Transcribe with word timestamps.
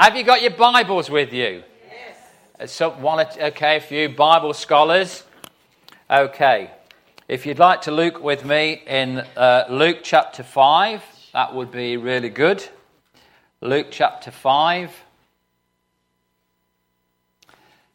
Have 0.00 0.14
you 0.14 0.22
got 0.22 0.42
your 0.42 0.52
Bibles 0.52 1.10
with 1.10 1.32
you? 1.32 1.64
Yes. 2.60 2.72
So, 2.72 2.90
one, 2.90 3.26
okay, 3.36 3.78
a 3.78 3.80
few 3.80 4.08
Bible 4.08 4.54
scholars. 4.54 5.24
Okay. 6.08 6.70
If 7.26 7.44
you'd 7.44 7.58
like 7.58 7.82
to 7.82 7.90
look 7.90 8.22
with 8.22 8.44
me 8.44 8.80
in 8.86 9.24
uh, 9.36 9.64
Luke 9.68 9.98
chapter 10.04 10.44
5, 10.44 11.02
that 11.32 11.52
would 11.52 11.72
be 11.72 11.96
really 11.96 12.28
good. 12.28 12.64
Luke 13.60 13.88
chapter 13.90 14.30
5. 14.30 14.92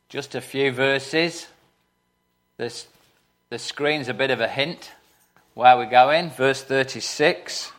Just 0.10 0.36
a 0.36 0.42
few 0.42 0.74
verses. 0.74 1.48
This, 2.58 2.86
the 3.50 3.58
screen's 3.58 4.10
a 4.10 4.14
bit 4.14 4.30
of 4.30 4.42
a 4.42 4.50
hint 4.50 4.92
where 5.54 5.78
we're 5.78 5.90
going. 5.90 6.32
Verse 6.32 6.62
36. 6.62 7.72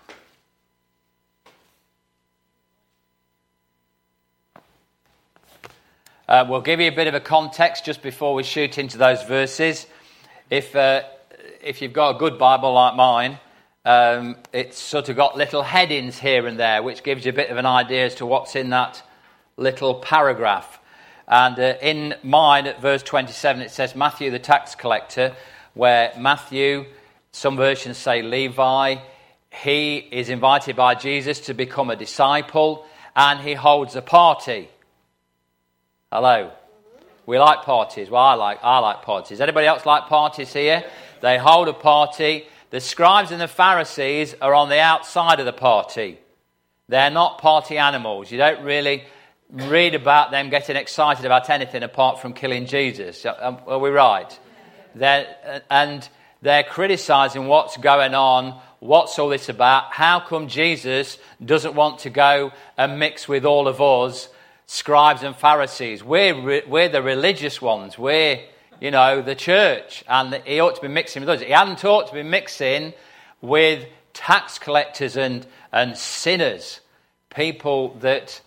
Uh, 6.35 6.45
we'll 6.49 6.61
give 6.61 6.81
you 6.81 6.89
a 6.89 6.93
bit 6.93 7.07
of 7.07 7.15
a 7.15 7.21
context 7.21 7.85
just 7.85 8.03
before 8.03 8.35
we 8.35 8.43
shoot 8.43 8.77
into 8.77 8.99
those 8.99 9.23
verses. 9.23 9.87
If, 10.51 10.75
uh, 10.75 11.05
if 11.63 11.81
you've 11.81 11.93
got 11.93 12.17
a 12.17 12.19
good 12.19 12.41
Bible 12.41 12.73
like 12.73 12.97
mine, 12.97 13.39
um, 13.85 14.35
it's 14.53 14.77
sort 14.77 15.09
of 15.09 15.15
got 15.15 15.37
little 15.37 15.63
headings 15.63 16.19
here 16.19 16.49
and 16.49 16.59
there, 16.59 16.83
which 16.83 17.05
gives 17.05 17.25
you 17.25 17.31
a 17.31 17.33
bit 17.33 17.51
of 17.51 17.57
an 17.57 17.67
idea 17.67 18.07
as 18.07 18.17
to 18.17 18.27
what's 18.27 18.57
in 18.57 18.71
that 18.71 19.01
little 19.57 19.95
paragraph. 19.95 20.81
And 21.29 21.57
uh, 21.57 21.75
in 21.81 22.17
mine, 22.25 22.67
at 22.67 22.83
verse 22.83 23.05
27, 23.05 23.63
it 23.63 23.71
says 23.71 23.95
Matthew 23.95 24.33
the 24.33 24.41
tax 24.41 24.75
collector, 24.75 25.37
where 25.75 26.13
Matthew, 26.19 26.87
some 27.31 27.57
versions 27.57 27.97
say 27.97 28.23
Levi, 28.23 28.97
he 29.53 29.99
is 29.99 30.31
invited 30.31 30.75
by 30.75 30.97
Jesus 30.97 31.39
to 31.43 31.55
become 31.55 31.91
a 31.91 31.97
disciple 31.97 32.87
and 33.15 33.39
he 33.39 33.55
holds 33.55 33.95
a 33.95 34.03
party. 34.03 34.69
Hello. 36.15 36.53
We 37.27 37.41
like 37.41 37.63
parties. 37.63 38.09
Well, 38.09 38.23
I 38.23 38.35
like, 38.35 38.61
I 38.63 38.79
like 38.79 39.03
parties. 39.03 39.41
Anybody 39.41 39.67
else 39.67 39.85
like 39.85 40.05
parties 40.05 40.53
here? 40.53 40.85
They 41.21 41.39
hold 41.39 41.67
a 41.67 41.73
party. 41.73 42.47
The 42.71 42.79
scribes 42.79 43.33
and 43.33 43.41
the 43.41 43.49
Pharisees 43.49 44.33
are 44.41 44.55
on 44.55 44.69
the 44.69 44.79
outside 44.79 45.41
of 45.41 45.47
the 45.47 45.53
party. 45.53 46.21
They're 46.89 47.11
not 47.11 47.39
party 47.39 47.79
animals. 47.79 48.31
You 48.31 48.39
don't 48.39 48.63
really 48.63 49.03
read 49.51 49.97
about 49.97 50.31
them 50.31 50.51
getting 50.51 50.77
excited 50.77 51.25
about 51.25 51.51
anything 51.51 51.83
apart 51.83 52.21
from 52.21 52.33
killing 52.33 52.67
Jesus. 52.67 53.27
Uh, 53.27 53.35
um, 53.41 53.59
are 53.67 53.81
we 53.81 53.91
right? 53.91 54.39
They're, 54.95 55.27
uh, 55.45 55.61
and 55.69 56.09
they're 56.43 56.63
criticizing 56.63 57.49
what's 57.49 57.77
going 57.77 58.15
on. 58.15 58.61
What's 58.79 59.19
all 59.19 59.31
this 59.31 59.49
about? 59.49 59.93
How 59.93 60.21
come 60.21 60.47
Jesus 60.47 61.19
doesn't 61.45 61.75
want 61.75 61.99
to 62.01 62.11
go 62.11 62.53
and 62.79 63.01
mix 63.01 63.27
with 63.27 63.45
all 63.45 63.67
of 63.67 63.81
us 63.81 64.29
scribes 64.67 65.23
and 65.23 65.37
Pharisees. 65.37 66.03
We're, 66.03 66.63
we're 66.67 66.89
the 66.89 67.03
religious 67.03 67.61
ones. 67.61 67.99
We're, 67.99 68.41
you 68.81 68.91
know, 68.91 69.23
the 69.23 69.35
church. 69.35 70.05
And 70.09 70.35
he 70.45 70.61
ought 70.61 70.77
to 70.77 70.83
be 70.83 70.89
mixing 70.89 71.21
with 71.21 71.29
us. 71.29 71.41
He 71.41 71.53
hadn't 71.53 71.85
ought 71.85 72.09
to 72.09 72.15
be 72.15 72.23
mixing 72.23 72.95
with 73.41 73.87
tax 74.13 74.59
collectors 74.59 75.17
and, 75.17 75.47
and 75.73 75.97
sinners, 75.97 76.81
people 77.35 77.95
that, 78.01 78.41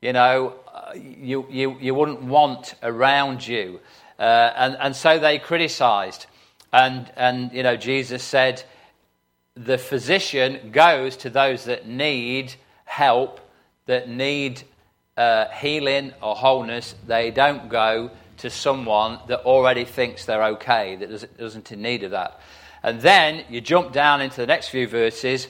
you 0.00 0.12
know, 0.12 0.54
you, 0.94 1.46
you, 1.50 1.76
you 1.80 1.94
wouldn't 1.94 2.22
want 2.22 2.74
around 2.82 3.46
you. 3.46 3.80
Uh, 4.18 4.52
and, 4.56 4.76
and 4.80 4.96
so 4.96 5.18
they 5.18 5.38
criticized. 5.38 6.26
And, 6.72 7.10
and, 7.16 7.52
you 7.52 7.62
know, 7.62 7.76
Jesus 7.76 8.22
said, 8.22 8.62
the 9.54 9.78
physician 9.78 10.70
goes 10.70 11.16
to 11.18 11.30
those 11.30 11.64
that 11.64 11.86
need 11.86 12.54
help, 12.84 13.40
that 13.86 14.08
need 14.08 14.62
uh, 15.18 15.50
healing 15.50 16.12
or 16.22 16.34
wholeness, 16.34 16.94
they 17.06 17.30
don't 17.30 17.68
go 17.68 18.10
to 18.38 18.48
someone 18.48 19.18
that 19.26 19.40
already 19.40 19.84
thinks 19.84 20.24
they're 20.24 20.44
okay, 20.44 20.96
that 20.96 21.36
doesn't 21.36 21.72
in 21.72 21.82
need 21.82 22.04
of 22.04 22.12
that. 22.12 22.40
And 22.84 23.00
then 23.00 23.44
you 23.50 23.60
jump 23.60 23.92
down 23.92 24.20
into 24.20 24.36
the 24.36 24.46
next 24.46 24.68
few 24.68 24.86
verses, 24.86 25.48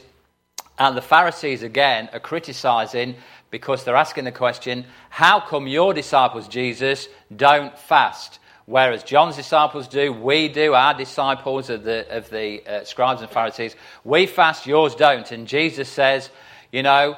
and 0.78 0.96
the 0.96 1.02
Pharisees 1.02 1.62
again 1.62 2.08
are 2.14 2.20
criticizing 2.20 3.16
because 3.50 3.84
they're 3.84 3.94
asking 3.94 4.24
the 4.24 4.32
question, 4.32 4.86
How 5.10 5.40
come 5.40 5.66
your 5.66 5.92
disciples, 5.92 6.48
Jesus, 6.48 7.08
don't 7.34 7.78
fast? 7.78 8.38
Whereas 8.64 9.02
John's 9.02 9.36
disciples 9.36 9.88
do, 9.88 10.12
we 10.12 10.48
do, 10.48 10.74
our 10.74 10.94
disciples 10.94 11.70
of 11.70 11.84
the, 11.84 12.06
of 12.14 12.28
the 12.30 12.66
uh, 12.66 12.84
scribes 12.84 13.22
and 13.22 13.30
Pharisees, 13.30 13.74
we 14.04 14.26
fast, 14.26 14.66
yours 14.66 14.94
don't. 14.94 15.30
And 15.30 15.46
Jesus 15.46 15.88
says, 15.88 16.30
You 16.72 16.82
know, 16.82 17.16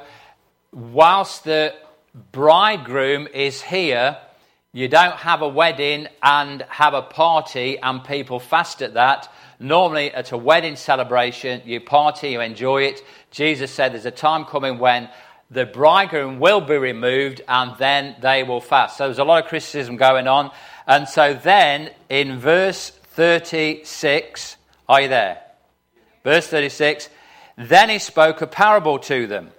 whilst 0.73 1.45
the 1.45 1.73
bridegroom 2.13 3.27
is 3.33 3.61
here, 3.61 4.17
you 4.73 4.87
don't 4.87 5.15
have 5.17 5.41
a 5.41 5.47
wedding 5.47 6.07
and 6.23 6.61
have 6.69 6.93
a 6.93 7.01
party 7.01 7.77
and 7.77 8.03
people 8.03 8.39
fast 8.39 8.81
at 8.81 8.93
that. 8.93 9.31
Normally, 9.59 10.11
at 10.11 10.31
a 10.31 10.37
wedding 10.37 10.75
celebration, 10.75 11.61
you 11.65 11.81
party, 11.81 12.29
you 12.29 12.41
enjoy 12.41 12.83
it. 12.83 13.03
Jesus 13.31 13.71
said 13.71 13.93
there's 13.93 14.05
a 14.05 14.11
time 14.11 14.45
coming 14.45 14.79
when 14.79 15.09
the 15.49 15.65
bridegroom 15.65 16.39
will 16.39 16.61
be 16.61 16.77
removed 16.77 17.41
and 17.47 17.77
then 17.77 18.15
they 18.21 18.43
will 18.43 18.61
fast. 18.61 18.97
So 18.97 19.05
there's 19.05 19.19
a 19.19 19.23
lot 19.23 19.43
of 19.43 19.49
criticism 19.49 19.97
going 19.97 20.27
on. 20.27 20.51
And 20.87 21.07
so 21.07 21.33
then 21.33 21.91
in 22.09 22.39
verse 22.39 22.89
36, 22.89 24.55
are 24.87 25.01
you 25.01 25.07
there? 25.09 25.41
Verse 26.23 26.47
36, 26.47 27.09
then 27.57 27.89
he 27.89 27.99
spoke 27.99 28.41
a 28.41 28.47
parable 28.47 28.99
to 28.99 29.27
them. 29.27 29.51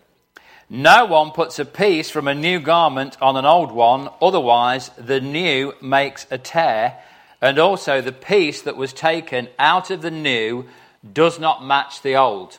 No 0.74 1.04
one 1.04 1.32
puts 1.32 1.58
a 1.58 1.66
piece 1.66 2.08
from 2.08 2.26
a 2.26 2.34
new 2.34 2.58
garment 2.58 3.18
on 3.20 3.36
an 3.36 3.44
old 3.44 3.72
one, 3.72 4.08
otherwise, 4.22 4.90
the 4.96 5.20
new 5.20 5.74
makes 5.82 6.26
a 6.30 6.38
tear, 6.38 6.96
and 7.42 7.58
also 7.58 8.00
the 8.00 8.10
piece 8.10 8.62
that 8.62 8.74
was 8.74 8.94
taken 8.94 9.48
out 9.58 9.90
of 9.90 10.00
the 10.00 10.10
new 10.10 10.66
does 11.12 11.38
not 11.38 11.62
match 11.62 12.00
the 12.00 12.16
old. 12.16 12.58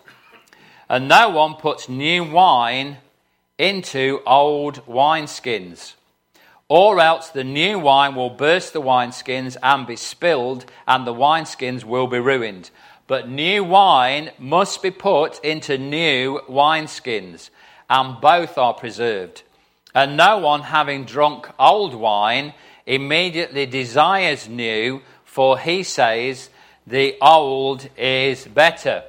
And 0.88 1.07
no 1.07 1.29
one 1.29 1.56
puts 1.56 1.90
new 1.90 2.24
wine 2.24 2.97
into 3.57 4.22
old 4.28 4.85
wineskins, 4.85 5.94
or 6.69 7.00
else 7.00 7.30
the 7.30 7.44
new 7.44 7.80
wine 7.80 8.13
will 8.13 8.30
burst 8.30 8.74
the 8.74 8.81
wineskins 8.81 9.57
and 9.63 9.88
be 9.88 9.95
spilled, 9.95 10.66
and 10.88 11.07
the 11.07 11.16
wineskins 11.16 11.84
will 11.84 12.06
be 12.06 12.19
ruined. 12.19 12.69
But 13.07 13.28
new 13.28 13.63
wine 13.63 14.30
must 14.38 14.84
be 14.84 14.91
put 14.91 15.44
into 15.44 15.80
new 15.80 16.41
wineskins 16.47 17.50
and 17.89 18.19
both 18.21 18.57
are 18.57 18.73
preserved. 18.73 19.44
And 19.95 20.17
no 20.17 20.39
one, 20.39 20.61
having 20.61 21.05
drunk 21.05 21.47
old 21.59 21.94
wine, 21.94 22.53
immediately 22.85 23.66
desires 23.66 24.49
new, 24.49 25.01
for 25.23 25.57
he 25.57 25.83
says, 25.83 26.49
The 26.88 27.16
old 27.21 27.88
is 27.97 28.45
better. 28.45 29.03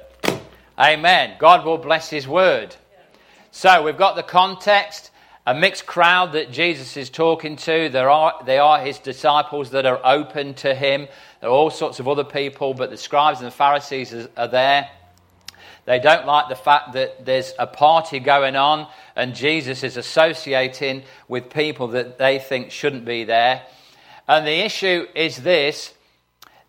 Amen. 0.77 1.35
God 1.39 1.65
will 1.65 1.77
bless 1.77 2.09
his 2.09 2.27
word. 2.27 2.75
So 3.51 3.83
we've 3.83 3.97
got 3.97 4.15
the 4.15 4.23
context, 4.23 5.11
a 5.47 5.55
mixed 5.55 5.85
crowd 5.85 6.33
that 6.33 6.51
Jesus 6.51 6.97
is 6.97 7.09
talking 7.09 7.55
to. 7.55 7.89
There 7.89 8.09
are, 8.09 8.43
they 8.45 8.57
are 8.57 8.79
his 8.79 8.99
disciples 8.99 9.71
that 9.71 9.85
are 9.85 10.01
open 10.03 10.53
to 10.55 10.75
him. 10.75 11.07
There 11.39 11.49
are 11.49 11.53
all 11.53 11.69
sorts 11.69 11.99
of 11.99 12.07
other 12.07 12.25
people, 12.25 12.73
but 12.73 12.89
the 12.89 12.97
scribes 12.97 13.39
and 13.39 13.47
the 13.47 13.51
Pharisees 13.51 14.27
are 14.35 14.47
there. 14.47 14.89
They 15.85 15.99
don't 15.99 16.25
like 16.25 16.49
the 16.49 16.55
fact 16.55 16.93
that 16.93 17.25
there's 17.25 17.53
a 17.59 17.67
party 17.67 18.19
going 18.19 18.55
on 18.55 18.87
and 19.15 19.35
Jesus 19.35 19.83
is 19.83 19.97
associating 19.97 21.03
with 21.27 21.51
people 21.51 21.89
that 21.89 22.17
they 22.17 22.39
think 22.39 22.71
shouldn't 22.71 23.05
be 23.05 23.23
there. 23.23 23.63
And 24.27 24.45
the 24.45 24.65
issue 24.65 25.05
is 25.15 25.37
this 25.37 25.93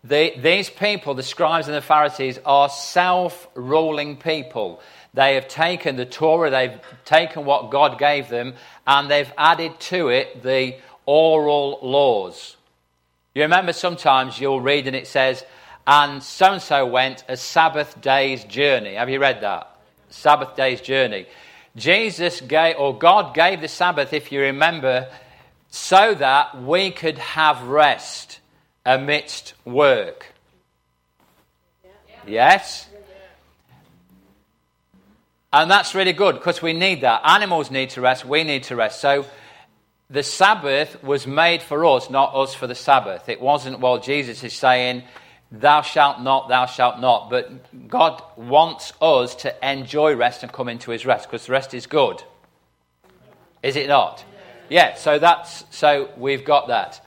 the, 0.03 0.33
these 0.37 0.69
people, 0.69 1.15
the 1.15 1.23
scribes 1.23 1.67
and 1.67 1.75
the 1.75 1.81
Pharisees, 1.81 2.39
are 2.45 2.69
self 2.69 3.47
ruling 3.55 4.17
people. 4.17 4.81
They 5.13 5.33
have 5.35 5.47
taken 5.47 5.95
the 5.95 6.05
Torah, 6.05 6.51
they've 6.51 6.79
taken 7.03 7.43
what 7.43 7.71
God 7.71 7.97
gave 7.97 8.29
them, 8.29 8.53
and 8.85 9.09
they've 9.09 9.31
added 9.37 9.79
to 9.79 10.09
it 10.09 10.43
the 10.43 10.75
oral 11.07 11.79
laws. 11.81 12.55
You 13.33 13.43
remember 13.43 13.73
sometimes 13.73 14.39
you'll 14.39 14.61
read 14.61 14.87
and 14.87 14.95
it 14.95 15.07
says, 15.07 15.43
and 15.87 16.21
so 16.21 16.53
and 16.53 16.61
so 16.61 16.85
went 16.85 17.23
a 17.29 17.37
Sabbath 17.37 17.99
day's 18.01 18.43
journey. 18.43 18.95
Have 18.95 19.09
you 19.09 19.19
read 19.19 19.41
that? 19.41 19.75
Sabbath 20.09 20.55
day's 20.55 20.81
journey. 20.81 21.25
Jesus 21.77 22.41
gave, 22.41 22.75
or 22.77 22.97
God 22.97 23.33
gave 23.33 23.61
the 23.61 23.67
Sabbath, 23.67 24.11
if 24.11 24.31
you 24.31 24.41
remember, 24.41 25.07
so 25.69 26.13
that 26.15 26.61
we 26.61 26.91
could 26.91 27.17
have 27.17 27.63
rest 27.63 28.39
amidst 28.85 29.53
work. 29.63 30.33
Yes? 32.25 32.87
And 35.53 35.71
that's 35.71 35.95
really 35.95 36.13
good 36.13 36.35
because 36.35 36.61
we 36.61 36.73
need 36.73 37.01
that. 37.01 37.21
Animals 37.23 37.71
need 37.71 37.91
to 37.91 38.01
rest, 38.01 38.25
we 38.25 38.43
need 38.43 38.63
to 38.63 38.75
rest. 38.75 38.99
So 38.99 39.25
the 40.09 40.23
Sabbath 40.23 41.01
was 41.01 41.25
made 41.25 41.61
for 41.61 41.85
us, 41.85 42.09
not 42.09 42.35
us 42.35 42.53
for 42.53 42.67
the 42.67 42.75
Sabbath. 42.75 43.29
It 43.29 43.39
wasn't, 43.39 43.79
well, 43.79 43.99
Jesus 43.99 44.43
is 44.43 44.53
saying, 44.53 45.03
thou 45.51 45.81
shalt 45.81 46.21
not, 46.21 46.49
thou 46.49 46.65
shalt 46.65 46.99
not. 46.99 47.29
But 47.29 47.87
God 47.87 48.21
wants 48.35 48.93
us 49.01 49.35
to 49.35 49.69
enjoy 49.69 50.15
rest 50.15 50.43
and 50.43 50.51
come 50.51 50.69
into 50.69 50.91
his 50.91 51.05
rest 51.05 51.29
because 51.29 51.49
rest 51.49 51.73
is 51.73 51.87
good. 51.87 52.23
Is 53.63 53.75
it 53.75 53.87
not? 53.87 54.23
Yeah, 54.69 54.95
so 54.95 55.19
that's 55.19 55.63
so 55.69 56.09
we've 56.17 56.43
got 56.43 56.67
that. 56.67 57.01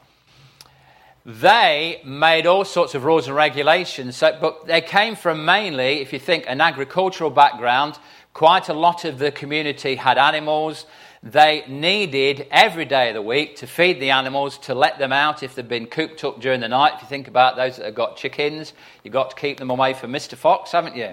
They 1.27 2.01
made 2.03 2.47
all 2.47 2.65
sorts 2.65 2.95
of 2.95 3.05
rules 3.05 3.27
and 3.27 3.37
regulations, 3.37 4.17
so, 4.17 4.37
but 4.41 4.67
they 4.67 4.81
came 4.81 5.15
from 5.15 5.45
mainly, 5.45 6.01
if 6.01 6.15
you 6.15 6.19
think, 6.19 6.45
an 6.49 6.63
agricultural 6.63 7.31
background. 7.31 7.99
Quite 8.33 8.71
a 8.71 8.75
lot 8.75 9.05
of 9.05 9.19
the 9.19 9.31
community 9.31 9.97
had 9.97 10.17
animals. 10.17 10.87
They 11.23 11.65
needed 11.69 12.47
every 12.51 12.87
day 12.87 13.09
of 13.09 13.15
the 13.15 13.21
week 13.21 13.57
to 13.57 13.67
feed 13.67 14.01
the 14.01 14.11
animals, 14.11 14.57
to 14.59 14.75
let 14.75 14.99
them 14.99 15.13
out 15.13 15.43
if 15.43 15.55
they've 15.55 15.69
been 15.69 15.87
cooped 15.87 16.25
up 16.25 16.41
during 16.41 16.61
the 16.61 16.69
night. 16.69 16.95
If 16.97 17.03
you 17.03 17.09
think 17.09 17.29
about 17.29 17.57
those 17.57 17.77
that 17.77 17.85
have 17.85 17.95
got 17.95 18.17
chickens, 18.17 18.73
you've 19.05 19.13
got 19.13 19.31
to 19.31 19.37
keep 19.37 19.59
them 19.59 19.69
away 19.69 19.93
from 19.93 20.13
Mr. 20.13 20.35
Fox, 20.35 20.73
haven't 20.73 20.97
you? 20.97 21.13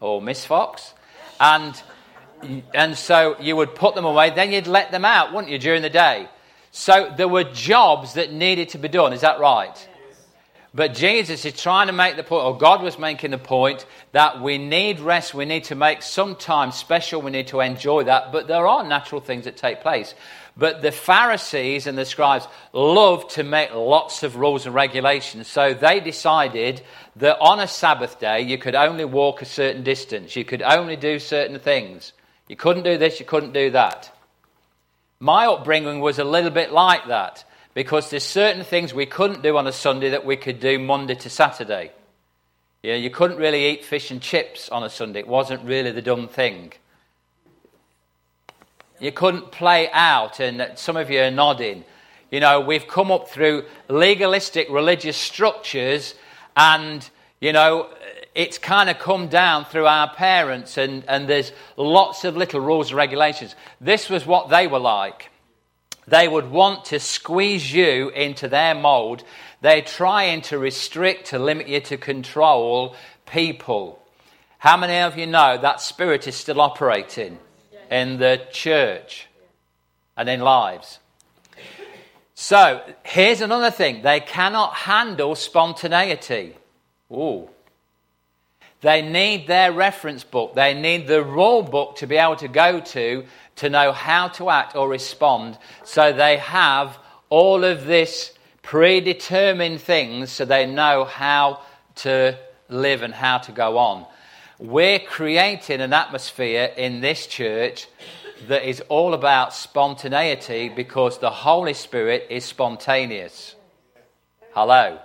Or 0.00 0.20
Miss 0.20 0.44
Fox. 0.44 0.92
And, 1.40 1.82
and 2.74 2.98
so 2.98 3.36
you 3.40 3.56
would 3.56 3.74
put 3.74 3.94
them 3.94 4.04
away, 4.04 4.28
then 4.28 4.52
you'd 4.52 4.66
let 4.66 4.92
them 4.92 5.06
out, 5.06 5.32
wouldn't 5.32 5.50
you, 5.50 5.58
during 5.58 5.80
the 5.80 5.88
day? 5.88 6.28
So 6.70 7.10
there 7.16 7.28
were 7.28 7.44
jobs 7.44 8.14
that 8.14 8.30
needed 8.30 8.70
to 8.70 8.78
be 8.78 8.88
done, 8.88 9.14
is 9.14 9.22
that 9.22 9.40
right? 9.40 9.88
But 10.76 10.92
Jesus 10.92 11.44
is 11.44 11.60
trying 11.60 11.86
to 11.86 11.92
make 11.92 12.16
the 12.16 12.24
point, 12.24 12.44
or 12.44 12.58
God 12.58 12.82
was 12.82 12.98
making 12.98 13.30
the 13.30 13.38
point, 13.38 13.86
that 14.10 14.42
we 14.42 14.58
need 14.58 14.98
rest, 14.98 15.32
we 15.32 15.44
need 15.44 15.64
to 15.64 15.76
make 15.76 16.02
some 16.02 16.34
time 16.34 16.72
special, 16.72 17.22
we 17.22 17.30
need 17.30 17.46
to 17.48 17.60
enjoy 17.60 18.04
that, 18.04 18.32
but 18.32 18.48
there 18.48 18.66
are 18.66 18.82
natural 18.82 19.20
things 19.20 19.44
that 19.44 19.56
take 19.56 19.82
place. 19.82 20.16
But 20.56 20.82
the 20.82 20.90
Pharisees 20.90 21.86
and 21.86 21.96
the 21.96 22.04
scribes 22.04 22.48
loved 22.72 23.30
to 23.30 23.44
make 23.44 23.72
lots 23.72 24.24
of 24.24 24.34
rules 24.34 24.66
and 24.66 24.74
regulations, 24.74 25.46
so 25.46 25.74
they 25.74 26.00
decided 26.00 26.82
that 27.16 27.38
on 27.38 27.60
a 27.60 27.68
Sabbath 27.68 28.18
day 28.18 28.40
you 28.40 28.58
could 28.58 28.74
only 28.74 29.04
walk 29.04 29.42
a 29.42 29.46
certain 29.46 29.84
distance, 29.84 30.34
you 30.34 30.44
could 30.44 30.62
only 30.62 30.96
do 30.96 31.20
certain 31.20 31.60
things. 31.60 32.12
You 32.48 32.56
couldn't 32.56 32.82
do 32.82 32.98
this, 32.98 33.20
you 33.20 33.26
couldn't 33.26 33.52
do 33.52 33.70
that. 33.70 34.12
My 35.20 35.46
upbringing 35.46 36.00
was 36.00 36.18
a 36.18 36.24
little 36.24 36.50
bit 36.50 36.72
like 36.72 37.06
that 37.06 37.44
because 37.74 38.08
there's 38.08 38.24
certain 38.24 38.64
things 38.64 38.94
we 38.94 39.06
couldn't 39.06 39.42
do 39.42 39.56
on 39.56 39.66
a 39.66 39.72
Sunday 39.72 40.10
that 40.10 40.24
we 40.24 40.36
could 40.36 40.60
do 40.60 40.78
Monday 40.78 41.16
to 41.16 41.28
Saturday. 41.28 41.90
Yeah, 42.82 42.94
you 42.94 43.10
couldn't 43.10 43.38
really 43.38 43.66
eat 43.66 43.84
fish 43.84 44.10
and 44.10 44.20
chips 44.20 44.68
on 44.68 44.84
a 44.84 44.90
Sunday. 44.90 45.20
It 45.20 45.28
wasn't 45.28 45.64
really 45.64 45.90
the 45.90 46.02
dumb 46.02 46.28
thing. 46.28 46.72
You 49.00 49.10
couldn't 49.10 49.50
play 49.50 49.90
out, 49.90 50.38
and 50.38 50.72
some 50.76 50.96
of 50.96 51.10
you 51.10 51.20
are 51.20 51.30
nodding. 51.30 51.84
You 52.30 52.40
know, 52.40 52.60
we've 52.60 52.86
come 52.86 53.10
up 53.10 53.28
through 53.28 53.64
legalistic 53.88 54.68
religious 54.70 55.16
structures, 55.16 56.14
and, 56.56 57.08
you 57.40 57.52
know, 57.52 57.90
it's 58.34 58.58
kind 58.58 58.88
of 58.88 58.98
come 58.98 59.28
down 59.28 59.64
through 59.64 59.86
our 59.86 60.12
parents, 60.14 60.78
and, 60.78 61.04
and 61.08 61.28
there's 61.28 61.52
lots 61.76 62.24
of 62.24 62.36
little 62.36 62.60
rules 62.60 62.90
and 62.90 62.96
regulations. 62.96 63.56
This 63.80 64.08
was 64.08 64.26
what 64.26 64.48
they 64.48 64.66
were 64.66 64.78
like. 64.78 65.30
They 66.06 66.28
would 66.28 66.50
want 66.50 66.86
to 66.86 67.00
squeeze 67.00 67.72
you 67.72 68.10
into 68.10 68.48
their 68.48 68.74
mold. 68.74 69.24
They're 69.60 69.82
trying 69.82 70.42
to 70.42 70.58
restrict, 70.58 71.28
to 71.28 71.38
limit 71.38 71.68
you, 71.68 71.80
to 71.80 71.96
control 71.96 72.94
people. 73.26 74.02
How 74.58 74.76
many 74.76 74.98
of 74.98 75.16
you 75.16 75.26
know 75.26 75.58
that 75.58 75.80
spirit 75.80 76.26
is 76.26 76.36
still 76.36 76.60
operating 76.60 77.38
in 77.90 78.18
the 78.18 78.46
church 78.50 79.26
and 80.16 80.28
in 80.28 80.40
lives? 80.40 80.98
So, 82.34 82.82
here's 83.04 83.40
another 83.40 83.70
thing 83.70 84.02
they 84.02 84.20
cannot 84.20 84.74
handle 84.74 85.34
spontaneity. 85.34 86.56
Ooh. 87.12 87.48
They 88.84 89.00
need 89.00 89.46
their 89.46 89.72
reference 89.72 90.24
book, 90.24 90.54
they 90.54 90.74
need 90.74 91.06
the 91.06 91.24
rule 91.24 91.62
book 91.62 91.96
to 91.96 92.06
be 92.06 92.16
able 92.16 92.36
to 92.36 92.48
go 92.48 92.80
to 92.80 93.24
to 93.56 93.70
know 93.70 93.92
how 93.92 94.28
to 94.28 94.50
act 94.50 94.76
or 94.76 94.90
respond. 94.90 95.56
So 95.84 96.12
they 96.12 96.36
have 96.36 96.98
all 97.30 97.64
of 97.64 97.86
this 97.86 98.34
predetermined 98.60 99.80
things 99.80 100.30
so 100.32 100.44
they 100.44 100.66
know 100.66 101.06
how 101.06 101.62
to 101.96 102.38
live 102.68 103.00
and 103.00 103.14
how 103.14 103.38
to 103.38 103.52
go 103.52 103.78
on. 103.78 104.04
We're 104.58 104.98
creating 104.98 105.80
an 105.80 105.94
atmosphere 105.94 106.70
in 106.76 107.00
this 107.00 107.26
church 107.26 107.88
that 108.48 108.68
is 108.68 108.82
all 108.90 109.14
about 109.14 109.54
spontaneity 109.54 110.68
because 110.68 111.20
the 111.20 111.30
Holy 111.30 111.72
Spirit 111.72 112.26
is 112.28 112.44
spontaneous. 112.44 113.54
Hello. 114.52 114.98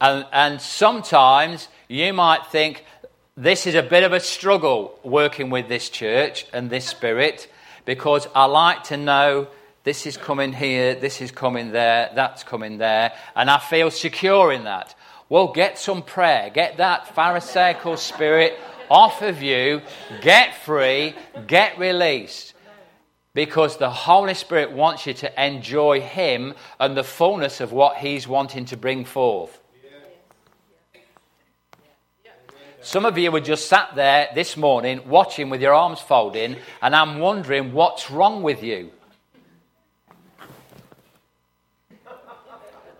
And, 0.00 0.26
and 0.32 0.60
sometimes 0.60 1.68
you 1.92 2.14
might 2.14 2.46
think, 2.46 2.84
this 3.36 3.66
is 3.66 3.74
a 3.74 3.82
bit 3.82 4.02
of 4.02 4.12
a 4.12 4.20
struggle 4.20 4.98
working 5.04 5.50
with 5.50 5.68
this 5.68 5.90
church 5.90 6.46
and 6.52 6.70
this 6.70 6.86
spirit 6.86 7.50
because 7.84 8.26
I 8.34 8.46
like 8.46 8.84
to 8.84 8.96
know 8.96 9.48
this 9.84 10.06
is 10.06 10.16
coming 10.16 10.52
here, 10.52 10.94
this 10.94 11.20
is 11.20 11.30
coming 11.30 11.72
there, 11.72 12.10
that's 12.14 12.44
coming 12.44 12.78
there, 12.78 13.12
and 13.36 13.50
I 13.50 13.58
feel 13.58 13.90
secure 13.90 14.52
in 14.52 14.64
that. 14.64 14.94
Well, 15.28 15.48
get 15.48 15.78
some 15.78 16.02
prayer, 16.02 16.50
get 16.50 16.78
that 16.78 17.14
Pharisaical 17.14 17.98
spirit 17.98 18.58
off 18.90 19.20
of 19.22 19.42
you, 19.42 19.82
get 20.20 20.54
free, 20.54 21.14
get 21.46 21.78
released. 21.78 22.54
Because 23.34 23.78
the 23.78 23.90
Holy 23.90 24.34
Spirit 24.34 24.72
wants 24.72 25.06
you 25.06 25.14
to 25.14 25.44
enjoy 25.46 26.00
Him 26.02 26.54
and 26.78 26.94
the 26.94 27.04
fullness 27.04 27.62
of 27.62 27.72
what 27.72 27.96
He's 27.96 28.28
wanting 28.28 28.66
to 28.66 28.76
bring 28.76 29.06
forth. 29.06 29.58
Some 32.84 33.06
of 33.06 33.16
you 33.16 33.30
were 33.30 33.40
just 33.40 33.68
sat 33.68 33.94
there 33.94 34.28
this 34.34 34.56
morning 34.56 35.08
watching 35.08 35.50
with 35.50 35.62
your 35.62 35.72
arms 35.72 36.00
folding, 36.00 36.56
and 36.82 36.96
I'm 36.96 37.20
wondering 37.20 37.72
what's 37.72 38.10
wrong 38.10 38.42
with 38.42 38.64
you. 38.64 38.90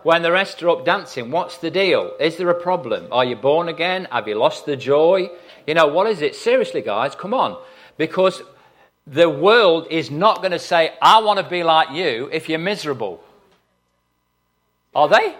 When 0.05 0.23
the 0.23 0.31
rest 0.31 0.63
are 0.63 0.71
up 0.71 0.85
dancing, 0.85 1.33
what's 1.33 1.59
the 1.59 1.71
deal? 1.71 2.15
Is 2.21 2.37
there 2.37 2.49
a 2.49 2.61
problem? 2.61 3.09
Are 3.11 3.25
you 3.25 3.35
born 3.35 3.69
again? 3.69 4.07
Have 4.13 4.29
you 4.29 4.37
lost 4.37 4.67
the 4.67 4.77
joy? 4.77 5.31
You 5.67 5.75
know, 5.75 5.89
what 5.89 6.09
is 6.09 6.23
it? 6.23 6.37
Seriously, 6.37 6.83
guys, 6.83 7.17
come 7.17 7.35
on. 7.35 7.61
Because 7.97 8.41
the 9.05 9.29
world 9.29 9.89
is 9.91 10.13
not 10.13 10.39
going 10.39 10.53
to 10.53 10.61
say, 10.61 10.93
I 11.03 11.21
want 11.23 11.41
to 11.41 11.49
be 11.49 11.65
like 11.65 11.91
you 11.91 12.29
if 12.33 12.49
you're 12.49 12.61
miserable. 12.61 13.23
Are 14.95 15.09
they? 15.09 15.35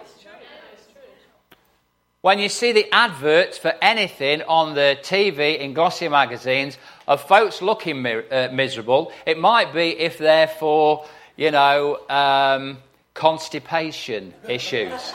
When 2.23 2.39
you 2.39 2.47
see 2.47 2.71
the 2.71 2.89
adverts 2.93 3.57
for 3.57 3.73
anything 3.81 4.43
on 4.43 4.75
the 4.75 4.97
TV 5.01 5.59
in 5.59 5.73
glossy 5.73 6.07
magazines 6.07 6.77
of 7.05 7.21
folks 7.21 7.61
looking 7.61 8.01
mi- 8.01 8.23
uh, 8.31 8.49
miserable, 8.49 9.11
it 9.25 9.37
might 9.37 9.73
be 9.73 9.89
if 9.89 10.19
they're 10.19 10.47
for, 10.47 11.05
you 11.35 11.51
know, 11.51 11.99
um, 12.07 12.77
constipation 13.13 14.33
issues. 14.47 14.93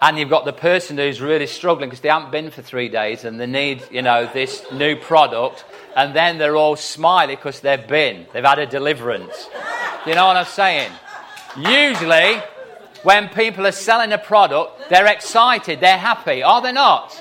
and 0.00 0.20
you've 0.20 0.30
got 0.30 0.44
the 0.44 0.52
person 0.52 0.98
who's 0.98 1.20
really 1.20 1.48
struggling 1.48 1.90
because 1.90 2.02
they 2.02 2.08
haven't 2.08 2.30
been 2.30 2.52
for 2.52 2.62
three 2.62 2.88
days 2.88 3.24
and 3.24 3.40
they 3.40 3.46
need, 3.46 3.82
you 3.90 4.02
know, 4.02 4.30
this 4.32 4.64
new 4.70 4.94
product. 4.94 5.64
And 5.96 6.14
then 6.14 6.38
they're 6.38 6.54
all 6.54 6.76
smiley 6.76 7.34
because 7.34 7.58
they've 7.58 7.88
been. 7.88 8.26
They've 8.32 8.44
had 8.44 8.60
a 8.60 8.66
deliverance. 8.66 9.48
You 10.06 10.14
know 10.14 10.28
what 10.28 10.36
I'm 10.36 10.46
saying? 10.46 10.92
Usually, 11.56 12.40
when 13.02 13.28
people 13.28 13.66
are 13.66 13.72
selling 13.72 14.12
a 14.12 14.18
product, 14.18 14.88
they're 14.88 15.06
excited, 15.06 15.80
they're 15.80 15.98
happy, 15.98 16.42
are 16.42 16.62
they 16.62 16.72
not? 16.72 17.20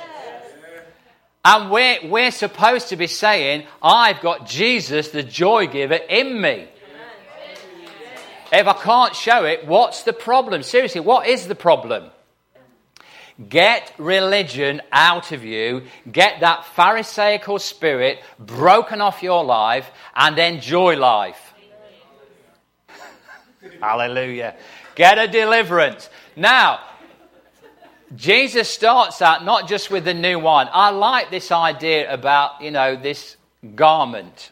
And 1.43 1.71
we're, 1.71 1.97
we're 2.07 2.31
supposed 2.31 2.89
to 2.89 2.95
be 2.95 3.07
saying, 3.07 3.65
I've 3.81 4.21
got 4.21 4.45
Jesus, 4.45 5.09
the 5.09 5.23
joy 5.23 5.67
giver, 5.67 5.95
in 5.95 6.39
me. 6.39 6.67
If 8.53 8.67
I 8.67 8.73
can't 8.73 9.15
show 9.15 9.45
it, 9.45 9.65
what's 9.65 10.03
the 10.03 10.13
problem? 10.13 10.61
Seriously, 10.61 11.01
what 11.01 11.25
is 11.25 11.47
the 11.47 11.55
problem? 11.55 12.11
Get 13.47 13.93
religion 13.97 14.81
out 14.91 15.31
of 15.31 15.43
you. 15.43 15.83
Get 16.11 16.41
that 16.41 16.65
Pharisaical 16.75 17.59
spirit 17.59 18.19
broken 18.37 19.01
off 19.01 19.23
your 19.23 19.43
life 19.43 19.89
and 20.15 20.37
enjoy 20.37 20.97
life. 20.97 21.53
Hallelujah. 23.81 24.55
Get 24.95 25.17
a 25.17 25.27
deliverance. 25.27 26.09
Now, 26.35 26.79
Jesus 28.15 28.69
starts 28.69 29.21
out 29.21 29.45
not 29.45 29.69
just 29.69 29.89
with 29.89 30.05
the 30.05 30.13
new 30.13 30.39
wine. 30.39 30.67
I 30.71 30.89
like 30.89 31.31
this 31.31 31.51
idea 31.51 32.13
about, 32.13 32.61
you 32.61 32.71
know, 32.71 32.95
this 32.95 33.37
garment. 33.75 34.51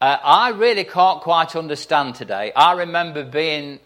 Uh, 0.00 0.16
I 0.22 0.50
really 0.50 0.84
can't 0.84 1.20
quite 1.20 1.54
understand 1.56 2.14
today. 2.14 2.52
I 2.54 2.72
remember 2.72 3.24
being, 3.24 3.80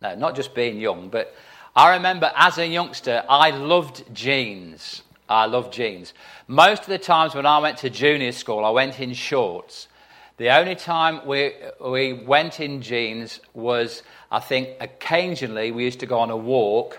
no, 0.00 0.14
not 0.14 0.36
just 0.36 0.54
being 0.54 0.78
young, 0.78 1.08
but 1.08 1.34
I 1.76 1.94
remember 1.96 2.30
as 2.34 2.58
a 2.58 2.66
youngster, 2.66 3.24
I 3.28 3.50
loved 3.50 4.14
jeans. 4.14 5.02
I 5.28 5.46
loved 5.46 5.72
jeans. 5.72 6.12
Most 6.46 6.82
of 6.82 6.88
the 6.88 6.98
times 6.98 7.34
when 7.34 7.46
I 7.46 7.58
went 7.58 7.78
to 7.78 7.90
junior 7.90 8.32
school, 8.32 8.64
I 8.64 8.70
went 8.70 9.00
in 9.00 9.14
shorts. 9.14 9.88
The 10.36 10.50
only 10.50 10.74
time 10.74 11.26
we, 11.26 11.52
we 11.80 12.12
went 12.12 12.58
in 12.58 12.82
jeans 12.82 13.38
was, 13.52 14.02
I 14.32 14.40
think, 14.40 14.70
occasionally 14.80 15.70
we 15.70 15.84
used 15.84 16.00
to 16.00 16.06
go 16.06 16.18
on 16.18 16.30
a 16.30 16.36
walk 16.36 16.98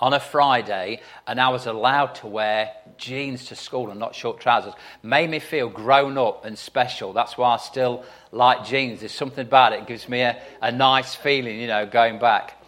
on 0.00 0.12
a 0.12 0.18
Friday 0.18 1.00
and 1.28 1.40
I 1.40 1.50
was 1.50 1.66
allowed 1.66 2.16
to 2.16 2.26
wear 2.26 2.72
jeans 2.96 3.46
to 3.46 3.56
school 3.56 3.90
and 3.90 4.00
not 4.00 4.16
short 4.16 4.40
trousers 4.40 4.74
made 5.04 5.30
me 5.30 5.38
feel 5.38 5.68
grown 5.68 6.18
up 6.18 6.44
and 6.44 6.58
special. 6.58 7.12
That's 7.12 7.38
why 7.38 7.54
I 7.54 7.56
still 7.58 8.04
like 8.32 8.64
jeans. 8.64 9.00
There's 9.00 9.12
something 9.12 9.46
about 9.46 9.72
it. 9.72 9.80
It 9.80 9.86
gives 9.86 10.08
me 10.08 10.22
a, 10.22 10.40
a 10.60 10.72
nice 10.72 11.14
feeling, 11.14 11.60
you 11.60 11.68
know, 11.68 11.86
going 11.86 12.18
back. 12.18 12.60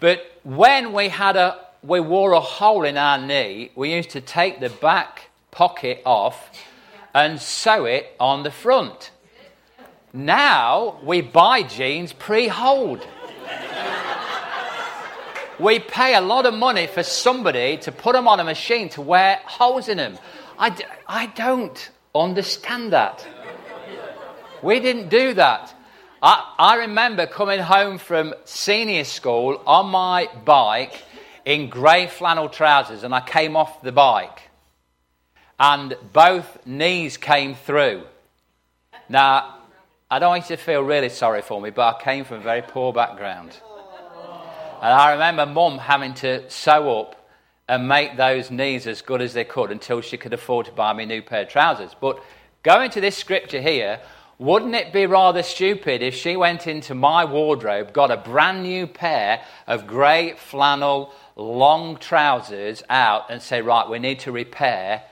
But 0.00 0.24
when 0.44 0.92
we 0.92 1.08
had 1.08 1.36
a 1.36 1.58
we 1.82 2.00
wore 2.00 2.32
a 2.32 2.40
hole 2.40 2.84
in 2.84 2.96
our 2.96 3.18
knee, 3.18 3.70
we 3.74 3.94
used 3.94 4.10
to 4.10 4.20
take 4.20 4.60
the 4.60 4.68
back 4.68 5.30
pocket 5.50 6.02
off 6.04 6.50
and 7.14 7.40
sew 7.40 7.84
it 7.84 8.14
on 8.18 8.42
the 8.42 8.50
front. 8.50 9.10
Now 10.12 10.98
we 11.02 11.20
buy 11.20 11.62
jeans 11.62 12.12
pre 12.12 12.48
hold. 12.48 13.06
we 15.58 15.78
pay 15.78 16.14
a 16.14 16.20
lot 16.20 16.46
of 16.46 16.54
money 16.54 16.86
for 16.86 17.02
somebody 17.02 17.76
to 17.78 17.92
put 17.92 18.14
them 18.14 18.28
on 18.28 18.40
a 18.40 18.44
machine 18.44 18.88
to 18.90 19.02
wear 19.02 19.40
holes 19.44 19.88
in 19.88 19.98
them. 19.98 20.18
I 20.58 20.70
d- 20.70 20.84
I 21.06 21.26
don't 21.26 21.90
understand 22.14 22.92
that. 22.92 23.26
We 24.62 24.80
didn't 24.80 25.08
do 25.08 25.34
that. 25.34 25.74
I, 26.20 26.54
I 26.58 26.76
remember 26.76 27.26
coming 27.26 27.60
home 27.60 27.98
from 27.98 28.34
senior 28.44 29.04
school 29.04 29.62
on 29.66 29.86
my 29.90 30.28
bike 30.44 31.04
in 31.44 31.70
grey 31.70 32.08
flannel 32.08 32.48
trousers, 32.48 33.04
and 33.04 33.14
I 33.14 33.20
came 33.20 33.56
off 33.56 33.82
the 33.82 33.92
bike, 33.92 34.47
and 35.58 35.96
both 36.12 36.66
knees 36.66 37.16
came 37.16 37.54
through. 37.54 38.04
Now, 39.08 39.58
I 40.10 40.18
don't 40.18 40.30
want 40.30 40.48
you 40.48 40.56
to 40.56 40.62
feel 40.62 40.82
really 40.82 41.08
sorry 41.08 41.42
for 41.42 41.60
me, 41.60 41.70
but 41.70 41.96
I 41.96 42.02
came 42.02 42.24
from 42.24 42.38
a 42.38 42.42
very 42.42 42.62
poor 42.62 42.92
background. 42.92 43.58
And 44.80 44.92
I 44.92 45.12
remember 45.12 45.44
mum 45.44 45.78
having 45.78 46.14
to 46.14 46.48
sew 46.48 47.00
up 47.00 47.28
and 47.68 47.88
make 47.88 48.16
those 48.16 48.50
knees 48.50 48.86
as 48.86 49.02
good 49.02 49.20
as 49.20 49.34
they 49.34 49.44
could 49.44 49.70
until 49.70 50.00
she 50.00 50.16
could 50.16 50.32
afford 50.32 50.66
to 50.66 50.72
buy 50.72 50.92
me 50.92 51.02
a 51.02 51.06
new 51.06 51.22
pair 51.22 51.42
of 51.42 51.48
trousers. 51.48 51.94
But 52.00 52.22
going 52.62 52.90
to 52.92 53.00
this 53.00 53.16
scripture 53.16 53.60
here, 53.60 54.00
wouldn't 54.38 54.76
it 54.76 54.92
be 54.92 55.04
rather 55.06 55.42
stupid 55.42 56.00
if 56.00 56.14
she 56.14 56.36
went 56.36 56.68
into 56.68 56.94
my 56.94 57.24
wardrobe, 57.24 57.92
got 57.92 58.12
a 58.12 58.16
brand 58.16 58.62
new 58.62 58.86
pair 58.86 59.42
of 59.66 59.86
grey 59.86 60.34
flannel 60.36 61.12
long 61.34 61.96
trousers 61.96 62.82
out, 62.88 63.30
and 63.30 63.42
say, 63.42 63.60
right, 63.60 63.88
we 63.88 63.98
need 63.98 64.20
to 64.20 64.32
repair 64.32 65.02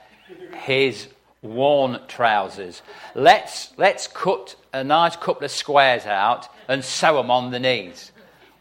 his 0.63 1.07
worn 1.41 1.99
trousers. 2.07 2.81
Let's, 3.15 3.71
let's 3.77 4.07
cut 4.07 4.55
a 4.73 4.83
nice 4.83 5.15
couple 5.15 5.45
of 5.45 5.51
squares 5.51 6.05
out 6.05 6.47
and 6.67 6.83
sew 6.83 7.15
them 7.15 7.31
on 7.31 7.51
the 7.51 7.59
knees. 7.59 8.11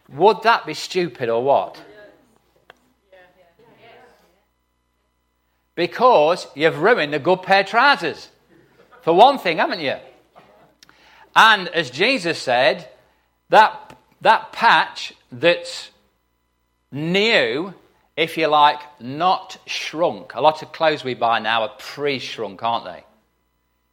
Would 0.09 0.43
that 0.43 0.67
be 0.67 0.75
stupid 0.75 1.29
or 1.29 1.43
what? 1.43 1.83
Because 5.75 6.47
you've 6.55 6.81
ruined 6.81 7.15
a 7.15 7.19
good 7.19 7.43
pair 7.43 7.61
of 7.61 7.67
trousers. 7.67 8.31
For 9.03 9.13
one 9.13 9.39
thing, 9.39 9.59
haven't 9.59 9.81
you? 9.81 9.97
And 11.35 11.69
as 11.69 11.91
Jesus 11.91 12.39
said, 12.39 12.89
that, 13.51 13.97
that 14.23 14.53
patch 14.53 15.13
that's 15.31 15.91
new, 16.91 17.75
if 18.17 18.39
you 18.39 18.47
like, 18.47 18.81
not 18.99 19.59
shrunk. 19.67 20.35
A 20.35 20.41
lot 20.41 20.63
of 20.63 20.73
clothes 20.73 21.05
we 21.05 21.15
buy 21.15 21.39
now 21.39 21.63
are 21.63 21.73
pre 21.79 22.19
shrunk, 22.19 22.63
aren't 22.63 22.87
they? 22.87 23.05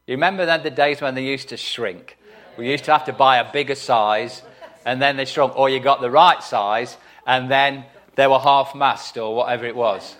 You 0.06 0.14
remember 0.14 0.46
then 0.46 0.62
the 0.62 0.70
days 0.70 1.00
when 1.00 1.14
they 1.14 1.24
used 1.24 1.50
to 1.50 1.56
shrink? 1.56 2.18
We 2.56 2.70
used 2.70 2.84
to 2.84 2.92
have 2.92 3.04
to 3.06 3.12
buy 3.12 3.38
a 3.38 3.52
bigger 3.52 3.74
size 3.74 4.42
and 4.86 5.00
then 5.00 5.16
they 5.16 5.24
shrunk, 5.24 5.56
or 5.56 5.68
you 5.68 5.80
got 5.80 6.00
the 6.00 6.10
right 6.10 6.42
size 6.42 6.96
and 7.26 7.50
then 7.50 7.84
they 8.16 8.26
were 8.26 8.38
half 8.38 8.74
mast 8.74 9.16
or 9.16 9.34
whatever 9.34 9.66
it 9.66 9.76
was. 9.76 10.16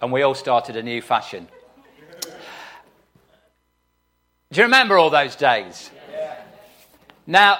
And 0.00 0.12
we 0.12 0.22
all 0.22 0.34
started 0.34 0.76
a 0.76 0.82
new 0.82 1.02
fashion. 1.02 1.48
Do 4.50 4.60
you 4.60 4.62
remember 4.62 4.96
all 4.96 5.10
those 5.10 5.36
days? 5.36 5.90
Now, 7.26 7.58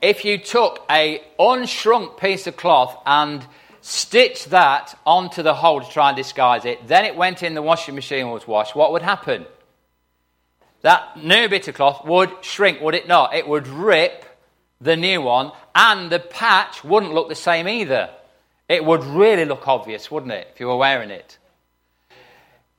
if 0.00 0.24
you 0.24 0.38
took 0.38 0.82
a 0.90 1.22
unshrunk 1.38 2.18
piece 2.18 2.46
of 2.46 2.56
cloth 2.56 2.96
and 3.04 3.46
stitched 3.90 4.50
that 4.50 4.96
onto 5.04 5.42
the 5.42 5.54
hole 5.54 5.80
to 5.80 5.90
try 5.90 6.08
and 6.08 6.16
disguise 6.16 6.64
it, 6.64 6.86
then 6.86 7.04
it 7.04 7.16
went 7.16 7.42
in 7.42 7.54
the 7.54 7.62
washing 7.62 7.94
machine 7.94 8.30
was 8.30 8.46
washed, 8.46 8.74
what 8.74 8.92
would 8.92 9.02
happen? 9.02 9.46
That 10.82 11.22
new 11.22 11.48
bit 11.48 11.68
of 11.68 11.74
cloth 11.74 12.04
would 12.04 12.30
shrink, 12.42 12.80
would 12.80 12.94
it 12.94 13.08
not? 13.08 13.34
It 13.34 13.46
would 13.46 13.66
rip 13.66 14.24
the 14.80 14.96
new 14.96 15.20
one, 15.20 15.52
and 15.74 16.10
the 16.10 16.20
patch 16.20 16.82
wouldn't 16.82 17.12
look 17.12 17.28
the 17.28 17.34
same 17.34 17.68
either. 17.68 18.10
It 18.68 18.84
would 18.84 19.04
really 19.04 19.44
look 19.44 19.66
obvious, 19.68 20.10
wouldn't 20.10 20.32
it, 20.32 20.48
if 20.54 20.60
you 20.60 20.68
were 20.68 20.76
wearing 20.76 21.10
it? 21.10 21.36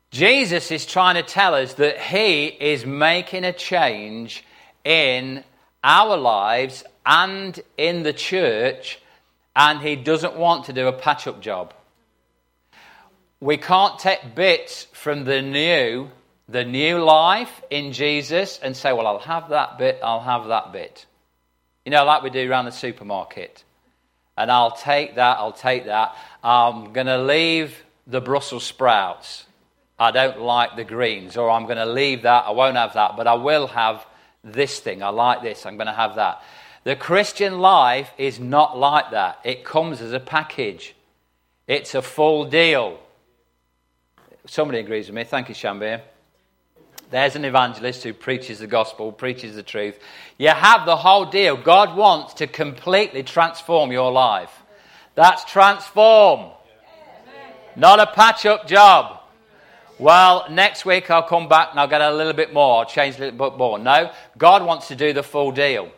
Jesus 0.10 0.72
is 0.72 0.86
trying 0.86 1.16
to 1.16 1.24
tell 1.24 1.54
us 1.54 1.76
that 1.76 2.00
he 2.00 2.46
is 2.48 2.86
making 2.86 3.44
a 3.44 3.54
change 3.54 4.44
in 4.84 5.44
our 5.84 6.18
lives 6.18 6.84
and 7.06 7.60
in 7.78 8.04
the 8.04 8.14
church, 8.14 9.00
and 9.56 9.82
he 9.82 9.96
doesn't 9.96 10.36
want 10.36 10.66
to 10.66 10.74
do 10.74 10.88
a 10.88 10.94
patch 10.94 11.28
up 11.28 11.42
job. 11.42 11.74
We 13.40 13.58
can't 13.58 13.98
take 14.00 14.36
bits 14.36 14.86
from 14.94 15.26
the 15.26 15.42
new, 15.42 16.10
the 16.48 16.64
new 16.64 17.00
life 17.04 17.62
in 17.70 17.92
Jesus, 17.92 18.60
and 18.62 18.78
say, 18.78 18.94
well, 18.94 19.08
I'll 19.08 19.20
have 19.20 19.50
that 19.50 19.78
bit, 19.78 20.00
I'll 20.04 20.22
have 20.22 20.48
that 20.48 20.72
bit. 20.72 21.06
You 21.86 21.92
know, 21.92 22.06
like 22.06 22.22
we 22.22 22.30
do 22.30 22.50
around 22.50 22.66
the 22.66 22.72
supermarket. 22.72 23.64
And 24.38 24.52
I'll 24.52 24.72
take 24.72 25.16
that, 25.16 25.38
I'll 25.38 25.52
take 25.52 25.86
that. 25.86 26.16
I'm 26.44 26.94
going 26.94 27.08
to 27.08 27.18
leave 27.18 27.84
the 28.08 28.22
Brussels 28.22 28.64
sprouts. 28.64 29.46
I 30.00 30.12
don't 30.12 30.40
like 30.40 30.76
the 30.76 30.84
greens. 30.84 31.38
Or 31.38 31.50
I'm 31.50 31.66
going 31.66 31.78
to 31.78 31.86
leave 31.86 32.24
that, 32.24 32.46
I 32.46 32.52
won't 32.52 32.78
have 32.78 32.94
that, 32.94 33.18
but 33.18 33.28
I 33.28 33.34
will 33.34 33.68
have 33.68 34.06
this 34.44 34.80
thing. 34.80 35.04
I 35.04 35.10
like 35.10 35.42
this, 35.42 35.66
I'm 35.66 35.78
going 35.78 35.88
to 35.88 35.94
have 35.94 36.16
that. 36.16 36.44
The 36.84 36.96
Christian 36.96 37.60
life 37.60 38.12
is 38.18 38.40
not 38.40 38.78
like 38.78 39.12
that. 39.12 39.40
It 39.44 39.64
comes 39.64 40.02
as 40.02 40.14
a 40.14 40.20
package, 40.20 40.96
it's 41.68 41.96
a 41.96 42.02
full 42.02 42.46
deal. 42.46 43.00
Somebody 44.48 44.80
agrees 44.80 45.08
with 45.08 45.16
me. 45.16 45.24
Thank 45.24 45.50
you, 45.50 45.56
Shambir. 45.56 46.02
There's 47.12 47.36
an 47.36 47.46
evangelist 47.46 48.04
who 48.04 48.14
preaches 48.14 48.60
the 48.60 48.68
gospel, 48.68 49.12
preaches 49.12 49.56
the 49.56 49.64
truth. 49.64 50.00
You 50.38 50.48
have 50.48 50.86
the 50.86 50.96
whole 50.96 51.26
deal. 51.26 51.58
God 51.58 51.96
wants 51.96 52.34
to 52.36 52.48
completely 52.48 53.22
transform 53.22 53.92
your 53.92 54.12
life. 54.12 54.52
That's 55.14 55.44
transform, 55.44 56.52
not 57.76 58.00
a 58.00 58.08
patch 58.08 58.46
up 58.46 58.66
job. 58.66 59.20
Well, 60.00 60.48
next 60.50 60.86
week 60.86 61.12
I'll 61.12 61.22
come 61.22 61.48
back 61.48 61.72
and 61.72 61.80
I'll 61.80 61.88
get 61.88 62.02
a 62.02 62.12
little 62.12 62.34
bit 62.34 62.54
more, 62.54 62.80
I'll 62.80 62.90
change 62.90 63.18
a 63.18 63.20
little 63.20 63.50
bit 63.50 63.58
more. 63.58 63.78
No, 63.78 64.12
God 64.38 64.66
wants 64.66 64.88
to 64.88 64.96
do 64.96 65.14
the 65.14 65.22
full 65.22 65.52
deal. 65.52 65.92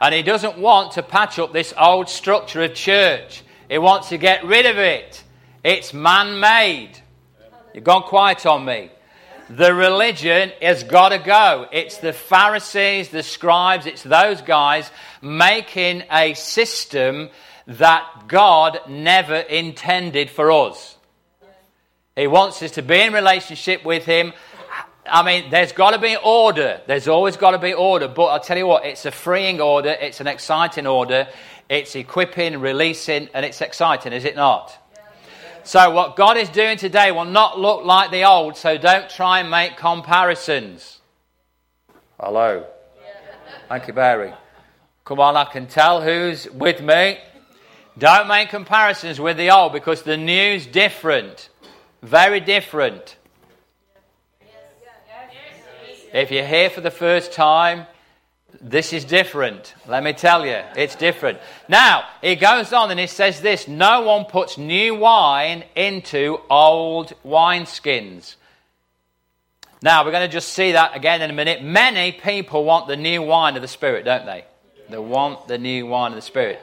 And 0.00 0.14
He 0.14 0.22
doesn't 0.22 0.58
want 0.58 0.92
to 0.92 1.02
patch 1.02 1.38
up 1.38 1.52
this 1.52 1.74
old 1.78 2.08
structure 2.08 2.62
of 2.62 2.74
church, 2.74 3.42
He 3.68 3.78
wants 3.78 4.08
to 4.10 4.18
get 4.18 4.44
rid 4.44 4.66
of 4.66 4.78
it. 4.78 5.22
It's 5.64 5.92
man 5.92 6.40
made. 6.40 6.92
You've 7.74 7.84
gone 7.84 8.02
quiet 8.02 8.46
on 8.46 8.64
me. 8.64 8.90
The 9.50 9.74
religion 9.74 10.52
has 10.60 10.84
got 10.84 11.08
to 11.10 11.18
go. 11.18 11.66
It's 11.72 11.98
the 11.98 12.12
Pharisees, 12.12 13.08
the 13.08 13.22
scribes, 13.22 13.86
it's 13.86 14.02
those 14.02 14.42
guys 14.42 14.90
making 15.22 16.04
a 16.10 16.34
system 16.34 17.30
that 17.66 18.24
God 18.28 18.78
never 18.88 19.36
intended 19.36 20.30
for 20.30 20.50
us. 20.52 20.96
He 22.14 22.26
wants 22.26 22.62
us 22.62 22.72
to 22.72 22.82
be 22.82 23.00
in 23.00 23.12
relationship 23.12 23.84
with 23.84 24.04
Him. 24.04 24.32
I 25.10 25.22
mean, 25.22 25.50
there's 25.50 25.72
got 25.72 25.90
to 25.90 25.98
be 25.98 26.16
order. 26.16 26.80
There's 26.86 27.08
always 27.08 27.36
got 27.36 27.52
to 27.52 27.58
be 27.58 27.74
order. 27.74 28.08
But 28.08 28.24
I'll 28.26 28.40
tell 28.40 28.56
you 28.58 28.66
what, 28.66 28.84
it's 28.84 29.04
a 29.04 29.10
freeing 29.10 29.60
order. 29.60 29.90
It's 29.90 30.20
an 30.20 30.26
exciting 30.26 30.86
order. 30.86 31.28
It's 31.68 31.94
equipping, 31.94 32.60
releasing, 32.60 33.28
and 33.34 33.44
it's 33.44 33.60
exciting, 33.60 34.12
is 34.12 34.24
it 34.24 34.36
not? 34.36 34.76
So, 35.64 35.90
what 35.90 36.16
God 36.16 36.38
is 36.38 36.48
doing 36.48 36.78
today 36.78 37.12
will 37.12 37.26
not 37.26 37.60
look 37.60 37.84
like 37.84 38.10
the 38.10 38.24
old, 38.24 38.56
so 38.56 38.78
don't 38.78 39.10
try 39.10 39.40
and 39.40 39.50
make 39.50 39.76
comparisons. 39.76 41.00
Hello. 42.18 42.64
Thank 43.68 43.86
you, 43.86 43.92
Barry. 43.92 44.32
Come 45.04 45.20
on, 45.20 45.36
I 45.36 45.44
can 45.44 45.66
tell 45.66 46.00
who's 46.00 46.50
with 46.50 46.80
me. 46.80 47.18
Don't 47.98 48.28
make 48.28 48.48
comparisons 48.48 49.20
with 49.20 49.36
the 49.36 49.50
old 49.50 49.74
because 49.74 50.04
the 50.04 50.16
new's 50.16 50.66
different. 50.66 51.50
Very 52.02 52.40
different. 52.40 53.17
If 56.12 56.30
you're 56.30 56.46
here 56.46 56.70
for 56.70 56.80
the 56.80 56.90
first 56.90 57.32
time, 57.32 57.86
this 58.60 58.92
is 58.92 59.04
different. 59.04 59.74
Let 59.86 60.02
me 60.02 60.12
tell 60.12 60.44
you, 60.44 60.60
it's 60.76 60.96
different. 60.96 61.38
Now, 61.68 62.06
he 62.22 62.34
goes 62.34 62.72
on 62.72 62.90
and 62.90 62.98
he 62.98 63.06
says 63.06 63.40
this 63.40 63.68
No 63.68 64.02
one 64.02 64.24
puts 64.24 64.56
new 64.58 64.94
wine 64.94 65.64
into 65.76 66.40
old 66.48 67.12
wineskins. 67.24 68.36
Now, 69.80 70.04
we're 70.04 70.10
going 70.10 70.28
to 70.28 70.32
just 70.32 70.52
see 70.54 70.72
that 70.72 70.96
again 70.96 71.22
in 71.22 71.30
a 71.30 71.34
minute. 71.34 71.62
Many 71.62 72.12
people 72.12 72.64
want 72.64 72.88
the 72.88 72.96
new 72.96 73.22
wine 73.22 73.54
of 73.54 73.62
the 73.62 73.68
Spirit, 73.68 74.04
don't 74.04 74.26
they? 74.26 74.44
They 74.88 74.98
want 74.98 75.46
the 75.46 75.58
new 75.58 75.86
wine 75.86 76.12
of 76.12 76.16
the 76.16 76.22
Spirit. 76.22 76.60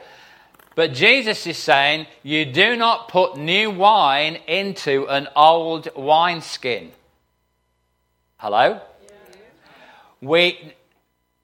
But 0.74 0.92
Jesus 0.92 1.46
is 1.46 1.56
saying, 1.56 2.06
you 2.22 2.44
do 2.44 2.76
not 2.76 3.08
put 3.08 3.38
new 3.38 3.70
wine 3.70 4.36
into 4.46 5.06
an 5.08 5.28
old 5.34 5.88
wineskin. 5.96 6.92
Hello? 8.36 8.82
We, 10.26 10.74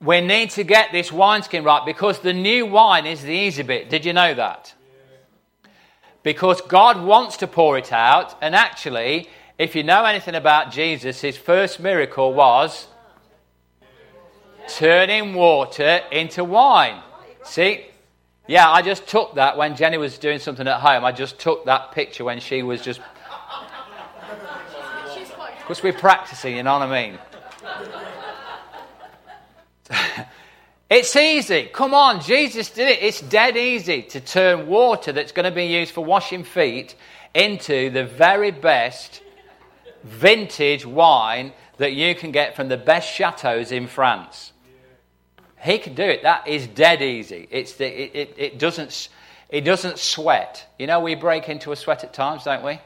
we 0.00 0.20
need 0.20 0.50
to 0.50 0.64
get 0.64 0.90
this 0.90 1.12
wineskin 1.12 1.62
right 1.62 1.86
because 1.86 2.18
the 2.18 2.32
new 2.32 2.66
wine 2.66 3.06
is 3.06 3.22
the 3.22 3.32
easy 3.32 3.62
bit. 3.62 3.88
Did 3.88 4.04
you 4.04 4.12
know 4.12 4.34
that? 4.34 4.74
Because 6.24 6.60
God 6.60 7.02
wants 7.04 7.36
to 7.38 7.46
pour 7.46 7.78
it 7.78 7.92
out, 7.92 8.36
and 8.40 8.54
actually, 8.54 9.28
if 9.58 9.74
you 9.76 9.82
know 9.82 10.04
anything 10.04 10.34
about 10.34 10.72
Jesus, 10.72 11.20
his 11.20 11.36
first 11.36 11.80
miracle 11.80 12.32
was 12.32 12.86
turning 14.68 15.34
water 15.34 16.00
into 16.10 16.44
wine. 16.44 17.00
See? 17.44 17.86
Yeah, 18.48 18.68
I 18.68 18.82
just 18.82 19.06
took 19.06 19.36
that 19.36 19.56
when 19.56 19.76
Jenny 19.76 19.98
was 19.98 20.18
doing 20.18 20.40
something 20.40 20.66
at 20.66 20.80
home. 20.80 21.04
I 21.04 21.12
just 21.12 21.38
took 21.38 21.64
that 21.66 21.92
picture 21.92 22.24
when 22.24 22.40
she 22.40 22.62
was 22.62 22.82
just. 22.82 23.00
Because 25.60 25.82
we're 25.82 25.92
practicing, 25.92 26.56
you 26.56 26.64
know 26.64 26.78
what 26.78 26.88
I 26.88 27.10
mean? 27.10 27.18
it's 30.90 31.14
easy. 31.16 31.70
Come 31.72 31.94
on, 31.94 32.20
Jesus 32.20 32.70
did 32.70 32.88
it. 32.88 33.02
It's 33.02 33.20
dead 33.20 33.56
easy 33.56 34.02
to 34.02 34.20
turn 34.20 34.66
water 34.66 35.12
that's 35.12 35.32
going 35.32 35.44
to 35.44 35.54
be 35.54 35.66
used 35.66 35.92
for 35.92 36.04
washing 36.04 36.44
feet 36.44 36.94
into 37.34 37.90
the 37.90 38.04
very 38.04 38.50
best 38.50 39.22
vintage 40.02 40.84
wine 40.84 41.52
that 41.78 41.92
you 41.92 42.14
can 42.14 42.32
get 42.32 42.56
from 42.56 42.68
the 42.68 42.76
best 42.76 43.12
chateaus 43.12 43.72
in 43.72 43.87
France. 43.87 44.52
He 45.61 45.78
can 45.78 45.94
do 45.94 46.02
it. 46.02 46.22
That 46.22 46.49
is 46.49 46.66
dead 46.66 47.02
easy. 47.02 47.46
It's 47.50 47.75
the, 47.75 47.87
it, 47.87 48.14
it, 48.14 48.34
it, 48.37 48.58
doesn't, 48.58 49.08
it 49.49 49.61
doesn't 49.61 49.99
sweat. 49.99 50.66
You 50.78 50.88
know, 50.88 51.00
we 51.00 51.14
break 51.14 51.49
into 51.49 51.70
a 51.70 51.76
sweat 51.76 52.02
at 52.02 52.12
times, 52.12 52.44
don't 52.44 52.64
we? 52.64 52.80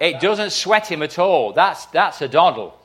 It 0.00 0.20
doesn't 0.20 0.50
sweat 0.50 0.90
him 0.90 1.02
at 1.02 1.18
all. 1.18 1.52
That's, 1.52 1.86
that's 1.86 2.22
a 2.22 2.28
doddle. 2.28 2.78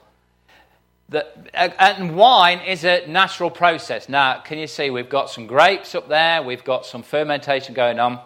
The, 1.09 1.25
and 1.53 2.17
wine 2.17 2.59
is 2.59 2.83
a 2.83 3.07
natural 3.07 3.49
process. 3.49 4.09
Now, 4.09 4.41
can 4.41 4.57
you 4.57 4.67
see 4.67 4.89
we've 4.89 5.07
got 5.07 5.29
some 5.29 5.47
grapes 5.47 5.95
up 5.95 6.09
there, 6.09 6.43
we've 6.43 6.65
got 6.65 6.85
some 6.85 7.01
fermentation 7.01 7.73
going 7.73 7.97
on. 7.99 8.19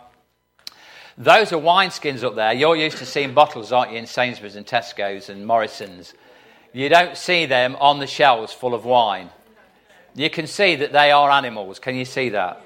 Those 1.17 1.53
are 1.53 1.57
wineskins 1.57 2.23
up 2.23 2.35
there. 2.35 2.53
You're 2.53 2.75
used 2.75 2.97
to 2.97 3.05
seeing 3.05 3.35
bottles, 3.35 3.71
aren't 3.71 3.91
you, 3.91 3.97
in 4.00 4.07
Sainsbury's 4.07 4.55
and 4.55 4.65
Tesco's 4.65 5.29
and 5.29 5.45
Morrison's. 5.45 6.15
You 6.73 6.89
don't 6.89 7.15
see 7.15 7.45
them 7.45 7.75
on 7.79 8.00
the 8.00 8.07
shelves 8.07 8.53
full 8.53 8.73
of 8.73 8.85
wine. 8.85 9.29
You 10.15 10.29
can 10.29 10.47
see 10.47 10.75
that 10.77 10.91
they 10.91 11.11
are 11.11 11.29
animals. 11.29 11.77
Can 11.77 11.95
you 11.95 12.05
see 12.05 12.29
that? 12.29 12.63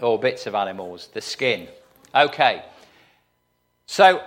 Or 0.00 0.18
bits 0.18 0.46
of 0.46 0.54
animals, 0.54 1.08
the 1.12 1.20
skin. 1.20 1.68
Okay. 2.14 2.62
So, 3.86 4.22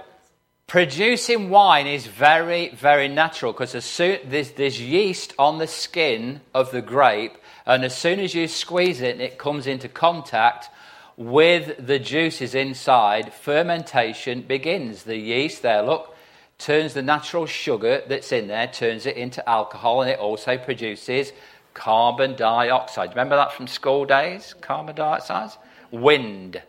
producing 0.72 1.50
wine 1.50 1.86
is 1.86 2.08
very, 2.08 2.70
very 2.70 3.10
natural 3.10 3.52
because 3.52 3.76
as 3.76 3.98
there's, 3.98 4.52
there's 4.52 4.80
yeast 4.80 5.34
on 5.38 5.58
the 5.58 5.68
skin 5.68 6.40
of 6.54 6.72
the 6.72 6.82
grape, 6.82 7.34
and 7.66 7.84
as 7.84 7.94
soon 7.94 8.22
as 8.22 8.34
you 8.34 8.48
squeeze 8.48 9.02
it 9.02 9.20
it 9.20 9.38
comes 9.38 9.68
into 9.68 9.90
contact 9.90 10.70
with 11.18 11.86
the 11.86 12.00
juices 12.00 12.56
inside, 12.56 13.34
fermentation 13.34 14.44
begins. 14.44 15.04
The 15.04 15.18
yeast 15.18 15.62
there, 15.62 15.82
look, 15.82 16.16
turns 16.58 16.94
the 16.94 17.02
natural 17.02 17.46
sugar 17.48 18.02
that's 18.08 18.32
in 18.32 18.48
there, 18.48 18.68
turns 18.68 19.06
it 19.06 19.18
into 19.18 19.48
alcohol, 19.50 20.04
and 20.04 20.10
it 20.10 20.20
also 20.20 20.58
produces 20.58 21.34
carbon 21.74 22.38
dioxide. 22.38 23.10
Remember 23.10 23.36
that 23.36 23.52
from 23.52 23.68
school 23.68 24.06
days? 24.06 24.56
Carbon 24.62 24.96
dioxide? 24.96 25.52
Wind. 25.92 26.62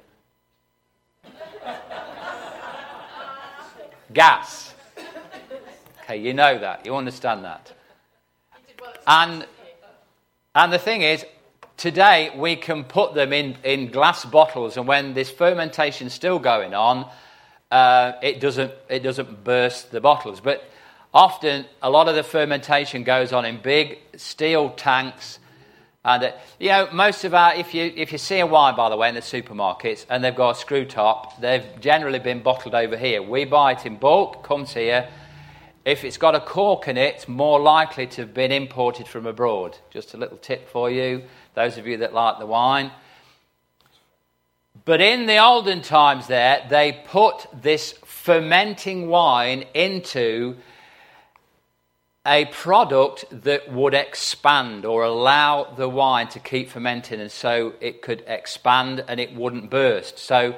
Gas. 4.13 4.75
Okay, 6.05 6.17
you 6.17 6.35
know 6.35 6.59
that. 6.59 6.85
You 6.85 6.97
understand 6.97 7.45
that. 7.45 7.73
And, 9.07 9.47
and 10.55 10.73
the 10.73 10.79
thing 10.79 11.03
is, 11.03 11.25
today 11.77 12.33
we 12.37 12.57
can 12.57 12.85
put 12.85 13.15
them 13.15 13.33
in, 13.33 13.57
in 13.65 13.91
glass 13.91 14.25
bottles, 14.25 14.77
and 14.77 14.87
when 14.87 15.15
this 15.15 15.31
fermentation 15.31 16.07
is 16.09 16.13
still 16.13 16.39
going 16.39 16.75
on, 16.75 17.09
uh, 17.71 18.13
it, 18.23 18.41
doesn't, 18.41 18.73
it 18.89 19.01
doesn't 19.01 19.45
burst 19.45 19.91
the 19.91 20.01
bottles. 20.01 20.41
But 20.41 20.63
often, 21.15 21.65
a 21.81 21.91
lot 21.91 22.09
of 22.09 22.15
the 22.15 22.23
fermentation 22.23 23.03
goes 23.03 23.33
on 23.33 23.45
in 23.45 23.61
big 23.61 23.99
steel 24.17 24.71
tanks. 24.71 25.39
And, 26.05 26.25
uh, 26.25 26.33
you 26.59 26.69
know, 26.69 26.89
most 26.93 27.25
of 27.25 27.33
our, 27.33 27.55
if 27.55 27.75
you, 27.75 27.93
if 27.95 28.11
you 28.11 28.19
see 28.19 28.41
a 28.41 28.47
wine, 28.47 28.75
by 28.75 28.89
the 28.91 28.97
way, 28.97 29.09
in 29.09 29.15
the 29.15 29.21
supermarkets 29.21 30.05
and 30.11 30.23
they've 30.23 30.35
got 30.35 30.57
a 30.57 30.59
screw 30.59 30.85
top, 30.85 31.41
they've 31.41 31.65
generally 31.81 32.19
been 32.19 32.43
bottled 32.43 32.75
over 32.75 32.97
here. 32.97 33.23
We 33.23 33.45
buy 33.45 33.73
it 33.73 33.87
in 33.87 33.97
bulk, 33.97 34.43
comes 34.43 34.75
here. 34.75 35.09
If 35.85 36.05
it's 36.05 36.17
got 36.17 36.35
a 36.35 36.41
cork 36.41 36.89
in 36.89 36.97
it, 36.97 37.29
more 37.29 37.61
likely 37.61 38.07
to 38.09 38.23
have 38.23 38.35
been 38.35 38.53
imported 38.53 39.09
from 39.09 39.27
abroad. 39.27 39.79
Just 39.91 40.15
a 40.15 40.17
little 40.17 40.39
tip 40.39 40.69
for 40.69 40.91
you 40.91 41.25
those 41.55 41.79
of 41.79 41.87
you 41.87 41.99
that 41.99 42.15
like 42.15 42.39
the 42.39 42.47
wine. 42.47 42.91
But 44.85 45.01
in 45.01 45.27
the 45.27 45.39
olden 45.39 45.83
times, 45.83 46.27
there, 46.27 46.67
they 46.69 47.01
put 47.07 47.47
this 47.63 47.93
fermenting 48.05 49.09
wine 49.09 49.65
into 49.75 50.57
a 52.25 52.45
product 52.47 53.25
that 53.31 53.73
would 53.73 53.95
expand 53.95 54.85
or 54.85 55.03
allow 55.03 55.65
the 55.65 55.89
wine 55.89 56.29
to 56.29 56.39
keep 56.39 56.71
fermenting 56.71 57.21
and 57.21 57.31
so 57.31 57.75
it 57.81 58.01
could 58.03 58.23
expand 58.27 59.05
and 59.09 59.19
it 59.19 59.35
wouldn't 59.35 59.71
burst. 59.71 60.19
So 60.19 60.55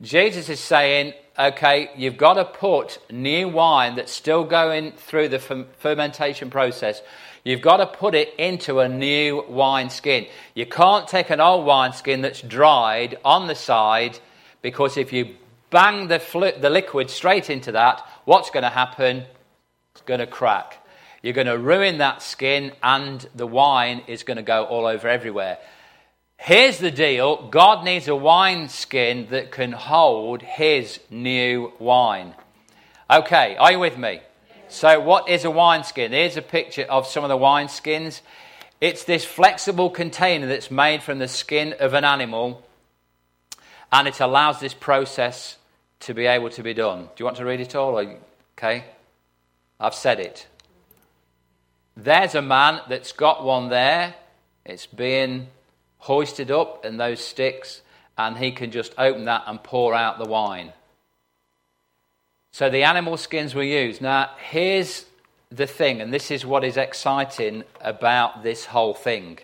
Jesus 0.00 0.48
is 0.48 0.60
saying, 0.60 1.14
okay, 1.36 1.90
you've 1.96 2.16
got 2.16 2.34
to 2.34 2.44
put 2.44 2.98
new 3.10 3.48
wine 3.48 3.96
that's 3.96 4.12
still 4.12 4.44
going 4.44 4.92
through 4.92 5.28
the 5.28 5.38
fermentation 5.40 6.50
process 6.50 7.02
You've 7.48 7.62
got 7.62 7.78
to 7.78 7.86
put 7.86 8.14
it 8.14 8.34
into 8.38 8.80
a 8.80 8.90
new 8.90 9.42
wine 9.48 9.88
skin. 9.88 10.26
You 10.54 10.66
can't 10.66 11.08
take 11.08 11.30
an 11.30 11.40
old 11.40 11.64
wine 11.64 11.94
skin 11.94 12.20
that's 12.20 12.42
dried 12.42 13.16
on 13.24 13.46
the 13.46 13.54
side 13.54 14.18
because 14.60 14.98
if 14.98 15.14
you 15.14 15.34
bang 15.70 16.08
the, 16.08 16.18
fl- 16.18 16.58
the 16.60 16.68
liquid 16.68 17.08
straight 17.08 17.48
into 17.48 17.72
that, 17.72 18.06
what's 18.26 18.50
going 18.50 18.64
to 18.64 18.68
happen? 18.68 19.24
It's 19.94 20.02
going 20.02 20.20
to 20.20 20.26
crack. 20.26 20.84
You're 21.22 21.32
going 21.32 21.46
to 21.48 21.58
ruin 21.58 21.98
that 21.98 22.22
skin, 22.22 22.72
and 22.82 23.26
the 23.34 23.46
wine 23.46 24.02
is 24.06 24.22
going 24.22 24.36
to 24.36 24.42
go 24.42 24.64
all 24.64 24.86
over 24.86 25.08
everywhere. 25.08 25.58
Here's 26.36 26.78
the 26.78 26.92
deal 26.92 27.48
God 27.48 27.84
needs 27.84 28.06
a 28.06 28.14
wineskin 28.14 29.26
that 29.30 29.50
can 29.50 29.72
hold 29.72 30.42
his 30.42 31.00
new 31.10 31.72
wine. 31.78 32.34
Okay, 33.10 33.56
are 33.56 33.72
you 33.72 33.80
with 33.80 33.98
me? 33.98 34.20
So, 34.68 35.00
what 35.00 35.28
is 35.28 35.44
a 35.44 35.50
wineskin? 35.50 36.12
Here's 36.12 36.36
a 36.36 36.42
picture 36.42 36.82
of 36.82 37.06
some 37.06 37.24
of 37.24 37.28
the 37.28 37.36
wineskins. 37.36 38.20
It's 38.80 39.02
this 39.02 39.24
flexible 39.24 39.90
container 39.90 40.46
that's 40.46 40.70
made 40.70 41.02
from 41.02 41.18
the 41.18 41.26
skin 41.26 41.74
of 41.80 41.94
an 41.94 42.04
animal, 42.04 42.62
and 43.90 44.06
it 44.06 44.20
allows 44.20 44.60
this 44.60 44.74
process 44.74 45.56
to 46.00 46.14
be 46.14 46.26
able 46.26 46.50
to 46.50 46.62
be 46.62 46.74
done. 46.74 47.04
Do 47.04 47.10
you 47.18 47.24
want 47.24 47.38
to 47.38 47.44
read 47.44 47.60
it 47.60 47.74
all? 47.74 47.98
Okay, 48.56 48.84
I've 49.80 49.94
said 49.94 50.20
it. 50.20 50.46
There's 52.00 52.36
a 52.36 52.42
man 52.42 52.80
that's 52.88 53.10
got 53.10 53.44
one 53.44 53.70
there. 53.70 54.14
It's 54.64 54.86
being 54.86 55.48
hoisted 55.98 56.48
up 56.48 56.84
in 56.84 56.96
those 56.96 57.18
sticks, 57.18 57.82
and 58.16 58.38
he 58.38 58.52
can 58.52 58.70
just 58.70 58.94
open 58.96 59.24
that 59.24 59.42
and 59.48 59.60
pour 59.60 59.94
out 59.94 60.20
the 60.20 60.30
wine. 60.30 60.72
So 62.52 62.70
the 62.70 62.84
animal 62.84 63.16
skins 63.16 63.52
were 63.52 63.64
used. 63.64 64.00
Now, 64.00 64.30
here's 64.38 65.06
the 65.50 65.66
thing, 65.66 66.00
and 66.00 66.14
this 66.14 66.30
is 66.30 66.46
what 66.46 66.62
is 66.62 66.76
exciting 66.76 67.64
about 67.80 68.44
this 68.44 68.66
whole 68.66 68.94
thing. 68.94 69.40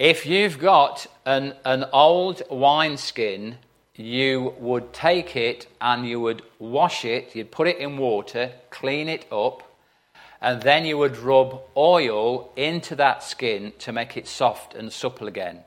If 0.00 0.26
you've 0.26 0.58
got 0.58 1.06
an, 1.24 1.54
an 1.64 1.84
old 1.92 2.42
wineskin, 2.50 3.58
you 3.94 4.52
would 4.58 4.92
take 4.92 5.36
it 5.36 5.68
and 5.80 6.08
you 6.08 6.18
would 6.20 6.42
wash 6.58 7.04
it, 7.04 7.36
you'd 7.36 7.52
put 7.52 7.68
it 7.68 7.78
in 7.78 7.98
water, 7.98 8.50
clean 8.70 9.08
it 9.08 9.26
up, 9.30 9.69
and 10.40 10.62
then 10.62 10.84
you 10.84 10.96
would 10.96 11.18
rub 11.18 11.60
oil 11.76 12.52
into 12.56 12.96
that 12.96 13.22
skin 13.22 13.72
to 13.78 13.92
make 13.92 14.16
it 14.16 14.26
soft 14.26 14.74
and 14.74 14.92
supple 14.92 15.28
again. 15.28 15.60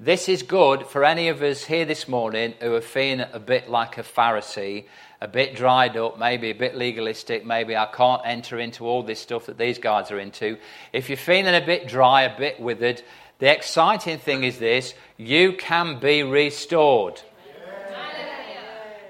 This 0.00 0.28
is 0.28 0.42
good 0.42 0.86
for 0.86 1.04
any 1.04 1.28
of 1.28 1.40
us 1.40 1.64
here 1.64 1.84
this 1.84 2.08
morning 2.08 2.54
who 2.60 2.74
are 2.74 2.80
feeling 2.80 3.24
a 3.32 3.38
bit 3.38 3.70
like 3.70 3.96
a 3.96 4.02
Pharisee, 4.02 4.86
a 5.20 5.28
bit 5.28 5.54
dried 5.54 5.96
up, 5.96 6.18
maybe 6.18 6.50
a 6.50 6.54
bit 6.54 6.74
legalistic, 6.74 7.46
maybe 7.46 7.76
I 7.76 7.86
can't 7.86 8.20
enter 8.24 8.58
into 8.58 8.86
all 8.86 9.02
this 9.04 9.20
stuff 9.20 9.46
that 9.46 9.56
these 9.56 9.78
guys 9.78 10.10
are 10.10 10.18
into. 10.18 10.58
If 10.92 11.08
you're 11.08 11.16
feeling 11.16 11.54
a 11.54 11.64
bit 11.64 11.86
dry, 11.86 12.22
a 12.22 12.36
bit 12.36 12.60
withered, 12.60 13.02
the 13.38 13.50
exciting 13.50 14.18
thing 14.18 14.44
is 14.44 14.58
this 14.58 14.94
you 15.16 15.52
can 15.52 16.00
be 16.00 16.22
restored. 16.22 17.20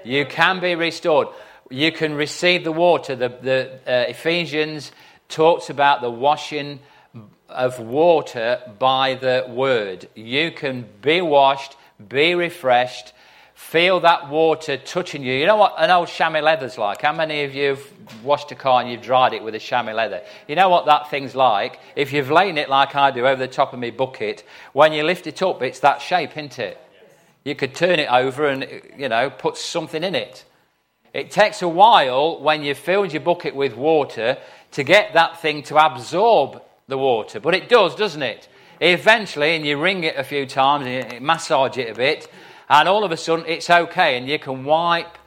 You 0.03 0.25
can 0.27 0.59
be 0.59 0.75
restored. 0.75 1.29
You 1.69 1.91
can 1.91 2.13
receive 2.13 2.63
the 2.63 2.71
water. 2.71 3.15
The, 3.15 3.29
the 3.29 3.79
uh, 3.87 4.09
Ephesians 4.09 4.91
talks 5.29 5.69
about 5.69 6.01
the 6.01 6.11
washing 6.11 6.79
of 7.49 7.79
water 7.79 8.61
by 8.79 9.15
the 9.15 9.45
word. 9.49 10.07
You 10.15 10.51
can 10.51 10.87
be 11.01 11.21
washed, 11.21 11.75
be 12.07 12.35
refreshed, 12.35 13.13
feel 13.55 14.01
that 14.01 14.29
water 14.29 14.77
touching 14.77 15.23
you. 15.23 15.33
You 15.33 15.47
know 15.47 15.55
what 15.55 15.75
an 15.77 15.89
old 15.89 16.09
chamois 16.09 16.41
leather's 16.41 16.77
like? 16.77 17.01
How 17.01 17.13
many 17.13 17.43
of 17.43 17.55
you 17.55 17.69
have 17.69 18.23
washed 18.23 18.51
a 18.51 18.55
car 18.55 18.81
and 18.81 18.91
you've 18.91 19.01
dried 19.01 19.33
it 19.33 19.43
with 19.43 19.55
a 19.55 19.59
chamois 19.59 19.93
leather? 19.93 20.21
You 20.47 20.55
know 20.55 20.69
what 20.69 20.85
that 20.85 21.09
thing's 21.09 21.35
like? 21.35 21.79
If 21.95 22.13
you've 22.13 22.29
lain 22.29 22.57
it 22.57 22.69
like 22.69 22.95
I 22.95 23.11
do 23.11 23.25
over 23.25 23.39
the 23.39 23.51
top 23.51 23.73
of 23.73 23.79
my 23.79 23.91
bucket, 23.91 24.43
when 24.73 24.93
you 24.93 25.03
lift 25.03 25.25
it 25.25 25.41
up, 25.41 25.61
it's 25.61 25.79
that 25.79 26.01
shape, 26.01 26.31
isn't 26.37 26.59
it? 26.59 26.77
You 27.43 27.55
could 27.55 27.75
turn 27.75 27.99
it 27.99 28.11
over 28.11 28.47
and, 28.47 28.67
you 28.97 29.07
know, 29.07 29.29
put 29.29 29.55
something 29.57 30.03
in 30.03 30.15
it. 30.15 30.43
It 31.15 31.31
takes 31.31 31.61
a 31.61 31.67
while 31.69 32.41
when 32.41 32.61
you've 32.61 32.77
filled 32.77 33.13
your 33.13 33.21
bucket 33.21 33.55
with 33.55 33.73
water 33.73 34.37
to 34.71 34.83
get 34.83 35.13
that 35.13 35.41
thing 35.41 35.63
to 35.63 35.77
absorb 35.77 36.61
the 36.89 36.97
water. 36.97 37.39
But 37.39 37.55
it 37.55 37.69
does, 37.69 37.95
doesn't 37.95 38.21
it? 38.21 38.49
Eventually, 38.81 39.55
and 39.55 39.65
you 39.65 39.77
wring 39.77 40.03
it 40.03 40.17
a 40.17 40.25
few 40.25 40.45
times 40.45 40.85
and 40.85 41.13
you 41.13 41.21
massage 41.21 41.77
it 41.77 41.89
a 41.89 41.95
bit, 41.95 42.29
and 42.67 42.89
all 42.89 43.05
of 43.05 43.13
a 43.13 43.17
sudden 43.17 43.45
it's 43.47 43.69
okay, 43.69 44.17
and 44.17 44.27
you 44.27 44.37
can 44.37 44.65
wipe 44.65 45.17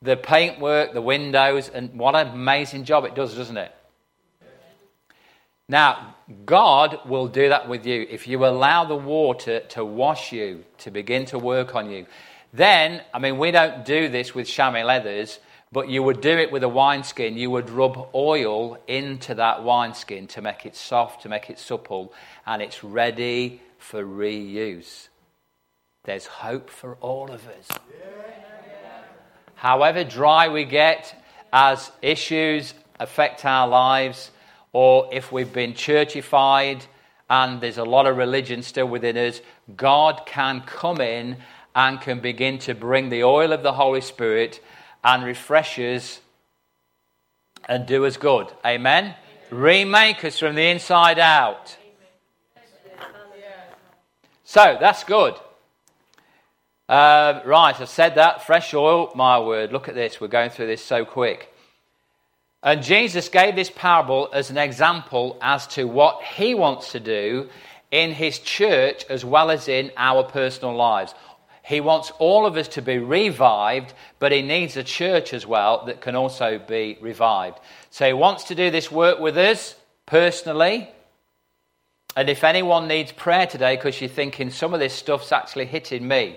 the 0.00 0.16
paintwork, 0.16 0.94
the 0.94 1.02
windows, 1.02 1.68
and 1.68 1.92
what 1.92 2.14
an 2.14 2.28
amazing 2.28 2.84
job 2.84 3.04
it 3.04 3.14
does, 3.14 3.34
doesn't 3.34 3.58
it? 3.58 3.74
Now, 5.68 6.14
God 6.46 7.00
will 7.04 7.28
do 7.28 7.50
that 7.50 7.68
with 7.68 7.84
you 7.84 8.06
if 8.08 8.26
you 8.26 8.46
allow 8.46 8.86
the 8.86 8.96
water 8.96 9.60
to 9.60 9.84
wash 9.84 10.32
you, 10.32 10.64
to 10.78 10.90
begin 10.90 11.26
to 11.26 11.38
work 11.38 11.74
on 11.74 11.90
you. 11.90 12.06
Then, 12.52 13.02
I 13.14 13.18
mean, 13.18 13.38
we 13.38 13.50
don't 13.50 13.84
do 13.84 14.08
this 14.08 14.34
with 14.34 14.46
chamois 14.46 14.84
leathers, 14.84 15.38
but 15.72 15.88
you 15.88 16.02
would 16.02 16.20
do 16.20 16.36
it 16.36 16.52
with 16.52 16.62
a 16.62 16.68
wineskin. 16.68 17.38
You 17.38 17.50
would 17.50 17.70
rub 17.70 18.10
oil 18.14 18.78
into 18.86 19.34
that 19.36 19.64
wineskin 19.64 20.26
to 20.28 20.42
make 20.42 20.66
it 20.66 20.76
soft, 20.76 21.22
to 21.22 21.30
make 21.30 21.48
it 21.48 21.58
supple, 21.58 22.12
and 22.46 22.60
it's 22.60 22.84
ready 22.84 23.62
for 23.78 24.04
reuse. 24.04 25.08
There's 26.04 26.26
hope 26.26 26.68
for 26.68 26.96
all 26.96 27.30
of 27.30 27.46
us. 27.48 27.68
However 29.54 30.04
dry 30.04 30.48
we 30.48 30.64
get 30.64 31.14
as 31.52 31.90
issues 32.02 32.74
affect 32.98 33.44
our 33.44 33.68
lives, 33.68 34.30
or 34.72 35.08
if 35.12 35.32
we've 35.32 35.52
been 35.52 35.72
churchified 35.72 36.82
and 37.30 37.60
there's 37.60 37.78
a 37.78 37.84
lot 37.84 38.06
of 38.06 38.16
religion 38.16 38.62
still 38.62 38.86
within 38.86 39.16
us, 39.16 39.40
God 39.74 40.22
can 40.26 40.60
come 40.62 41.00
in 41.00 41.36
and 41.74 42.00
can 42.00 42.20
begin 42.20 42.58
to 42.58 42.74
bring 42.74 43.08
the 43.08 43.24
oil 43.24 43.52
of 43.52 43.62
the 43.62 43.72
Holy 43.72 44.00
Spirit 44.00 44.60
and 45.02 45.24
refresh 45.24 45.78
us 45.78 46.20
and 47.66 47.86
do 47.86 48.04
us 48.04 48.16
good. 48.16 48.52
Amen? 48.64 49.04
Amen. 49.04 49.14
Remake 49.50 50.24
us 50.24 50.38
from 50.38 50.54
the 50.54 50.68
inside 50.68 51.18
out. 51.18 51.76
So 54.44 54.76
that's 54.78 55.04
good. 55.04 55.34
Uh, 56.88 57.40
right, 57.46 57.80
I've 57.80 57.88
said 57.88 58.16
that. 58.16 58.44
Fresh 58.44 58.74
oil, 58.74 59.10
my 59.14 59.38
word. 59.38 59.72
Look 59.72 59.88
at 59.88 59.94
this. 59.94 60.20
We're 60.20 60.28
going 60.28 60.50
through 60.50 60.66
this 60.66 60.84
so 60.84 61.06
quick. 61.06 61.48
And 62.62 62.82
Jesus 62.82 63.28
gave 63.28 63.56
this 63.56 63.70
parable 63.70 64.28
as 64.32 64.50
an 64.50 64.58
example 64.58 65.38
as 65.40 65.66
to 65.68 65.84
what 65.84 66.22
he 66.22 66.54
wants 66.54 66.92
to 66.92 67.00
do 67.00 67.48
in 67.90 68.12
his 68.12 68.38
church 68.38 69.04
as 69.08 69.24
well 69.24 69.50
as 69.50 69.68
in 69.68 69.90
our 69.96 70.22
personal 70.22 70.74
lives. 70.74 71.14
He 71.64 71.80
wants 71.80 72.10
all 72.18 72.44
of 72.44 72.56
us 72.56 72.68
to 72.68 72.82
be 72.82 72.98
revived, 72.98 73.94
but 74.18 74.32
he 74.32 74.42
needs 74.42 74.76
a 74.76 74.82
church 74.82 75.32
as 75.32 75.46
well 75.46 75.84
that 75.86 76.00
can 76.00 76.16
also 76.16 76.58
be 76.58 76.98
revived. 77.00 77.58
So 77.90 78.06
he 78.06 78.12
wants 78.12 78.44
to 78.44 78.54
do 78.54 78.70
this 78.70 78.90
work 78.90 79.20
with 79.20 79.38
us 79.38 79.76
personally. 80.06 80.88
And 82.16 82.28
if 82.28 82.44
anyone 82.44 82.88
needs 82.88 83.12
prayer 83.12 83.46
today 83.46 83.76
because 83.76 84.00
you're 84.00 84.10
thinking 84.10 84.50
some 84.50 84.74
of 84.74 84.80
this 84.80 84.92
stuff's 84.92 85.32
actually 85.32 85.66
hitting 85.66 86.06
me, 86.06 86.36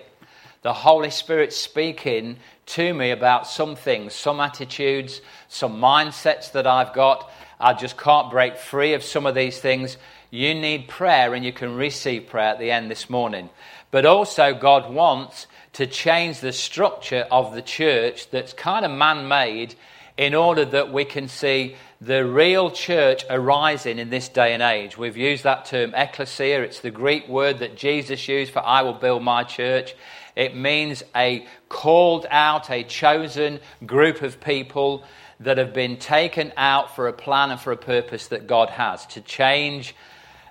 the 0.62 0.72
Holy 0.72 1.10
Spirit 1.10 1.52
speaking 1.52 2.38
to 2.66 2.92
me 2.92 3.10
about 3.10 3.46
some 3.46 3.76
things, 3.76 4.14
some 4.14 4.40
attitudes, 4.40 5.20
some 5.48 5.80
mindsets 5.80 6.52
that 6.52 6.66
I've 6.66 6.92
got. 6.92 7.30
I 7.60 7.72
just 7.72 7.96
can't 7.96 8.30
break 8.30 8.56
free 8.56 8.94
of 8.94 9.02
some 9.02 9.26
of 9.26 9.34
these 9.34 9.60
things. 9.60 9.96
You 10.30 10.54
need 10.54 10.88
prayer, 10.88 11.34
and 11.34 11.44
you 11.44 11.52
can 11.52 11.76
receive 11.76 12.26
prayer 12.26 12.48
at 12.48 12.58
the 12.58 12.70
end 12.70 12.90
this 12.90 13.08
morning. 13.08 13.48
But 13.90 14.06
also, 14.06 14.54
God 14.54 14.92
wants 14.92 15.46
to 15.74 15.86
change 15.86 16.40
the 16.40 16.52
structure 16.52 17.26
of 17.30 17.54
the 17.54 17.62
church 17.62 18.30
that's 18.30 18.52
kind 18.52 18.84
of 18.84 18.90
man 18.90 19.28
made 19.28 19.74
in 20.16 20.34
order 20.34 20.64
that 20.64 20.92
we 20.92 21.04
can 21.04 21.28
see 21.28 21.76
the 22.00 22.24
real 22.24 22.70
church 22.70 23.24
arising 23.28 23.98
in 23.98 24.10
this 24.10 24.28
day 24.28 24.54
and 24.54 24.62
age. 24.62 24.96
We've 24.96 25.16
used 25.16 25.44
that 25.44 25.66
term 25.66 25.94
ecclesia, 25.94 26.62
it's 26.62 26.80
the 26.80 26.90
Greek 26.90 27.28
word 27.28 27.58
that 27.58 27.76
Jesus 27.76 28.26
used 28.26 28.52
for 28.52 28.64
I 28.64 28.82
will 28.82 28.94
build 28.94 29.22
my 29.22 29.44
church. 29.44 29.94
It 30.34 30.54
means 30.56 31.02
a 31.14 31.46
called 31.68 32.26
out, 32.30 32.70
a 32.70 32.82
chosen 32.82 33.60
group 33.84 34.22
of 34.22 34.40
people 34.40 35.04
that 35.40 35.58
have 35.58 35.74
been 35.74 35.98
taken 35.98 36.52
out 36.56 36.94
for 36.94 37.08
a 37.08 37.12
plan 37.12 37.50
and 37.50 37.60
for 37.60 37.72
a 37.72 37.76
purpose 37.76 38.28
that 38.28 38.46
God 38.46 38.70
has 38.70 39.06
to 39.08 39.20
change 39.20 39.94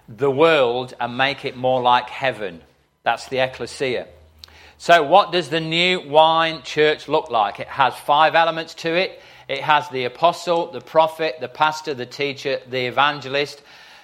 the 0.08 0.30
world 0.30 0.94
and 1.00 1.18
make 1.18 1.46
it 1.46 1.56
more 1.56 1.82
like 1.82 2.10
heaven. 2.10 2.62
That's 3.06 3.30
the 3.30 3.40
ecclesia. 3.40 4.08
So, 4.78 5.04
what 5.04 5.32
does 5.32 5.48
the 5.48 5.62
new 5.62 6.02
wine 6.02 6.64
church 6.64 7.08
look 7.08 7.30
like? 7.30 7.62
It 7.62 7.68
has 7.68 7.96
five 7.96 8.36
elements 8.36 8.74
to 8.74 8.94
it 8.94 9.22
it 9.48 9.62
has 9.62 9.88
the 9.90 10.06
apostle, 10.06 10.72
the 10.72 10.82
prophet, 10.82 11.36
the 11.40 11.48
pastor, 11.48 11.94
the 11.94 12.06
teacher, 12.06 12.60
the 12.68 12.88
evangelist. 12.88 13.62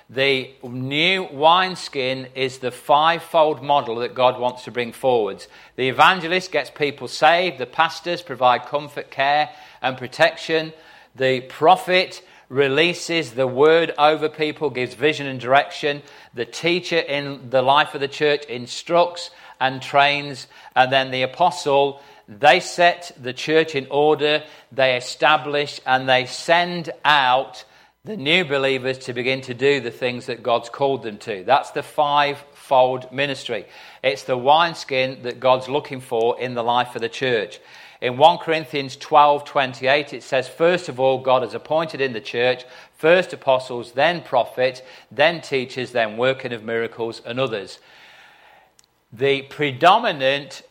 The 0.10 0.52
new 0.62 1.24
wineskin 1.32 2.28
is 2.36 2.60
the 2.60 2.70
fivefold 2.70 3.64
model 3.64 3.96
that 3.98 4.14
God 4.14 4.40
wants 4.40 4.66
to 4.66 4.72
bring 4.72 4.92
forwards. 4.92 5.48
The 5.78 5.90
evangelist 5.90 6.52
gets 6.52 6.70
people 6.70 7.08
saved, 7.08 7.58
the 7.58 7.66
pastors 7.66 8.22
provide 8.22 8.66
comfort, 8.66 9.10
care, 9.10 9.50
and 9.82 9.98
protection. 9.98 10.74
The 11.16 11.42
prophet 11.42 12.22
releases 12.52 13.32
the 13.32 13.48
word 13.48 13.94
over 13.98 14.28
people, 14.28 14.70
gives 14.70 14.94
vision 14.94 15.26
and 15.26 15.40
direction. 15.40 16.02
The 16.34 16.46
teacher 16.46 17.00
in 17.00 17.50
the 17.50 17.62
life 17.62 17.96
of 17.96 18.02
the 18.02 18.10
church 18.10 18.44
instructs 18.46 19.32
and 19.62 19.82
trains. 19.82 20.48
And 20.76 20.92
then 20.92 21.12
the 21.12 21.22
apostle, 21.22 22.02
they 22.28 22.60
set 22.60 23.14
the 23.20 23.32
church 23.32 23.74
in 23.74 23.88
order, 23.90 24.44
they 24.70 24.98
establish, 24.98 25.80
and 25.86 26.10
they 26.10 26.26
send 26.26 26.90
out 27.06 27.64
the 28.04 28.18
new 28.18 28.44
believers 28.44 28.98
to 28.98 29.14
begin 29.14 29.42
to 29.42 29.54
do 29.54 29.80
the 29.80 29.92
things 29.92 30.26
that 30.26 30.44
God's 30.44 30.70
called 30.70 31.04
them 31.04 31.20
to. 31.20 31.44
That's 31.46 31.72
the 31.72 31.84
fivefold 31.84 33.14
ministry. 33.14 33.66
It's 34.04 34.24
the 34.24 34.38
wineskin 34.38 35.22
that 35.24 35.40
God's 35.40 35.70
looking 35.70 36.02
for 36.02 36.38
in 36.38 36.54
the 36.54 36.64
life 36.64 36.96
of 36.96 37.02
the 37.02 37.10
church. 37.10 37.62
In 38.02 38.18
1 38.18 38.40
Corinthians 38.40 38.96
12 38.96 39.46
28, 39.46 40.14
it 40.14 40.24
says, 40.24 40.50
First 40.50 40.90
of 40.90 41.00
all, 41.00 41.20
God 41.20 41.44
has 41.44 41.54
appointed 41.54 42.02
in 42.02 42.14
the 42.14 42.22
church 42.22 42.66
first 42.98 43.34
apostles, 43.34 43.94
then 43.94 44.22
prophets, 44.22 44.82
then 45.12 45.42
teachers, 45.42 45.92
then 45.92 46.18
working 46.18 46.54
of 46.54 46.64
miracles, 46.64 47.22
and 47.26 47.40
others. 47.40 47.80
The 49.14 49.42
predominant 49.44 50.62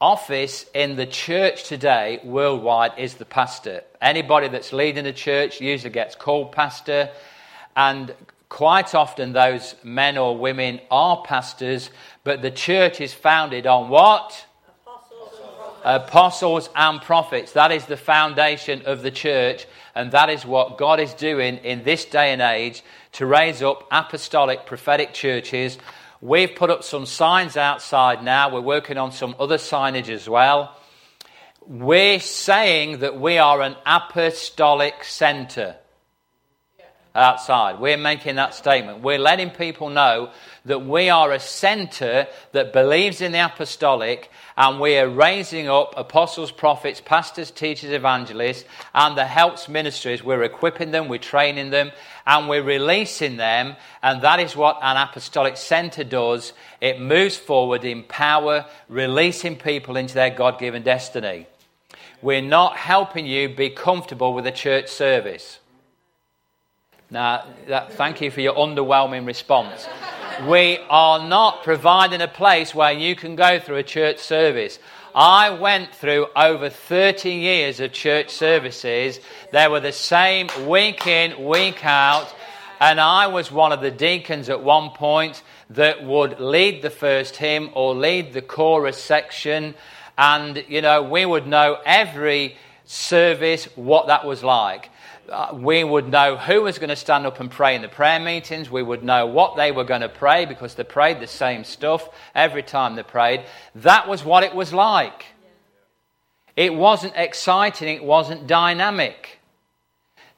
office 0.00 0.64
in 0.74 0.96
the 0.96 1.06
church 1.06 1.64
today, 1.64 2.20
worldwide, 2.24 2.92
is 2.98 3.14
the 3.14 3.26
pastor. 3.26 3.82
Anybody 4.00 4.48
that's 4.48 4.72
leading 4.72 5.06
a 5.06 5.12
church 5.12 5.60
usually 5.60 5.90
gets 5.90 6.14
called 6.14 6.52
pastor, 6.52 7.10
and 7.76 8.14
quite 8.48 8.94
often 8.94 9.32
those 9.32 9.74
men 9.82 10.16
or 10.16 10.36
women 10.36 10.80
are 10.90 11.22
pastors, 11.22 11.90
but 12.24 12.42
the 12.42 12.50
church 12.50 13.00
is 13.00 13.12
founded 13.12 13.66
on 13.66 13.90
what? 13.90 14.46
Apostles 15.84 16.68
and 16.74 17.00
prophets. 17.00 17.52
That 17.52 17.72
is 17.72 17.86
the 17.86 17.96
foundation 17.96 18.82
of 18.86 19.02
the 19.02 19.10
church, 19.10 19.66
and 19.94 20.12
that 20.12 20.30
is 20.30 20.44
what 20.44 20.78
God 20.78 21.00
is 21.00 21.14
doing 21.14 21.58
in 21.58 21.84
this 21.84 22.04
day 22.04 22.32
and 22.32 22.42
age 22.42 22.82
to 23.12 23.26
raise 23.26 23.62
up 23.62 23.86
apostolic 23.90 24.66
prophetic 24.66 25.12
churches. 25.12 25.78
We've 26.20 26.54
put 26.54 26.70
up 26.70 26.84
some 26.84 27.06
signs 27.06 27.56
outside 27.56 28.22
now. 28.22 28.52
We're 28.52 28.60
working 28.60 28.98
on 28.98 29.12
some 29.12 29.34
other 29.38 29.56
signage 29.56 30.08
as 30.08 30.28
well. 30.28 30.76
We're 31.66 32.20
saying 32.20 32.98
that 32.98 33.20
we 33.20 33.38
are 33.38 33.62
an 33.62 33.76
apostolic 33.86 35.04
center 35.04 35.76
outside. 37.14 37.80
We're 37.80 37.96
making 37.96 38.36
that 38.36 38.54
statement. 38.54 39.02
We're 39.02 39.18
letting 39.18 39.50
people 39.50 39.90
know 39.90 40.30
that 40.64 40.86
we 40.86 41.08
are 41.08 41.32
a 41.32 41.40
center 41.40 42.26
that 42.52 42.72
believes 42.72 43.20
in 43.20 43.32
the 43.32 43.44
apostolic 43.44 44.30
and 44.56 44.78
we 44.78 44.98
are 44.98 45.08
raising 45.08 45.68
up 45.68 45.94
apostles, 45.96 46.52
prophets, 46.52 47.00
pastors, 47.00 47.50
teachers, 47.50 47.90
evangelists, 47.90 48.64
and 48.94 49.16
the 49.16 49.24
helps 49.24 49.68
ministries. 49.68 50.22
We're 50.22 50.42
equipping 50.42 50.90
them, 50.90 51.08
we're 51.08 51.18
training 51.18 51.70
them, 51.70 51.92
and 52.26 52.48
we're 52.48 52.62
releasing 52.62 53.36
them. 53.36 53.76
And 54.02 54.20
that 54.22 54.40
is 54.40 54.54
what 54.54 54.78
an 54.82 54.96
apostolic 54.96 55.56
center 55.56 56.04
does. 56.04 56.52
It 56.80 57.00
moves 57.00 57.36
forward 57.36 57.84
in 57.84 58.02
power, 58.02 58.66
releasing 58.88 59.56
people 59.56 59.96
into 59.96 60.14
their 60.14 60.30
God 60.30 60.58
given 60.58 60.82
destiny. 60.82 61.46
We're 62.20 62.42
not 62.42 62.76
helping 62.76 63.24
you 63.24 63.48
be 63.48 63.70
comfortable 63.70 64.34
with 64.34 64.46
a 64.46 64.52
church 64.52 64.88
service. 64.88 65.59
Now, 67.12 67.44
that, 67.66 67.94
thank 67.94 68.20
you 68.20 68.30
for 68.30 68.40
your 68.40 68.54
underwhelming 68.54 69.26
response. 69.26 69.88
we 70.46 70.78
are 70.88 71.26
not 71.26 71.64
providing 71.64 72.20
a 72.20 72.28
place 72.28 72.72
where 72.72 72.92
you 72.92 73.16
can 73.16 73.34
go 73.34 73.58
through 73.58 73.78
a 73.78 73.82
church 73.82 74.18
service. 74.18 74.78
I 75.12 75.50
went 75.50 75.92
through 75.92 76.28
over 76.36 76.70
30 76.70 77.32
years 77.32 77.80
of 77.80 77.92
church 77.92 78.30
services. 78.30 79.18
They 79.52 79.66
were 79.66 79.80
the 79.80 79.90
same 79.90 80.48
week 80.68 81.04
in, 81.08 81.44
week 81.46 81.84
out. 81.84 82.32
And 82.78 83.00
I 83.00 83.26
was 83.26 83.50
one 83.50 83.72
of 83.72 83.80
the 83.80 83.90
deacons 83.90 84.48
at 84.48 84.62
one 84.62 84.90
point 84.90 85.42
that 85.70 86.04
would 86.04 86.38
lead 86.38 86.80
the 86.80 86.90
first 86.90 87.34
hymn 87.34 87.70
or 87.74 87.92
lead 87.92 88.32
the 88.32 88.40
chorus 88.40 89.02
section. 89.02 89.74
And, 90.16 90.64
you 90.68 90.80
know, 90.80 91.02
we 91.02 91.26
would 91.26 91.48
know 91.48 91.78
every 91.84 92.56
service 92.84 93.64
what 93.74 94.06
that 94.06 94.24
was 94.24 94.44
like. 94.44 94.90
Uh, 95.28 95.50
we 95.54 95.84
would 95.84 96.08
know 96.08 96.36
who 96.36 96.62
was 96.62 96.78
going 96.78 96.88
to 96.88 96.96
stand 96.96 97.26
up 97.26 97.40
and 97.40 97.50
pray 97.50 97.74
in 97.74 97.82
the 97.82 97.88
prayer 97.88 98.18
meetings. 98.18 98.70
We 98.70 98.82
would 98.82 99.04
know 99.04 99.26
what 99.26 99.56
they 99.56 99.70
were 99.72 99.84
going 99.84 100.00
to 100.00 100.08
pray 100.08 100.44
because 100.44 100.74
they 100.74 100.84
prayed 100.84 101.20
the 101.20 101.26
same 101.26 101.64
stuff 101.64 102.08
every 102.34 102.62
time 102.62 102.96
they 102.96 103.02
prayed. 103.02 103.44
That 103.76 104.08
was 104.08 104.24
what 104.24 104.42
it 104.42 104.54
was 104.54 104.72
like. 104.72 105.26
It 106.56 106.74
wasn't 106.74 107.14
exciting, 107.16 107.96
it 107.96 108.04
wasn't 108.04 108.46
dynamic. 108.46 109.40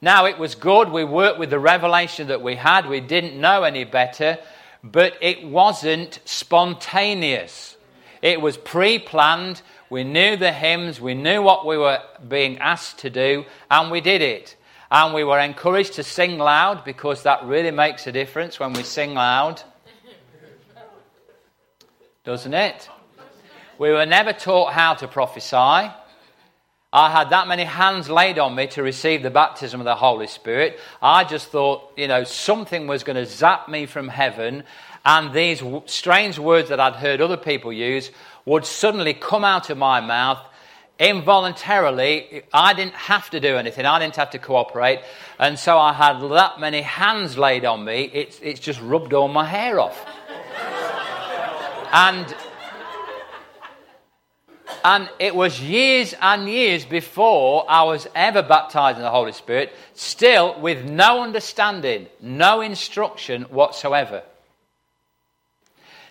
Now, 0.01 0.27
it 0.27 0.39
was 0.39 0.57
good. 0.57 0.91
We 0.91 1.05
worked 1.05 1.39
with 1.39 1.51
the 1.51 1.61
revelation 1.61 2.29
that 2.29 2.43
we 2.43 2.57
had. 2.57 2.89
We 2.89 3.01
didn't 3.01 3.41
know 3.41 3.63
any 3.63 3.85
better, 3.85 4.39
but 4.83 5.15
it 5.21 5.45
wasn't 5.47 6.19
spontaneous. 6.25 7.77
It 8.21 8.41
was 8.41 8.57
pre 8.57 8.99
planned. 8.99 9.63
We 9.91 10.05
knew 10.05 10.37
the 10.37 10.53
hymns, 10.53 11.03
we 11.03 11.13
knew 11.13 11.43
what 11.43 11.67
we 11.67 11.77
were 11.77 12.01
being 12.27 12.59
asked 12.59 13.01
to 13.01 13.11
do, 13.11 13.45
and 13.71 13.91
we 13.91 14.01
did 14.01 14.23
it. 14.23 14.57
And 14.93 15.15
we 15.15 15.25
were 15.25 15.39
encouraged 15.39 15.95
to 15.95 16.03
sing 16.03 16.37
loud 16.37 16.85
because 16.85 17.23
that 17.23 17.45
really 17.47 17.71
makes 17.71 18.07
a 18.07 18.13
difference 18.13 18.61
when 18.61 18.75
we 18.75 18.83
sing 18.83 19.15
loud. 19.15 19.63
Doesn't 22.25 22.53
it? 22.53 22.91
We 23.79 23.91
were 23.91 24.05
never 24.05 24.35
taught 24.35 24.75
how 24.75 24.93
to 24.93 25.09
prophesy. 25.09 25.91
I 26.95 27.11
had 27.11 27.31
that 27.31 27.49
many 27.49 27.65
hands 27.65 28.11
laid 28.11 28.39
on 28.39 28.55
me 28.55 28.67
to 28.67 28.83
receive 28.83 29.23
the 29.23 29.31
baptism 29.31 29.81
of 29.81 29.87
the 29.87 29.95
Holy 29.95 30.27
Spirit. 30.27 30.79
I 31.01 31.25
just 31.25 31.49
thought, 31.49 31.95
you 31.97 32.07
know, 32.07 32.25
something 32.25 32.87
was 32.87 33.03
going 33.03 33.17
to 33.17 33.25
zap 33.25 33.71
me 33.71 33.87
from 33.87 34.09
heaven, 34.09 34.63
and 35.07 35.33
these 35.33 35.63
strange 35.87 36.39
words 36.39 36.69
that 36.69 36.81
I'd 36.81 36.97
heard 36.97 37.23
other 37.23 37.39
people 37.39 37.73
use 37.73 38.11
would 38.45 38.67
suddenly 38.67 39.15
come 39.15 39.43
out 39.43 39.71
of 39.71 39.79
my 39.79 40.03
mouth 40.03 40.45
involuntarily, 40.99 42.43
I 42.53 42.75
didn't 42.75 42.95
have 42.95 43.31
to 43.31 43.41
do 43.41 43.57
anything. 43.57 43.87
I 43.87 43.99
didn't 43.99 44.17
have 44.17 44.31
to 44.31 44.39
cooperate. 44.39 45.01
And 45.39 45.59
so 45.59 45.79
I 45.79 45.93
had 45.93 46.21
that 46.21 46.61
many 46.61 46.83
hands 46.83 47.37
laid 47.37 47.65
on 47.65 47.85
me, 47.85 48.11
it's, 48.13 48.39
it's 48.41 48.61
just 48.61 48.81
rubbed 48.81 49.13
all 49.13 49.29
my 49.29 49.45
hair 49.45 49.81
off. 49.81 50.07
and, 51.93 52.35
and 54.85 55.11
it 55.19 55.35
was 55.35 55.61
years 55.61 56.15
and 56.21 56.49
years 56.49 56.85
before 56.85 57.65
I 57.69 57.83
was 57.83 58.07
ever 58.15 58.43
baptized 58.43 58.99
in 58.99 59.03
the 59.03 59.11
Holy 59.11 59.33
Spirit, 59.33 59.73
still 59.95 60.61
with 60.61 60.85
no 60.85 61.23
understanding, 61.23 62.07
no 62.21 62.61
instruction 62.61 63.43
whatsoever. 63.45 64.23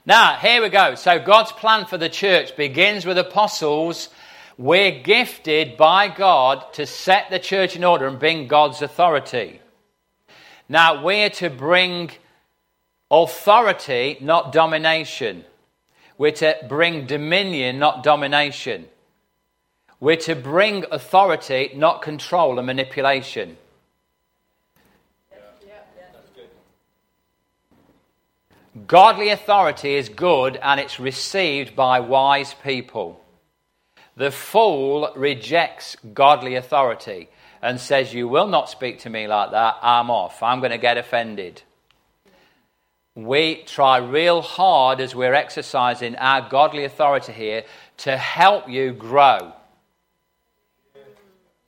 Now, 0.04 0.36
here 0.36 0.64
we 0.64 0.70
go. 0.70 0.96
So, 0.96 1.20
God's 1.20 1.52
plan 1.52 1.86
for 1.86 1.98
the 1.98 2.10
church 2.10 2.58
begins 2.58 3.06
with 3.06 3.20
apostles 3.20 4.10
we're 4.58 5.02
gifted 5.02 5.78
by 5.78 6.08
God 6.08 6.74
to 6.74 6.86
set 6.86 7.30
the 7.30 7.40
church 7.40 7.76
in 7.76 7.84
order 7.84 8.08
and 8.08 8.20
bring 8.20 8.48
God's 8.48 8.82
authority. 8.82 9.62
Now, 10.68 11.04
we're 11.04 11.30
to 11.32 11.50
bring 11.50 12.12
authority, 13.10 14.18
not 14.22 14.52
domination. 14.52 15.46
We're 16.18 16.32
to 16.34 16.58
bring 16.68 17.06
dominion, 17.06 17.80
not 17.80 18.04
domination. 18.04 18.86
We're 20.00 20.18
to 20.18 20.36
bring 20.36 20.86
authority, 20.92 21.72
not 21.76 22.02
control 22.02 22.58
and 22.58 22.66
manipulation. 22.66 23.58
Godly 28.88 29.30
authority 29.30 29.96
is 29.96 30.10
good 30.10 30.58
and 30.58 30.80
it's 30.80 31.00
received 31.00 31.76
by 31.76 32.00
wise 32.00 32.56
people. 32.64 33.21
The 34.16 34.32
fool 34.32 35.12
rejects 35.16 35.96
godly 36.14 36.56
authority 36.56 37.30
and 37.62 37.80
says, 37.80 38.14
You 38.14 38.28
will 38.28 38.48
not 38.48 38.70
speak 38.70 39.00
to 39.00 39.10
me 39.10 39.28
like 39.28 39.52
that. 39.52 39.78
I'm 39.82 40.10
off. 40.10 40.44
I'm 40.44 40.60
going 40.60 40.72
to 40.72 40.78
get 40.78 40.98
offended. 40.98 41.62
We 43.16 43.64
try 43.66 43.98
real 43.98 44.42
hard 44.42 45.02
as 45.02 45.14
we're 45.14 45.34
exercising 45.34 46.16
our 46.16 46.48
godly 46.48 46.86
authority 46.86 47.34
here 47.34 47.64
to 47.98 48.16
help 48.16 48.70
you 48.70 48.94
grow. 48.94 49.54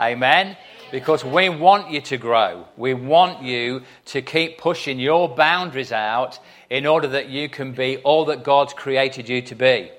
Amen? 0.02 0.58
Because 0.92 1.24
we 1.24 1.50
want 1.50 1.92
you 1.92 2.02
to 2.02 2.18
grow. 2.18 2.66
We 2.78 2.94
want 2.94 3.44
you 3.44 3.84
to 4.06 4.22
keep 4.22 4.58
pushing 4.58 5.00
your 5.00 5.28
boundaries 5.28 5.92
out 5.92 6.40
in 6.70 6.86
order 6.86 7.08
that 7.10 7.30
you 7.30 7.50
can 7.50 7.74
be 7.74 7.98
all 7.98 8.26
that 8.26 8.44
God's 8.44 8.74
created 8.74 9.30
you 9.30 9.42
to 9.44 9.56
be. 9.56 9.92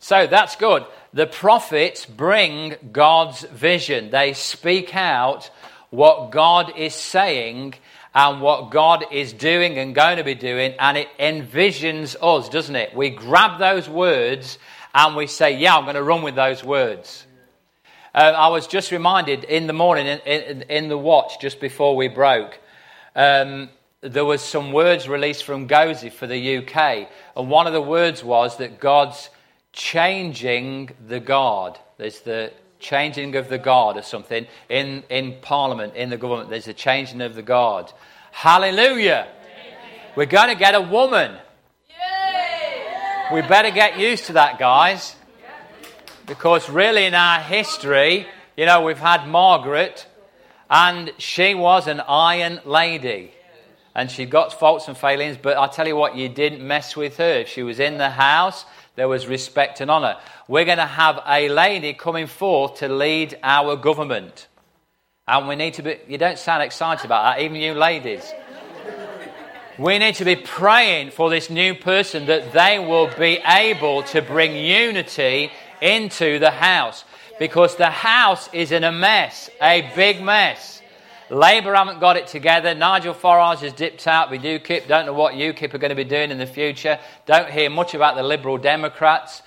So 0.00 0.26
that's 0.26 0.56
good. 0.56 0.84
The 1.12 1.26
prophets 1.26 2.04
bring 2.04 2.76
God's 2.92 3.42
vision, 3.42 4.10
they 4.10 4.34
speak 4.34 4.94
out 4.94 5.50
what 5.90 6.30
God 6.30 6.76
is 6.76 6.94
saying 6.94 7.74
and 8.14 8.40
what 8.40 8.70
God 8.70 9.04
is 9.12 9.32
doing 9.32 9.78
and 9.78 9.94
going 9.94 10.16
to 10.16 10.24
be 10.24 10.34
doing, 10.34 10.74
and 10.78 10.96
it 10.96 11.08
envisions 11.18 12.16
us, 12.20 12.48
doesn't 12.48 12.76
it? 12.76 12.94
We 12.94 13.10
grab 13.10 13.58
those 13.58 13.88
words 13.88 14.58
and 14.94 15.16
we 15.16 15.26
say, 15.26 15.56
Yeah, 15.56 15.76
I'm 15.76 15.84
going 15.84 15.94
to 15.94 16.02
run 16.02 16.22
with 16.22 16.34
those 16.34 16.64
words. 16.64 17.26
Uh, 18.14 18.32
I 18.36 18.48
was 18.48 18.66
just 18.66 18.90
reminded 18.90 19.44
in 19.44 19.66
the 19.66 19.72
morning, 19.72 20.06
in, 20.06 20.18
in, 20.20 20.62
in 20.62 20.88
the 20.88 20.98
watch 20.98 21.40
just 21.40 21.60
before 21.60 21.94
we 21.94 22.08
broke, 22.08 22.58
um, 23.14 23.68
there 24.00 24.24
was 24.24 24.42
some 24.42 24.72
words 24.72 25.08
released 25.08 25.44
from 25.44 25.68
Gozi 25.68 26.10
for 26.10 26.26
the 26.26 26.58
UK, 26.58 27.08
and 27.36 27.50
one 27.50 27.66
of 27.66 27.72
the 27.72 27.80
words 27.82 28.24
was 28.24 28.56
that 28.58 28.80
God's 28.80 29.30
changing 29.78 30.90
the 31.06 31.20
guard. 31.20 31.78
There's 31.98 32.20
the 32.20 32.52
changing 32.80 33.36
of 33.36 33.48
the 33.48 33.58
guard 33.58 33.96
or 33.96 34.02
something. 34.02 34.46
In, 34.68 35.04
in 35.08 35.36
Parliament, 35.40 35.94
in 35.94 36.10
the 36.10 36.16
government, 36.16 36.50
there's 36.50 36.66
a 36.68 36.74
changing 36.74 37.22
of 37.22 37.36
the 37.36 37.42
guard. 37.42 37.86
Hallelujah. 38.32 39.28
We're 40.16 40.26
going 40.26 40.48
to 40.48 40.56
get 40.56 40.74
a 40.74 40.80
woman. 40.80 41.36
We 43.32 43.40
better 43.42 43.70
get 43.70 43.98
used 43.98 44.26
to 44.26 44.32
that, 44.34 44.58
guys. 44.58 45.14
Because 46.26 46.68
really, 46.68 47.04
in 47.04 47.14
our 47.14 47.40
history, 47.40 48.26
you 48.56 48.66
know, 48.66 48.82
we've 48.82 48.98
had 48.98 49.28
Margaret, 49.28 50.06
and 50.68 51.12
she 51.18 51.54
was 51.54 51.86
an 51.86 52.00
iron 52.00 52.60
lady. 52.64 53.32
And 53.94 54.10
she 54.10 54.26
got 54.26 54.58
faults 54.58 54.88
and 54.88 54.96
failings, 54.96 55.36
but 55.40 55.56
I 55.56 55.68
tell 55.68 55.86
you 55.86 55.96
what, 55.96 56.16
you 56.16 56.28
didn't 56.28 56.66
mess 56.66 56.96
with 56.96 57.16
her. 57.18 57.40
If 57.40 57.48
she 57.48 57.62
was 57.62 57.78
in 57.80 57.98
the 57.98 58.10
house, 58.10 58.64
there 58.98 59.08
was 59.08 59.28
respect 59.28 59.80
and 59.80 59.90
honour. 59.92 60.16
We're 60.48 60.64
going 60.64 60.78
to 60.78 60.84
have 60.84 61.20
a 61.24 61.48
lady 61.48 61.94
coming 61.94 62.26
forth 62.26 62.78
to 62.78 62.88
lead 62.88 63.38
our 63.44 63.76
government. 63.76 64.48
And 65.28 65.46
we 65.46 65.54
need 65.54 65.74
to 65.74 65.82
be, 65.82 65.98
you 66.08 66.18
don't 66.18 66.36
sound 66.36 66.64
excited 66.64 67.04
about 67.04 67.36
that, 67.36 67.42
even 67.42 67.58
you 67.58 67.74
ladies. 67.74 68.28
We 69.78 70.00
need 70.00 70.16
to 70.16 70.24
be 70.24 70.34
praying 70.34 71.12
for 71.12 71.30
this 71.30 71.48
new 71.48 71.76
person 71.76 72.26
that 72.26 72.52
they 72.52 72.80
will 72.80 73.08
be 73.16 73.38
able 73.46 74.02
to 74.02 74.20
bring 74.20 74.56
unity 74.56 75.52
into 75.80 76.40
the 76.40 76.50
house. 76.50 77.04
Because 77.38 77.76
the 77.76 77.90
house 77.90 78.48
is 78.52 78.72
in 78.72 78.82
a 78.82 78.90
mess, 78.90 79.48
a 79.62 79.92
big 79.94 80.20
mess. 80.20 80.77
Labour 81.30 81.74
haven't 81.74 82.00
got 82.00 82.16
it 82.16 82.26
together. 82.26 82.74
Nigel 82.74 83.14
Farage 83.14 83.58
has 83.58 83.72
dipped 83.74 84.06
out 84.06 84.30
with 84.30 84.42
UKIP. 84.42 84.88
Don't 84.88 85.04
know 85.04 85.12
what 85.12 85.34
UKIP 85.34 85.74
are 85.74 85.78
going 85.78 85.90
to 85.90 85.94
be 85.94 86.04
doing 86.04 86.30
in 86.30 86.38
the 86.38 86.46
future. 86.46 86.98
Don't 87.26 87.50
hear 87.50 87.68
much 87.68 87.94
about 87.94 88.16
the 88.16 88.22
Liberal 88.22 88.56
Democrats. 88.56 89.42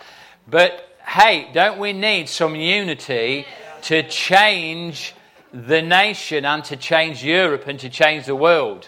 But 0.48 0.88
hey, 1.06 1.50
don't 1.54 1.80
we 1.80 1.94
need 1.94 2.30
some 2.30 2.56
unity 2.56 3.46
to 3.84 4.08
change 4.08 5.15
the 5.52 5.82
nation 5.82 6.46
and 6.46 6.63
to 6.65 6.78
change 6.78 7.24
Europe 7.24 7.65
and 7.67 7.80
to 7.80 7.89
change 7.89 8.26
the 8.28 8.36
world? 8.36 8.88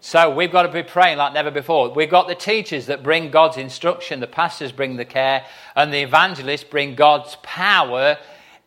So 0.00 0.32
we've 0.32 0.52
got 0.52 0.62
to 0.62 0.68
be 0.68 0.84
praying 0.84 1.18
like 1.18 1.32
never 1.32 1.50
before. 1.50 1.90
We've 1.90 2.08
got 2.08 2.28
the 2.28 2.36
teachers 2.36 2.86
that 2.86 3.02
bring 3.02 3.32
God's 3.32 3.56
instruction, 3.56 4.20
the 4.20 4.28
pastors 4.28 4.70
bring 4.70 4.96
the 4.96 5.04
care, 5.04 5.44
and 5.74 5.92
the 5.92 6.02
evangelists 6.02 6.62
bring 6.62 6.94
God's 6.94 7.36
power 7.42 8.16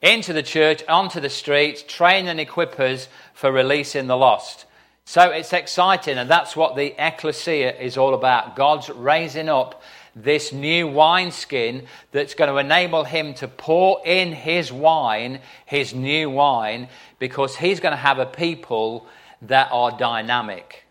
into 0.02 0.34
the 0.34 0.44
church, 0.44 0.84
onto 0.90 1.20
the 1.20 1.30
streets, 1.30 1.84
train 1.84 2.28
and 2.28 2.40
equip 2.40 2.80
us 2.80 3.08
for 3.42 3.52
releasing 3.52 4.06
the 4.06 4.16
lost. 4.16 4.66
So 5.04 5.32
it's 5.32 5.52
exciting, 5.52 6.20
and 6.20 6.30
that's 6.30 6.56
what 6.56 6.76
the 6.76 6.94
ecclesia 7.04 7.76
is 7.76 7.98
all 7.98 8.14
about. 8.14 8.56
God's 8.56 8.88
raising 8.92 9.50
up 9.50 9.82
this 10.16 10.54
new 10.54 10.88
wineskin 10.88 11.88
that's 12.12 12.36
going 12.36 12.52
to 12.52 12.58
enable 12.58 13.04
him 13.04 13.34
to 13.34 13.48
pour 13.48 14.00
in 14.06 14.32
his 14.32 14.72
wine, 14.72 15.40
his 15.66 15.92
new 15.92 16.30
wine, 16.30 16.88
because 17.18 17.56
he's 17.56 17.80
going 17.80 17.94
to 17.94 17.98
have 17.98 18.20
a 18.20 18.28
people 18.28 19.08
that 19.42 19.70
are 19.72 19.98
dynamic. 19.98 20.84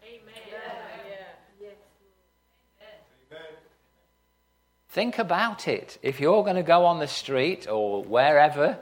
Think 4.88 5.18
about 5.20 5.68
it. 5.68 5.98
If 6.02 6.18
you're 6.18 6.42
going 6.42 6.56
to 6.56 6.64
go 6.64 6.84
on 6.84 6.98
the 6.98 7.06
street 7.06 7.68
or 7.68 8.02
wherever 8.02 8.76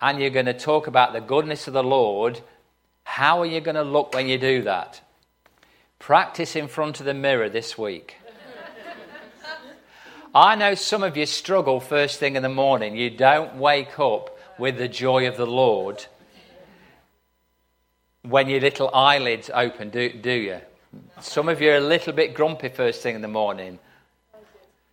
and 0.00 0.18
you're 0.18 0.30
going 0.30 0.46
to 0.46 0.58
talk 0.58 0.88
about 0.88 1.12
the 1.12 1.20
goodness 1.20 1.68
of 1.68 1.72
the 1.72 1.84
Lord, 1.84 2.40
how 3.04 3.40
are 3.40 3.46
you 3.46 3.60
going 3.60 3.74
to 3.74 3.82
look 3.82 4.14
when 4.14 4.28
you 4.28 4.38
do 4.38 4.62
that? 4.62 5.00
Practice 5.98 6.56
in 6.56 6.68
front 6.68 7.00
of 7.00 7.06
the 7.06 7.14
mirror 7.14 7.48
this 7.48 7.78
week. 7.78 8.16
I 10.34 10.54
know 10.56 10.74
some 10.74 11.02
of 11.02 11.16
you 11.16 11.26
struggle 11.26 11.78
first 11.78 12.18
thing 12.18 12.36
in 12.36 12.42
the 12.42 12.48
morning. 12.48 12.96
You 12.96 13.10
don't 13.10 13.56
wake 13.56 13.98
up 13.98 14.38
with 14.58 14.78
the 14.78 14.88
joy 14.88 15.28
of 15.28 15.36
the 15.36 15.46
Lord 15.46 16.06
when 18.22 18.48
your 18.48 18.60
little 18.60 18.90
eyelids 18.94 19.50
open, 19.52 19.90
do, 19.90 20.12
do 20.12 20.30
you? 20.30 20.60
Some 21.20 21.48
of 21.48 21.60
you 21.60 21.72
are 21.72 21.76
a 21.76 21.80
little 21.80 22.12
bit 22.12 22.34
grumpy 22.34 22.68
first 22.68 23.02
thing 23.02 23.16
in 23.16 23.22
the 23.22 23.28
morning. 23.28 23.78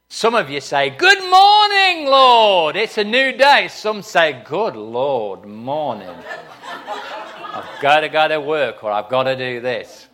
Some 0.08 0.34
of 0.34 0.50
you 0.50 0.62
say, 0.62 0.90
Good 0.90 1.20
morning, 1.30 2.08
Lord. 2.08 2.76
It's 2.76 2.98
a 2.98 3.04
new 3.04 3.32
day. 3.34 3.68
Some 3.70 4.02
say, 4.02 4.42
Good 4.46 4.76
Lord, 4.76 5.46
morning. 5.46 6.16
I've 7.52 7.82
got 7.82 8.02
to 8.02 8.10
go 8.10 8.28
to 8.28 8.40
work 8.40 8.84
or 8.84 8.92
I've 8.92 9.10
got 9.10 9.24
to 9.24 9.36
do 9.36 9.62
this. 9.62 10.08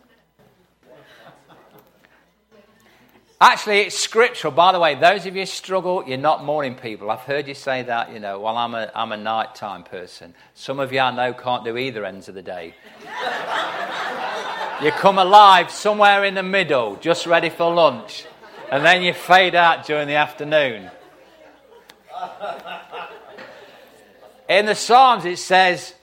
Actually, 3.38 3.80
it's 3.80 3.98
scriptural. 3.98 4.52
By 4.52 4.72
the 4.72 4.80
way, 4.80 4.94
those 4.94 5.26
of 5.26 5.36
you 5.36 5.44
struggle, 5.44 6.02
you're 6.06 6.16
not 6.16 6.42
morning 6.42 6.74
people. 6.74 7.10
I've 7.10 7.20
heard 7.20 7.46
you 7.46 7.54
say 7.54 7.82
that, 7.82 8.10
you 8.12 8.18
know, 8.18 8.40
well, 8.40 8.56
I'm 8.56 8.74
a, 8.74 8.90
I'm 8.94 9.12
a 9.12 9.16
nighttime 9.16 9.84
person. 9.84 10.34
Some 10.54 10.80
of 10.80 10.92
you 10.92 11.00
I 11.00 11.10
know 11.14 11.34
can't 11.34 11.64
do 11.64 11.76
either 11.76 12.04
ends 12.04 12.28
of 12.28 12.34
the 12.34 12.42
day. 12.42 12.74
you 14.82 14.90
come 14.92 15.18
alive 15.18 15.70
somewhere 15.70 16.24
in 16.24 16.34
the 16.34 16.42
middle, 16.42 16.96
just 16.96 17.26
ready 17.26 17.50
for 17.50 17.72
lunch 17.74 18.24
and 18.70 18.84
then 18.84 19.02
you 19.02 19.12
fade 19.12 19.54
out 19.54 19.86
during 19.86 20.08
the 20.08 20.14
afternoon. 20.14 20.90
In 24.48 24.66
the 24.66 24.74
Psalms, 24.74 25.24
it 25.24 25.38
says, 25.38 25.94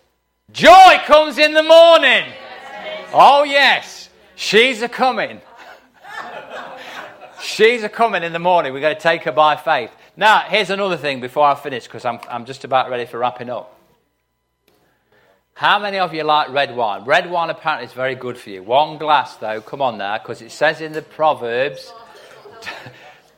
Joy 0.54 1.02
comes 1.08 1.40
in 1.40 1.54
the 1.54 1.64
morning. 1.64 2.32
Oh, 3.12 3.44
yes, 3.44 4.08
she's 4.36 4.84
a 4.84 4.88
coming. 4.88 5.42
she's 7.42 7.82
a 7.82 7.90
coming 7.90 8.22
in 8.22 8.34
the 8.34 8.40
morning. 8.40 8.72
We're 8.72 8.80
going 8.80 8.96
to 8.96 9.02
take 9.02 9.24
her 9.24 9.32
by 9.32 9.56
faith. 9.56 9.90
Now, 10.16 10.42
here's 10.42 10.70
another 10.70 10.96
thing 10.96 11.22
before 11.22 11.48
I 11.48 11.56
finish, 11.56 11.86
because 11.86 12.06
I'm, 12.06 12.20
I'm 12.30 12.46
just 12.46 12.64
about 12.66 12.92
ready 12.92 13.06
for 13.06 13.18
wrapping 13.18 13.50
up. 13.50 13.76
How 15.56 15.80
many 15.80 15.98
of 15.98 16.14
you 16.14 16.24
like 16.24 16.50
red 16.50 16.76
wine? 16.76 17.04
Red 17.06 17.32
wine 17.32 17.50
apparently 17.50 17.88
is 17.88 17.94
very 17.94 18.14
good 18.14 18.38
for 18.38 18.52
you. 18.52 18.62
One 18.62 19.00
glass, 19.00 19.36
though, 19.38 19.60
come 19.60 19.82
on 19.82 19.98
now, 19.98 20.20
because 20.20 20.44
it 20.44 20.52
says 20.52 20.82
in 20.82 20.94
the 20.94 21.02
Proverbs 21.02 21.92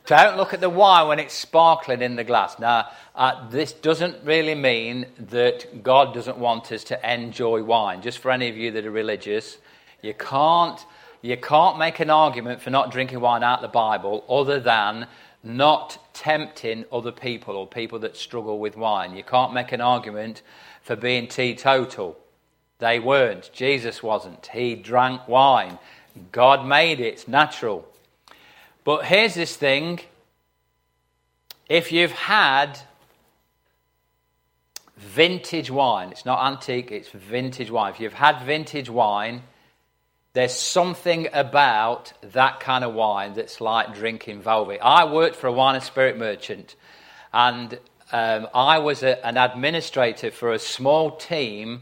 don't 0.06 0.36
look 0.36 0.54
at 0.54 0.60
the 0.60 0.70
wine 0.70 1.08
when 1.08 1.18
it's 1.18 1.34
sparkling 1.34 2.00
in 2.00 2.16
the 2.16 2.24
glass. 2.24 2.58
Now, 2.58 2.88
uh, 3.14 3.48
this 3.50 3.72
doesn't 3.72 4.24
really 4.24 4.54
mean 4.54 5.06
that 5.18 5.82
God 5.82 6.14
doesn't 6.14 6.38
want 6.38 6.70
us 6.72 6.84
to 6.84 7.12
enjoy 7.12 7.62
wine. 7.62 8.02
Just 8.02 8.18
for 8.18 8.30
any 8.30 8.48
of 8.48 8.56
you 8.56 8.70
that 8.72 8.86
are 8.86 8.90
religious, 8.90 9.58
you 10.02 10.14
can't, 10.14 10.84
you 11.22 11.36
can't 11.36 11.78
make 11.78 12.00
an 12.00 12.10
argument 12.10 12.62
for 12.62 12.70
not 12.70 12.92
drinking 12.92 13.20
wine 13.20 13.42
out 13.42 13.58
of 13.58 13.62
the 13.62 13.68
Bible 13.68 14.24
other 14.28 14.60
than 14.60 15.06
not 15.42 15.98
tempting 16.12 16.84
other 16.92 17.12
people 17.12 17.56
or 17.56 17.66
people 17.66 17.98
that 18.00 18.16
struggle 18.16 18.58
with 18.58 18.76
wine. 18.76 19.16
You 19.16 19.22
can't 19.22 19.52
make 19.52 19.72
an 19.72 19.80
argument 19.80 20.42
for 20.82 20.96
being 20.96 21.28
teetotal. 21.28 22.16
They 22.78 22.98
weren't. 22.98 23.50
Jesus 23.52 24.02
wasn't. 24.02 24.46
He 24.46 24.74
drank 24.74 25.26
wine. 25.28 25.78
God 26.32 26.66
made 26.66 27.00
it. 27.00 27.26
Natural. 27.28 27.86
But 28.86 29.04
here's 29.04 29.34
this 29.34 29.56
thing 29.56 29.98
if 31.68 31.90
you've 31.90 32.12
had 32.12 32.78
vintage 34.96 35.72
wine, 35.72 36.12
it's 36.12 36.24
not 36.24 36.46
antique, 36.46 36.92
it's 36.92 37.08
vintage 37.08 37.68
wine. 37.68 37.92
If 37.92 37.98
you've 37.98 38.12
had 38.12 38.42
vintage 38.42 38.88
wine, 38.88 39.42
there's 40.34 40.54
something 40.54 41.26
about 41.32 42.12
that 42.32 42.60
kind 42.60 42.84
of 42.84 42.94
wine 42.94 43.34
that's 43.34 43.60
like 43.60 43.92
drinking 43.92 44.42
velvet. 44.42 44.78
I 44.80 45.12
worked 45.12 45.34
for 45.34 45.48
a 45.48 45.52
wine 45.52 45.74
and 45.74 45.82
spirit 45.82 46.16
merchant, 46.16 46.76
and 47.32 47.80
um, 48.12 48.46
I 48.54 48.78
was 48.78 49.02
a, 49.02 49.26
an 49.26 49.36
administrator 49.36 50.30
for 50.30 50.52
a 50.52 50.60
small 50.60 51.16
team 51.16 51.80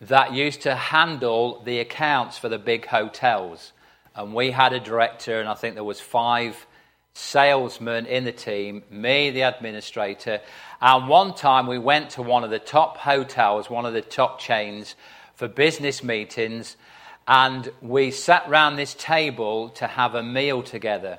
that 0.00 0.32
used 0.32 0.62
to 0.62 0.74
handle 0.74 1.62
the 1.62 1.78
accounts 1.78 2.36
for 2.36 2.48
the 2.48 2.58
big 2.58 2.86
hotels 2.86 3.72
and 4.14 4.34
we 4.34 4.50
had 4.50 4.72
a 4.72 4.80
director, 4.80 5.40
and 5.40 5.48
I 5.48 5.54
think 5.54 5.74
there 5.74 5.84
was 5.84 6.00
five 6.00 6.66
salesmen 7.14 8.06
in 8.06 8.24
the 8.24 8.32
team, 8.32 8.82
me, 8.90 9.30
the 9.30 9.42
administrator, 9.42 10.40
and 10.80 11.08
one 11.08 11.34
time 11.34 11.66
we 11.66 11.78
went 11.78 12.10
to 12.10 12.22
one 12.22 12.44
of 12.44 12.50
the 12.50 12.58
top 12.58 12.96
hotels, 12.98 13.70
one 13.70 13.86
of 13.86 13.92
the 13.92 14.02
top 14.02 14.38
chains, 14.38 14.94
for 15.34 15.48
business 15.48 16.02
meetings, 16.02 16.76
and 17.26 17.70
we 17.80 18.10
sat 18.10 18.48
round 18.48 18.78
this 18.78 18.94
table 18.94 19.68
to 19.70 19.86
have 19.86 20.14
a 20.14 20.22
meal 20.22 20.62
together. 20.62 21.18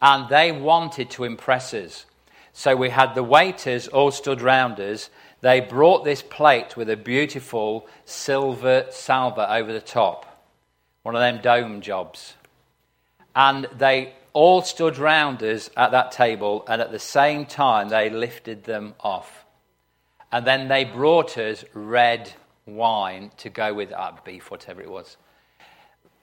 And 0.00 0.28
they 0.28 0.52
wanted 0.52 1.10
to 1.10 1.24
impress 1.24 1.74
us. 1.74 2.06
So 2.52 2.76
we 2.76 2.90
had 2.90 3.14
the 3.14 3.22
waiters 3.22 3.88
all 3.88 4.10
stood 4.10 4.40
round 4.40 4.80
us. 4.80 5.10
They 5.40 5.60
brought 5.60 6.04
this 6.04 6.22
plate 6.22 6.76
with 6.76 6.88
a 6.88 6.96
beautiful 6.96 7.86
silver 8.04 8.86
salver 8.90 9.46
over 9.48 9.72
the 9.72 9.80
top 9.80 10.27
one 11.08 11.16
of 11.16 11.22
them 11.22 11.40
dome 11.40 11.80
jobs. 11.80 12.34
And 13.34 13.66
they 13.78 14.12
all 14.34 14.60
stood 14.60 14.98
round 14.98 15.42
us 15.42 15.70
at 15.74 15.92
that 15.92 16.12
table, 16.12 16.66
and 16.68 16.82
at 16.82 16.92
the 16.92 16.98
same 16.98 17.46
time, 17.46 17.88
they 17.88 18.10
lifted 18.10 18.64
them 18.64 18.94
off. 19.00 19.46
And 20.30 20.46
then 20.46 20.68
they 20.68 20.84
brought 20.84 21.38
us 21.38 21.64
red 21.72 22.30
wine 22.66 23.30
to 23.38 23.48
go 23.48 23.72
with 23.72 23.90
uh, 23.90 24.12
beef, 24.22 24.50
whatever 24.50 24.82
it 24.82 24.90
was. 24.90 25.16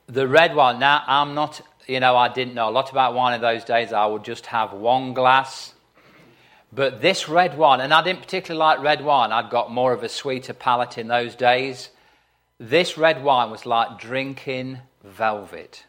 The 0.06 0.28
red 0.28 0.54
wine, 0.54 0.78
now 0.78 1.02
I'm 1.08 1.34
not, 1.34 1.62
you 1.88 2.00
know, 2.00 2.15
I 2.15 2.32
didn't 2.32 2.54
know 2.54 2.69
a 2.69 2.76
lot 2.80 2.91
about 2.91 3.15
wine 3.15 3.34
in 3.34 3.41
those 3.41 3.63
days. 3.63 3.91
I 3.91 4.06
would 4.06 4.24
just 4.24 4.45
have 4.45 4.71
one 4.71 5.15
glass. 5.15 5.74
But 6.71 7.02
this 7.02 7.28
red 7.28 7.58
wine, 7.58 7.82
and 7.82 7.91
I 7.91 8.04
didn't 8.04 8.21
particularly 8.21 8.60
like 8.60 8.84
red 8.84 9.04
wine, 9.04 9.32
I'd 9.32 9.50
got 9.50 9.71
more 9.71 9.93
of 9.93 10.04
a 10.04 10.10
sweeter 10.10 10.54
palate 10.54 11.00
in 11.00 11.08
those 11.08 11.34
days. 11.34 11.89
This 12.60 12.98
red 12.98 13.24
wine 13.24 13.52
was 13.52 13.65
like 13.65 14.00
drinking 14.00 14.80
velvet. 15.04 15.86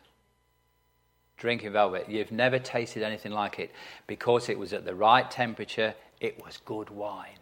Drinking 1.37 1.73
velvet. 1.73 2.09
You've 2.09 2.33
never 2.33 2.59
tasted 2.59 3.03
anything 3.03 3.33
like 3.33 3.59
it 3.59 3.71
because 4.07 4.49
it 4.49 4.59
was 4.59 4.73
at 4.73 4.85
the 4.85 4.95
right 4.95 5.31
temperature. 5.31 5.95
It 6.21 6.45
was 6.45 6.59
good 6.65 6.91
wine. 6.91 7.39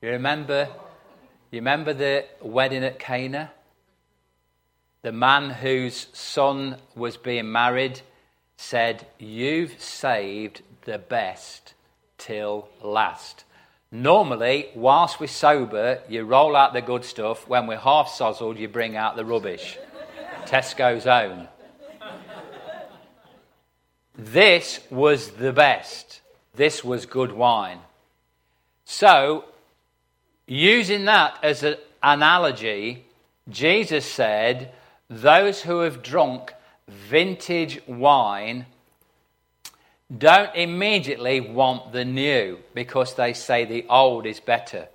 You 0.00 0.10
remember? 0.10 0.68
You 1.50 1.58
remember 1.58 1.92
the 1.92 2.26
wedding 2.40 2.84
at 2.84 2.98
Cana? 2.98 3.52
The 5.02 5.12
man 5.12 5.50
whose 5.50 6.06
son 6.14 6.78
was 6.94 7.18
being 7.18 7.52
married 7.52 8.00
said, 8.56 9.06
You've 9.18 9.80
saved 9.80 10.62
the 10.86 10.98
best 10.98 11.74
till 12.16 12.68
last. 12.82 13.44
Normally, 13.94 14.70
whilst 14.74 15.20
we're 15.20 15.28
sober, 15.28 16.00
you 16.08 16.24
roll 16.24 16.56
out 16.56 16.72
the 16.72 16.82
good 16.82 17.04
stuff. 17.04 17.46
When 17.46 17.68
we're 17.68 17.78
half 17.78 18.08
sozzled, 18.08 18.58
you 18.58 18.66
bring 18.66 18.96
out 18.96 19.14
the 19.14 19.24
rubbish. 19.24 19.78
Tesco's 20.46 21.06
own. 21.06 21.46
This 24.16 24.80
was 24.90 25.30
the 25.30 25.52
best. 25.52 26.22
This 26.56 26.82
was 26.82 27.06
good 27.06 27.30
wine. 27.30 27.78
So, 28.84 29.44
using 30.48 31.04
that 31.04 31.38
as 31.44 31.62
an 31.62 31.76
analogy, 32.02 33.04
Jesus 33.48 34.04
said, 34.04 34.72
Those 35.08 35.62
who 35.62 35.82
have 35.82 36.02
drunk 36.02 36.52
vintage 36.88 37.80
wine 37.86 38.66
don't 40.18 40.54
immediately 40.54 41.40
want 41.40 41.92
the 41.92 42.04
new 42.04 42.58
because 42.74 43.14
they 43.14 43.32
say 43.32 43.64
the 43.64 43.86
old 43.88 44.26
is 44.26 44.40
better. 44.40 44.88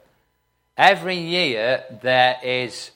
Every 0.78 1.18
year 1.18 1.84
there 2.02 2.38
is 2.44 2.92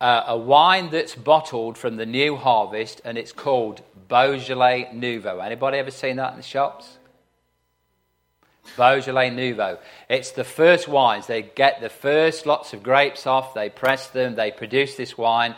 a, 0.00 0.24
a 0.28 0.36
wine 0.36 0.90
that's 0.90 1.14
bottled 1.14 1.76
from 1.76 1.96
the 1.96 2.06
new 2.06 2.36
harvest 2.36 3.00
and 3.04 3.18
it's 3.18 3.32
called 3.32 3.82
Beaujolais 4.08 4.90
Nouveau. 4.92 5.40
Anybody 5.40 5.78
ever 5.78 5.90
seen 5.90 6.16
that 6.16 6.32
in 6.32 6.36
the 6.36 6.42
shops? 6.42 6.98
Beaujolais 8.76 9.30
Nouveau. 9.30 9.78
It's 10.08 10.30
the 10.30 10.44
first 10.44 10.88
wines. 10.88 11.26
They 11.26 11.42
get 11.42 11.80
the 11.80 11.88
first 11.88 12.46
lots 12.46 12.72
of 12.72 12.82
grapes 12.82 13.26
off, 13.26 13.54
they 13.54 13.68
press 13.68 14.08
them, 14.08 14.34
they 14.34 14.50
produce 14.50 14.96
this 14.96 15.18
wine. 15.18 15.54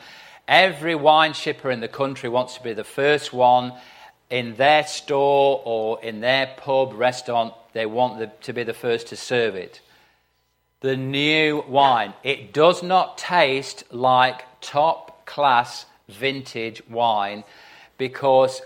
Every 0.48 0.94
wine 0.94 1.32
shipper 1.32 1.70
in 1.70 1.80
the 1.80 1.88
country 1.88 2.28
wants 2.28 2.56
to 2.56 2.62
be 2.62 2.72
the 2.72 2.84
first 2.84 3.32
one 3.32 3.72
in 4.30 4.56
their 4.56 4.86
store 4.86 5.62
or 5.64 6.02
in 6.02 6.20
their 6.20 6.54
pub, 6.56 6.92
restaurant, 6.94 7.54
they 7.72 7.86
want 7.86 8.18
the, 8.18 8.26
to 8.42 8.52
be 8.52 8.62
the 8.62 8.74
first 8.74 9.08
to 9.08 9.16
serve 9.16 9.54
it. 9.54 9.80
The 10.80 10.96
new 10.96 11.64
wine. 11.68 12.14
It 12.22 12.52
does 12.52 12.82
not 12.82 13.18
taste 13.18 13.84
like 13.92 14.44
top 14.60 15.26
class 15.26 15.86
vintage 16.08 16.82
wine 16.88 17.44
because 17.98 18.60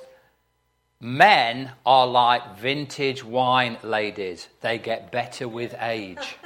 men 1.00 1.70
are 1.86 2.06
like 2.06 2.58
vintage 2.58 3.22
wine 3.24 3.78
ladies, 3.82 4.48
they 4.60 4.78
get 4.78 5.12
better 5.12 5.48
with 5.48 5.74
age. 5.80 6.36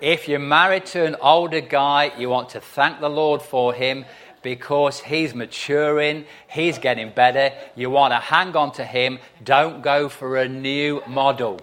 if 0.00 0.26
you're 0.26 0.38
married 0.38 0.86
to 0.86 1.04
an 1.04 1.16
older 1.20 1.60
guy, 1.60 2.12
you 2.18 2.28
want 2.28 2.50
to 2.50 2.60
thank 2.60 3.00
the 3.00 3.10
Lord 3.10 3.42
for 3.42 3.74
him 3.74 4.04
because 4.42 5.00
he's 5.00 5.34
maturing, 5.34 6.24
he's 6.48 6.78
getting 6.78 7.10
better. 7.10 7.52
You 7.74 7.90
want 7.90 8.12
to 8.12 8.18
hang 8.18 8.56
on 8.56 8.72
to 8.72 8.84
him. 8.84 9.18
Don't 9.42 9.82
go 9.82 10.08
for 10.08 10.36
a 10.36 10.48
new 10.48 11.02
model. 11.06 11.60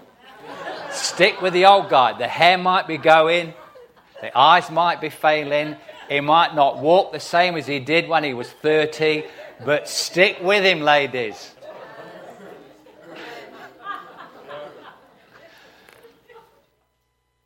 Stick 0.91 1.41
with 1.41 1.53
the 1.53 1.65
old 1.65 1.89
guy. 1.89 2.17
The 2.17 2.27
hair 2.27 2.57
might 2.57 2.87
be 2.87 2.97
going, 2.97 3.53
the 4.21 4.37
eyes 4.37 4.69
might 4.71 5.01
be 5.01 5.09
failing, 5.09 5.75
he 6.09 6.19
might 6.19 6.55
not 6.55 6.79
walk 6.79 7.11
the 7.11 7.19
same 7.19 7.55
as 7.55 7.67
he 7.67 7.79
did 7.79 8.09
when 8.09 8.23
he 8.23 8.33
was 8.33 8.49
30, 8.49 9.23
but 9.63 9.87
stick 9.87 10.39
with 10.41 10.63
him, 10.63 10.81
ladies. 10.81 11.55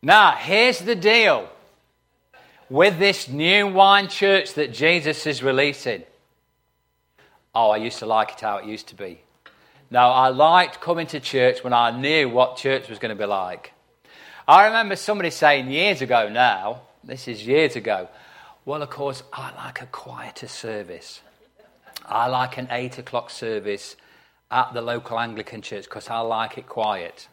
Now, 0.01 0.33
here's 0.33 0.79
the 0.79 0.95
deal 0.95 1.49
with 2.73 2.97
this 2.97 3.29
new 3.29 3.67
wine 3.67 4.07
church 4.07 4.55
that 4.55 4.73
Jesus 4.73 5.27
is 5.27 5.43
releasing. 5.43 6.01
Oh, 7.53 7.69
I 7.69 7.77
used 7.77 7.99
to 7.99 8.07
like 8.07 8.31
it 8.31 8.39
how 8.39 8.57
it 8.57 8.65
used 8.65 8.87
to 8.87 8.95
be. 8.95 9.21
Now, 9.91 10.09
I 10.09 10.29
liked 10.29 10.81
coming 10.81 11.05
to 11.07 11.19
church 11.19 11.63
when 11.63 11.71
I 11.71 11.95
knew 11.95 12.29
what 12.29 12.57
church 12.57 12.89
was 12.89 12.97
going 12.97 13.15
to 13.15 13.21
be 13.21 13.27
like. 13.27 13.73
I 14.47 14.65
remember 14.65 14.95
somebody 14.95 15.29
saying 15.29 15.69
years 15.69 16.01
ago 16.01 16.29
now, 16.29 16.81
this 17.03 17.27
is 17.27 17.45
years 17.45 17.75
ago, 17.75 18.09
well, 18.65 18.81
of 18.81 18.89
course, 18.89 19.21
I 19.31 19.53
like 19.55 19.83
a 19.83 19.85
quieter 19.85 20.47
service. 20.47 21.21
I 22.07 22.25
like 22.25 22.57
an 22.57 22.69
eight 22.71 22.97
o'clock 22.97 23.29
service 23.29 23.97
at 24.49 24.73
the 24.73 24.81
local 24.81 25.19
Anglican 25.19 25.61
church 25.61 25.83
because 25.83 26.09
I 26.09 26.21
like 26.21 26.57
it 26.57 26.67
quiet. 26.67 27.27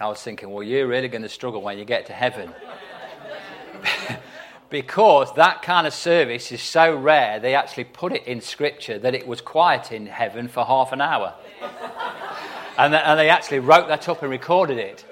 I 0.00 0.08
was 0.08 0.22
thinking, 0.22 0.48
well, 0.48 0.62
you're 0.62 0.86
really 0.86 1.08
going 1.08 1.20
to 1.20 1.28
struggle 1.28 1.60
when 1.60 1.76
you 1.76 1.84
get 1.84 2.06
to 2.06 2.14
heaven. 2.14 2.50
because 4.70 5.32
that 5.34 5.62
kind 5.62 5.86
of 5.86 5.94
service 5.94 6.50
is 6.52 6.62
so 6.62 6.96
rare, 6.96 7.38
they 7.40 7.54
actually 7.54 7.84
put 7.84 8.12
it 8.12 8.26
in 8.26 8.40
Scripture 8.40 8.98
that 8.98 9.14
it 9.14 9.26
was 9.26 9.40
quiet 9.40 9.92
in 9.92 10.06
heaven 10.06 10.48
for 10.48 10.64
half 10.64 10.92
an 10.92 11.00
hour. 11.00 11.34
and, 12.78 12.94
and 12.94 13.18
they 13.18 13.28
actually 13.28 13.60
wrote 13.60 13.88
that 13.88 14.08
up 14.08 14.22
and 14.22 14.30
recorded 14.30 14.78
it. 14.78 15.04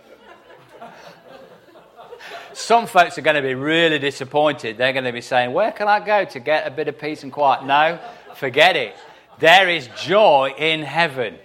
Some 2.54 2.86
folks 2.86 3.16
are 3.16 3.22
going 3.22 3.36
to 3.36 3.42
be 3.42 3.54
really 3.54 3.98
disappointed. 3.98 4.76
They're 4.76 4.92
going 4.92 5.04
to 5.04 5.12
be 5.12 5.22
saying, 5.22 5.52
Where 5.52 5.72
can 5.72 5.88
I 5.88 6.04
go 6.04 6.24
to 6.26 6.40
get 6.40 6.66
a 6.66 6.70
bit 6.70 6.88
of 6.88 6.98
peace 6.98 7.22
and 7.22 7.32
quiet? 7.32 7.64
No, 7.64 7.98
forget 8.34 8.76
it. 8.76 8.94
There 9.38 9.68
is 9.68 9.88
joy 9.96 10.54
in 10.58 10.82
heaven. 10.82 11.36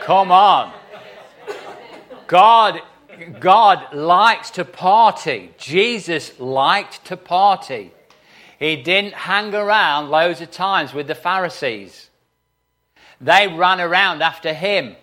Come 0.00 0.30
on. 0.30 0.72
God 2.28 2.80
God 3.40 3.94
likes 3.94 4.50
to 4.52 4.64
party. 4.64 5.52
Jesus 5.58 6.38
liked 6.38 7.04
to 7.06 7.16
party. 7.16 7.92
He 8.58 8.76
didn't 8.76 9.14
hang 9.14 9.54
around 9.54 10.10
loads 10.10 10.40
of 10.40 10.50
times 10.50 10.92
with 10.92 11.06
the 11.06 11.14
Pharisees. 11.14 12.10
They 13.20 13.48
ran 13.48 13.80
around 13.80 14.22
after 14.22 14.52
him, 14.52 14.96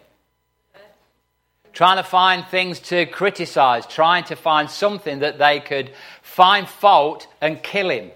trying 1.74 1.98
to 1.98 2.04
find 2.04 2.46
things 2.46 2.80
to 2.82 3.06
criticize, 3.06 3.86
trying 3.86 4.24
to 4.26 4.36
find 4.36 4.70
something 4.70 5.20
that 5.20 5.38
they 5.38 5.60
could 5.60 5.92
find 6.22 6.68
fault 6.68 7.28
and 7.42 7.62
kill 7.62 7.90
him. 7.90 8.12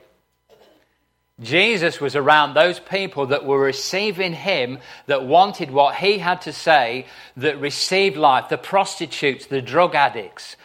Jesus 1.41 2.01
was 2.01 2.15
around 2.15 2.53
those 2.53 2.79
people 2.79 3.27
that 3.27 3.45
were 3.45 3.59
receiving 3.59 4.33
him, 4.33 4.79
that 5.05 5.25
wanted 5.25 5.71
what 5.71 5.95
he 5.95 6.17
had 6.17 6.41
to 6.41 6.53
say, 6.53 7.05
that 7.37 7.59
received 7.59 8.17
life 8.17 8.49
the 8.49 8.57
prostitutes, 8.57 9.45
the 9.45 9.61
drug 9.61 9.95
addicts, 9.95 10.57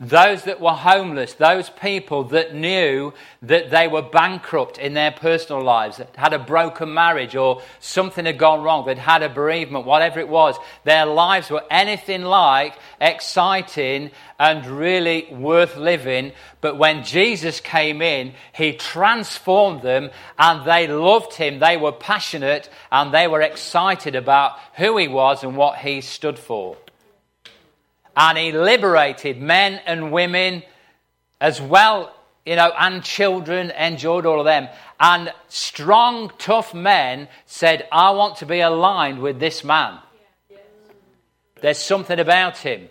those 0.00 0.44
that 0.44 0.62
were 0.62 0.70
homeless, 0.70 1.34
those 1.34 1.68
people 1.68 2.24
that 2.24 2.54
knew 2.54 3.12
that 3.42 3.70
they 3.70 3.86
were 3.86 4.00
bankrupt 4.00 4.78
in 4.78 4.94
their 4.94 5.10
personal 5.10 5.62
lives, 5.62 5.98
that 5.98 6.16
had 6.16 6.32
a 6.32 6.38
broken 6.38 6.94
marriage 6.94 7.36
or 7.36 7.60
something 7.80 8.24
had 8.24 8.38
gone 8.38 8.62
wrong, 8.62 8.86
that 8.86 8.96
had 8.96 9.22
a 9.22 9.28
bereavement, 9.28 9.84
whatever 9.84 10.18
it 10.18 10.28
was, 10.28 10.56
their 10.84 11.04
lives 11.04 11.50
were 11.50 11.64
anything 11.70 12.22
like 12.22 12.78
exciting 12.98 14.10
and 14.38 14.64
really 14.66 15.28
worth 15.30 15.76
living. 15.76 16.32
But 16.62 16.78
when 16.78 17.04
Jesus 17.04 17.60
came 17.60 18.00
in, 18.00 18.32
he 18.54 18.72
transformed 18.72 19.82
them 19.82 20.10
and 20.38 20.66
they 20.66 20.86
loved 20.86 21.34
him. 21.34 21.58
They 21.58 21.76
were 21.76 21.92
passionate 21.92 22.70
and 22.90 23.12
they 23.12 23.28
were 23.28 23.42
excited 23.42 24.14
about 24.14 24.52
who 24.76 24.96
he 24.96 25.08
was 25.08 25.44
and 25.44 25.58
what 25.58 25.76
he 25.76 26.00
stood 26.00 26.38
for 26.38 26.78
and 28.16 28.38
he 28.38 28.52
liberated 28.52 29.40
men 29.40 29.80
and 29.86 30.12
women 30.12 30.62
as 31.40 31.60
well, 31.60 32.14
you 32.44 32.56
know, 32.56 32.72
and 32.78 33.02
children, 33.02 33.70
enjoyed 33.70 34.26
all 34.26 34.40
of 34.40 34.44
them. 34.44 34.68
And 34.98 35.32
strong, 35.48 36.30
tough 36.38 36.74
men 36.74 37.28
said, 37.46 37.88
I 37.90 38.10
want 38.10 38.36
to 38.36 38.46
be 38.46 38.60
aligned 38.60 39.20
with 39.20 39.40
this 39.40 39.64
man. 39.64 39.98
There's 41.60 41.78
something 41.78 42.18
about 42.18 42.58
him. 42.58 42.88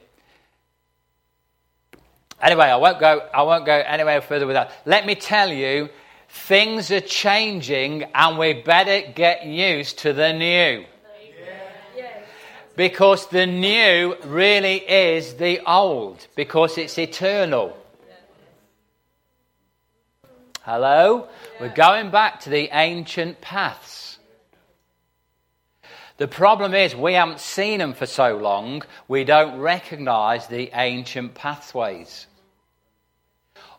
Anyway, 2.41 2.65
I 2.65 2.77
won't 2.77 2.99
go, 2.99 3.21
I 3.33 3.43
won't 3.43 3.65
go 3.65 3.73
anywhere 3.73 4.21
further 4.21 4.47
with 4.47 4.55
that. 4.55 4.71
Let 4.85 5.05
me 5.05 5.15
tell 5.15 5.51
you, 5.51 5.89
things 6.29 6.89
are 6.91 7.01
changing 7.01 8.03
and 8.15 8.37
we 8.37 8.53
better 8.53 9.11
get 9.11 9.45
used 9.45 9.99
to 9.99 10.13
the 10.13 10.31
new. 10.31 10.85
Because 12.79 13.27
the 13.27 13.45
new 13.45 14.15
really 14.23 14.77
is 14.77 15.33
the 15.33 15.59
old, 15.69 16.25
because 16.37 16.77
it's 16.77 16.97
eternal. 16.97 17.75
Hello? 20.61 21.27
We're 21.59 21.73
going 21.73 22.09
back 22.09 22.39
to 22.43 22.49
the 22.49 22.69
ancient 22.71 23.41
paths. 23.41 24.17
The 26.15 26.29
problem 26.29 26.73
is, 26.73 26.95
we 26.95 27.15
haven't 27.15 27.41
seen 27.41 27.79
them 27.79 27.91
for 27.91 28.05
so 28.05 28.37
long, 28.37 28.83
we 29.09 29.25
don't 29.25 29.59
recognize 29.59 30.47
the 30.47 30.71
ancient 30.73 31.35
pathways. 31.35 32.27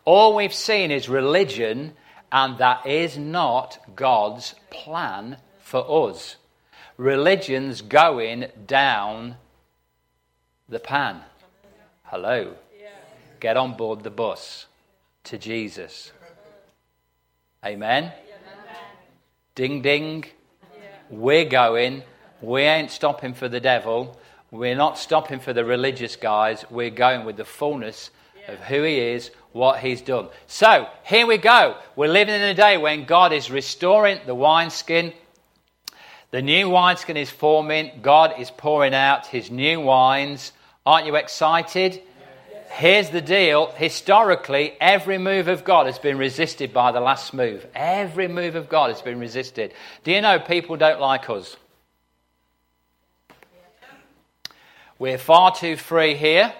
All 0.05 0.35
we've 0.35 0.53
seen 0.53 0.91
is 0.91 1.09
religion, 1.09 1.93
and 2.31 2.59
that 2.59 2.85
is 2.85 3.17
not 3.17 3.79
God's 3.95 4.53
plan 4.69 5.37
for 5.59 6.07
us 6.07 6.37
religion's 7.01 7.81
going 7.81 8.45
down 8.67 9.35
the 10.69 10.79
pan. 10.79 11.19
Hello. 12.03 12.53
Get 13.39 13.57
on 13.57 13.75
board 13.75 14.03
the 14.03 14.11
bus 14.11 14.67
to 15.23 15.39
Jesus. 15.39 16.11
Amen. 17.65 18.11
Ding 19.55 19.81
ding. 19.81 20.25
We're 21.09 21.45
going. 21.45 22.03
We 22.39 22.61
ain't 22.61 22.91
stopping 22.91 23.33
for 23.33 23.49
the 23.49 23.59
devil. 23.59 24.19
We're 24.51 24.75
not 24.75 24.99
stopping 24.99 25.39
for 25.39 25.53
the 25.53 25.65
religious 25.65 26.15
guys. 26.15 26.65
We're 26.69 26.91
going 26.91 27.25
with 27.25 27.37
the 27.37 27.45
fullness 27.45 28.11
of 28.47 28.59
who 28.59 28.83
he 28.83 28.99
is, 28.99 29.31
what 29.53 29.79
he's 29.79 30.01
done. 30.01 30.27
So, 30.45 30.87
here 31.03 31.25
we 31.25 31.37
go. 31.37 31.77
We're 31.95 32.09
living 32.09 32.35
in 32.35 32.41
a 32.41 32.53
day 32.53 32.77
when 32.77 33.05
God 33.05 33.33
is 33.33 33.49
restoring 33.49 34.19
the 34.27 34.35
wineskin 34.35 35.13
the 36.31 36.41
new 36.41 36.69
wineskin 36.69 37.17
is 37.17 37.29
forming. 37.29 37.99
God 38.01 38.39
is 38.39 38.49
pouring 38.49 38.93
out 38.93 39.27
his 39.27 39.51
new 39.51 39.81
wines. 39.81 40.53
Aren't 40.85 41.05
you 41.05 41.15
excited? 41.15 42.01
Here's 42.71 43.09
the 43.09 43.21
deal. 43.21 43.71
Historically, 43.73 44.77
every 44.79 45.17
move 45.17 45.49
of 45.49 45.65
God 45.65 45.87
has 45.87 45.99
been 45.99 46.17
resisted 46.17 46.73
by 46.73 46.93
the 46.93 47.01
last 47.01 47.33
move. 47.33 47.67
Every 47.75 48.29
move 48.29 48.55
of 48.55 48.69
God 48.69 48.89
has 48.91 49.01
been 49.01 49.19
resisted. 49.19 49.73
Do 50.05 50.11
you 50.13 50.21
know 50.21 50.39
people 50.39 50.77
don't 50.77 51.01
like 51.01 51.29
us? 51.29 51.57
We're 54.97 55.17
far 55.17 55.53
too 55.53 55.75
free 55.75 56.15
here. 56.15 56.53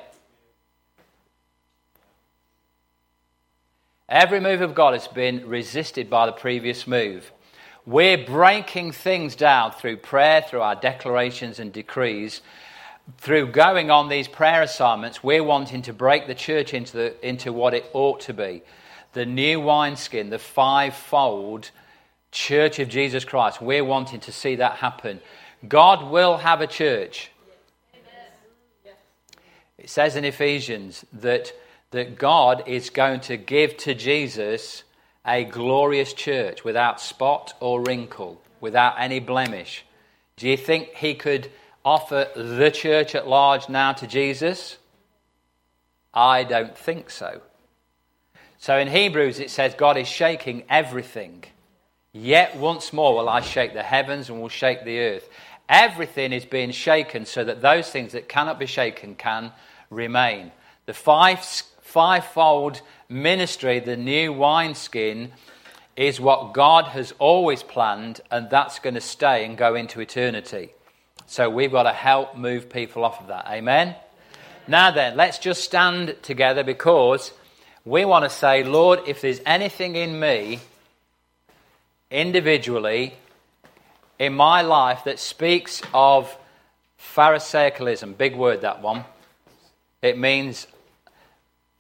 Every 4.10 4.42
move 4.42 4.60
of 4.60 4.76
God 4.76 4.94
has 4.94 5.08
been 5.08 5.48
resisted 5.48 6.10
by 6.10 6.26
the 6.26 6.34
previous 6.34 6.86
move. 6.86 7.32
We're 7.86 8.26
breaking 8.26 8.92
things 8.92 9.36
down 9.36 9.72
through 9.72 9.98
prayer, 9.98 10.42
through 10.42 10.62
our 10.62 10.76
declarations 10.76 11.60
and 11.60 11.74
decrees. 11.74 12.42
Through 13.18 13.48
going 13.48 13.90
on 13.90 14.08
these 14.08 14.28
prayer 14.28 14.62
assignments, 14.62 15.24
we're 15.24 15.44
wanting 15.44 15.82
to 15.84 15.94
break 15.94 16.28
the 16.28 16.36
church 16.36 16.74
into, 16.74 16.94
the, 16.94 17.28
into 17.28 17.52
what 17.52 17.74
it 17.74 17.90
ought 17.94 18.22
to 18.22 18.34
be. 18.34 18.62
The 19.14 19.26
new 19.26 19.60
wineskin, 19.60 20.30
the 20.30 20.40
fivefold 20.40 21.72
church 22.32 22.80
of 22.80 22.88
Jesus 22.88 23.26
Christ. 23.26 23.62
We're 23.62 23.84
wanting 23.84 24.20
to 24.22 24.32
see 24.32 24.56
that 24.56 24.74
happen. 24.74 25.20
God 25.68 26.10
will 26.10 26.38
have 26.38 26.62
a 26.62 26.68
church. 26.68 27.32
It 29.78 29.90
says 29.90 30.16
in 30.16 30.24
Ephesians 30.24 31.04
that, 31.12 31.54
that 31.90 32.18
God 32.18 32.64
is 32.68 32.92
going 32.92 33.22
to 33.22 33.38
give 33.38 33.78
to 33.78 33.96
Jesus 33.96 34.84
a 35.26 35.44
glorious 35.44 36.14
church 36.14 36.64
without 36.64 37.00
spot 37.00 37.54
or 37.60 37.82
wrinkle, 37.82 38.42
without 38.60 38.96
any 39.00 39.20
blemish, 39.20 39.86
do 40.38 40.48
you 40.50 40.58
think 40.58 40.90
he 40.96 41.14
could 41.14 41.52
offer 41.86 42.28
the 42.36 42.72
church 42.72 43.16
at 43.16 43.28
large 43.28 43.70
now 43.70 43.94
to 43.94 44.08
Jesus? 44.08 44.78
I 46.14 46.44
don't 46.44 46.78
think 46.78 47.10
so. 47.10 47.42
So 48.58 48.78
in 48.78 48.88
Hebrews 48.88 49.40
it 49.40 49.50
says 49.50 49.74
God 49.76 49.98
is 49.98 50.08
shaking 50.08 50.64
everything. 50.70 51.44
Yet 52.14 52.58
once 52.58 52.92
more 52.92 53.16
will 53.16 53.30
I 53.30 53.42
shake 53.42 53.74
the 53.74 53.84
heavens 53.84 54.30
and 54.30 54.42
will 54.42 54.50
shake 54.50 54.84
the 54.84 55.00
earth. 55.00 55.30
Everything 55.70 56.34
is 56.34 56.46
being 56.46 56.72
shaken 56.72 57.26
so 57.26 57.44
that 57.44 57.62
those 57.62 57.90
things 57.90 58.12
that 58.12 58.28
cannot 58.28 58.60
be 58.60 58.66
shaken 58.66 59.16
can 59.16 59.52
remain. 59.90 60.52
The 60.86 60.94
five, 60.94 61.40
fivefold 61.92 62.82
ministry, 63.10 63.80
the 63.80 63.98
new 63.98 64.32
wineskin, 64.32 65.32
is 65.98 66.22
what 66.22 66.54
God 66.54 66.86
has 66.86 67.14
always 67.20 67.64
planned, 67.64 68.22
and 68.32 68.50
that's 68.50 68.80
going 68.80 68.94
to 68.94 69.02
stay 69.02 69.46
and 69.46 69.58
go 69.58 69.76
into 69.76 70.00
eternity. 70.00 70.70
So 71.28 71.50
we've 71.50 71.72
got 71.72 71.84
to 71.84 71.92
help 71.92 72.38
move 72.38 72.70
people 72.70 73.04
off 73.04 73.20
of 73.20 73.28
that. 73.28 73.46
Amen? 73.50 73.96
Now 74.68 74.92
then, 74.92 75.18
let's 75.18 75.38
just 75.38 75.64
stand 75.64 76.16
together 76.22 76.64
because 76.64 77.34
we 77.84 78.06
want 78.06 78.24
to 78.24 78.30
say, 78.30 78.64
Lord, 78.64 79.00
if 79.08 79.20
there's 79.20 79.42
anything 79.46 79.96
in 79.98 80.18
me 80.18 80.62
individually 82.10 83.16
in 84.18 84.34
my 84.34 84.62
life 84.62 85.04
that 85.06 85.20
speaks 85.20 85.82
of 85.94 86.38
Pharisaicalism, 87.16 88.16
big 88.18 88.36
word 88.36 88.62
that 88.62 88.82
one. 88.82 89.04
It 90.02 90.18
means 90.18 90.68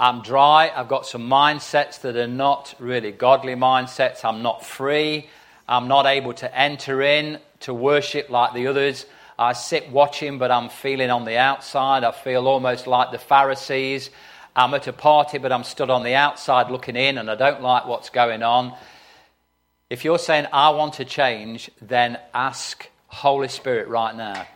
I'm 0.02 0.24
dry, 0.24 0.72
I've 0.76 0.88
got 0.88 1.06
some 1.06 1.30
mindsets 1.30 2.02
that 2.02 2.16
are 2.16 2.26
not 2.26 2.74
really 2.80 3.12
godly 3.12 3.54
mindsets, 3.54 4.26
I'm 4.26 4.42
not 4.42 4.66
free, 4.66 5.30
I'm 5.70 5.88
not 5.88 6.08
able 6.08 6.34
to 6.34 6.58
enter 6.58 7.04
in 7.04 7.38
to 7.60 7.72
worship 7.72 8.32
like 8.32 8.56
the 8.56 8.66
others. 8.66 9.06
I 9.38 9.54
sit 9.54 9.92
watching, 9.92 10.40
but 10.40 10.50
I'm 10.50 10.70
feeling 10.70 11.12
on 11.12 11.24
the 11.26 11.38
outside. 11.38 12.04
I 12.04 12.12
feel 12.14 12.48
almost 12.48 12.88
like 12.88 13.12
the 13.12 13.20
Pharisees. 13.20 14.10
I'm 14.56 14.74
at 14.74 14.88
a 14.88 14.94
party, 14.94 15.38
but 15.38 15.52
I'm 15.52 15.64
stood 15.64 15.92
on 15.92 16.02
the 16.02 16.16
outside 16.16 16.72
looking 16.72 16.96
in, 16.96 17.20
and 17.20 17.30
I 17.30 17.36
don't 17.36 17.62
like 17.62 17.86
what's 17.86 18.10
going 18.10 18.42
on. 18.42 18.76
If 19.92 20.04
you're 20.04 20.18
saying, 20.18 20.48
I 20.52 20.72
want 20.72 20.96
to 20.96 21.06
change, 21.06 21.70
then 21.80 22.18
ask 22.34 22.90
Holy 23.06 23.50
Spirit 23.50 23.88
right 23.88 24.16
now. 24.16 24.48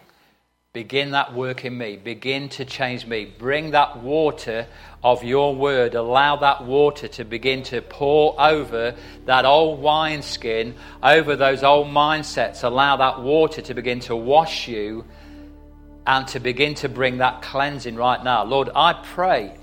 Begin 0.75 1.11
that 1.11 1.33
work 1.33 1.63
in 1.63 1.77
me. 1.77 1.95
Begin 1.95 2.49
to 2.49 2.65
change 2.65 3.05
me. 3.05 3.23
Bring 3.23 3.71
that 3.71 3.99
water 4.03 4.67
of 5.05 5.23
your 5.23 5.55
word. 5.55 5.93
Allow 5.93 6.37
that 6.37 6.65
water 6.65 7.07
to 7.07 7.23
begin 7.23 7.61
to 7.61 7.79
pour 7.79 8.33
over 8.41 8.95
that 9.25 9.45
old 9.45 9.79
wineskin, 9.79 10.73
over 11.03 11.35
those 11.35 11.61
old 11.63 11.85
mindsets. 11.85 12.63
Allow 12.63 12.97
that 12.97 13.21
water 13.21 13.61
to 13.61 13.75
begin 13.75 13.99
to 13.99 14.15
wash 14.15 14.67
you 14.67 15.05
and 16.07 16.27
to 16.29 16.39
begin 16.39 16.73
to 16.73 16.89
bring 16.89 17.19
that 17.19 17.43
cleansing 17.43 17.95
right 17.95 18.23
now. 18.23 18.45
Lord, 18.45 18.71
I 18.75 18.93
pray 18.93 19.53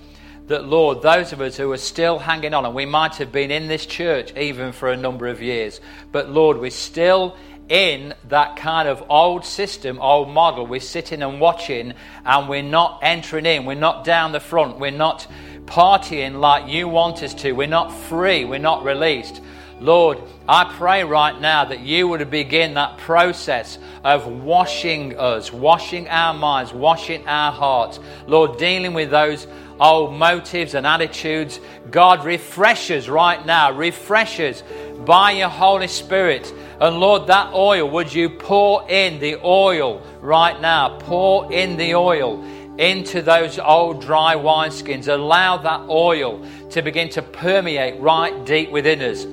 that, 0.46 0.64
Lord, 0.64 1.02
those 1.02 1.32
of 1.32 1.40
us 1.40 1.56
who 1.56 1.72
are 1.72 1.76
still 1.76 2.20
hanging 2.20 2.54
on, 2.54 2.64
and 2.64 2.72
we 2.72 2.86
might 2.86 3.16
have 3.16 3.32
been 3.32 3.50
in 3.50 3.66
this 3.66 3.84
church 3.84 4.32
even 4.36 4.70
for 4.70 4.92
a 4.92 4.96
number 4.96 5.26
of 5.26 5.42
years, 5.42 5.80
but 6.12 6.30
Lord, 6.30 6.58
we're 6.58 6.70
still 6.70 7.36
in 7.68 8.14
that 8.28 8.56
kind 8.56 8.88
of 8.88 9.04
old 9.08 9.44
system, 9.44 9.98
old 10.00 10.28
model. 10.28 10.66
We're 10.66 10.80
sitting 10.80 11.22
and 11.22 11.40
watching, 11.40 11.94
and 12.24 12.48
we're 12.48 12.62
not 12.62 13.00
entering 13.02 13.46
in. 13.46 13.64
We're 13.64 13.74
not 13.74 14.04
down 14.04 14.32
the 14.32 14.40
front. 14.40 14.78
We're 14.78 14.90
not 14.90 15.26
partying 15.64 16.40
like 16.40 16.68
you 16.68 16.88
want 16.88 17.22
us 17.22 17.34
to. 17.34 17.52
We're 17.52 17.66
not 17.66 17.92
free. 17.92 18.44
We're 18.44 18.58
not 18.58 18.84
released. 18.84 19.40
Lord, 19.80 20.18
I 20.48 20.72
pray 20.76 21.02
right 21.02 21.40
now 21.40 21.64
that 21.64 21.80
you 21.80 22.06
would 22.06 22.30
begin 22.30 22.74
that 22.74 22.98
process 22.98 23.78
of 24.04 24.26
washing 24.26 25.18
us, 25.18 25.52
washing 25.52 26.08
our 26.08 26.34
minds, 26.34 26.72
washing 26.72 27.26
our 27.26 27.50
hearts. 27.50 27.98
Lord, 28.28 28.58
dealing 28.58 28.94
with 28.94 29.10
those 29.10 29.48
old 29.80 30.14
motives 30.14 30.74
and 30.74 30.86
attitudes. 30.86 31.58
God, 31.90 32.24
refreshes 32.24 33.08
right 33.08 33.44
now, 33.44 33.72
refreshes 33.72 34.62
by 35.04 35.32
your 35.32 35.48
Holy 35.48 35.88
Spirit. 35.88 36.52
And 36.82 36.98
Lord, 36.98 37.28
that 37.28 37.54
oil, 37.54 37.88
would 37.90 38.12
you 38.12 38.28
pour 38.28 38.90
in 38.90 39.20
the 39.20 39.36
oil 39.44 40.02
right 40.20 40.60
now? 40.60 40.98
Pour 40.98 41.52
in 41.52 41.76
the 41.76 41.94
oil 41.94 42.42
into 42.76 43.22
those 43.22 43.60
old 43.60 44.02
dry 44.02 44.34
wineskins. 44.34 45.06
Allow 45.06 45.58
that 45.58 45.88
oil 45.88 46.44
to 46.70 46.82
begin 46.82 47.08
to 47.10 47.22
permeate 47.22 48.00
right 48.00 48.44
deep 48.44 48.72
within 48.72 49.00
us. 49.00 49.24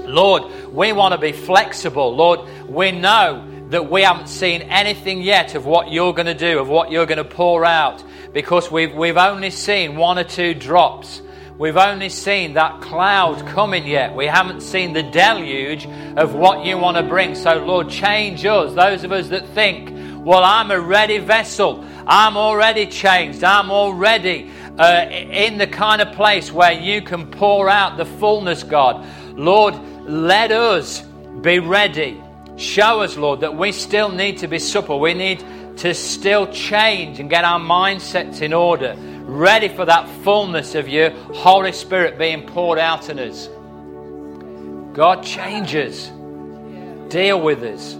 Lord, 0.00 0.42
we 0.72 0.92
want 0.92 1.12
to 1.12 1.18
be 1.18 1.30
flexible. 1.30 2.16
Lord, 2.16 2.40
we 2.68 2.90
know 2.90 3.48
that 3.68 3.88
we 3.88 4.02
haven't 4.02 4.26
seen 4.26 4.62
anything 4.62 5.22
yet 5.22 5.54
of 5.54 5.66
what 5.66 5.92
you're 5.92 6.14
going 6.14 6.26
to 6.26 6.34
do, 6.34 6.58
of 6.58 6.68
what 6.68 6.90
you're 6.90 7.06
going 7.06 7.18
to 7.18 7.24
pour 7.24 7.64
out 7.64 8.02
because 8.32 8.72
we've, 8.72 8.92
we've 8.92 9.16
only 9.16 9.50
seen 9.50 9.94
one 9.94 10.18
or 10.18 10.24
two 10.24 10.52
drops. 10.52 11.22
We've 11.58 11.76
only 11.76 12.08
seen 12.08 12.54
that 12.54 12.80
cloud 12.80 13.44
coming 13.48 13.84
yet. 13.84 14.14
We 14.14 14.26
haven't 14.26 14.60
seen 14.60 14.92
the 14.92 15.02
deluge 15.02 15.86
of 16.16 16.32
what 16.34 16.64
you 16.64 16.78
want 16.78 16.96
to 16.98 17.02
bring. 17.02 17.34
So, 17.34 17.56
Lord, 17.56 17.90
change 17.90 18.46
us, 18.46 18.74
those 18.74 19.02
of 19.02 19.10
us 19.10 19.28
that 19.30 19.44
think, 19.48 19.90
well, 20.24 20.44
I'm 20.44 20.70
a 20.70 20.80
ready 20.80 21.18
vessel. 21.18 21.84
I'm 22.06 22.36
already 22.36 22.86
changed. 22.86 23.42
I'm 23.42 23.72
already 23.72 24.52
uh, 24.78 25.06
in 25.10 25.58
the 25.58 25.66
kind 25.66 26.00
of 26.00 26.14
place 26.14 26.52
where 26.52 26.72
you 26.72 27.02
can 27.02 27.28
pour 27.28 27.68
out 27.68 27.96
the 27.96 28.04
fullness, 28.04 28.62
God. 28.62 29.04
Lord, 29.36 29.74
let 30.04 30.52
us 30.52 31.00
be 31.40 31.58
ready. 31.58 32.22
Show 32.56 33.00
us, 33.00 33.16
Lord, 33.16 33.40
that 33.40 33.56
we 33.56 33.72
still 33.72 34.10
need 34.10 34.38
to 34.38 34.46
be 34.46 34.60
supple. 34.60 35.00
We 35.00 35.14
need 35.14 35.44
to 35.78 35.94
still 35.94 36.46
change 36.52 37.20
and 37.20 37.28
get 37.30 37.44
our 37.44 37.60
mindsets 37.60 38.42
in 38.42 38.52
order, 38.52 38.96
ready 39.28 39.68
for 39.68 39.84
that 39.84 40.08
fullness 40.24 40.74
of 40.74 40.88
your 40.88 41.10
Holy 41.10 41.72
Spirit 41.72 42.18
being 42.18 42.46
poured 42.46 42.78
out 42.78 43.10
on 43.10 43.18
us. 43.18 43.48
God 44.94 45.22
changes, 45.22 46.10
deal 47.10 47.40
with 47.40 47.62
us. 47.62 47.96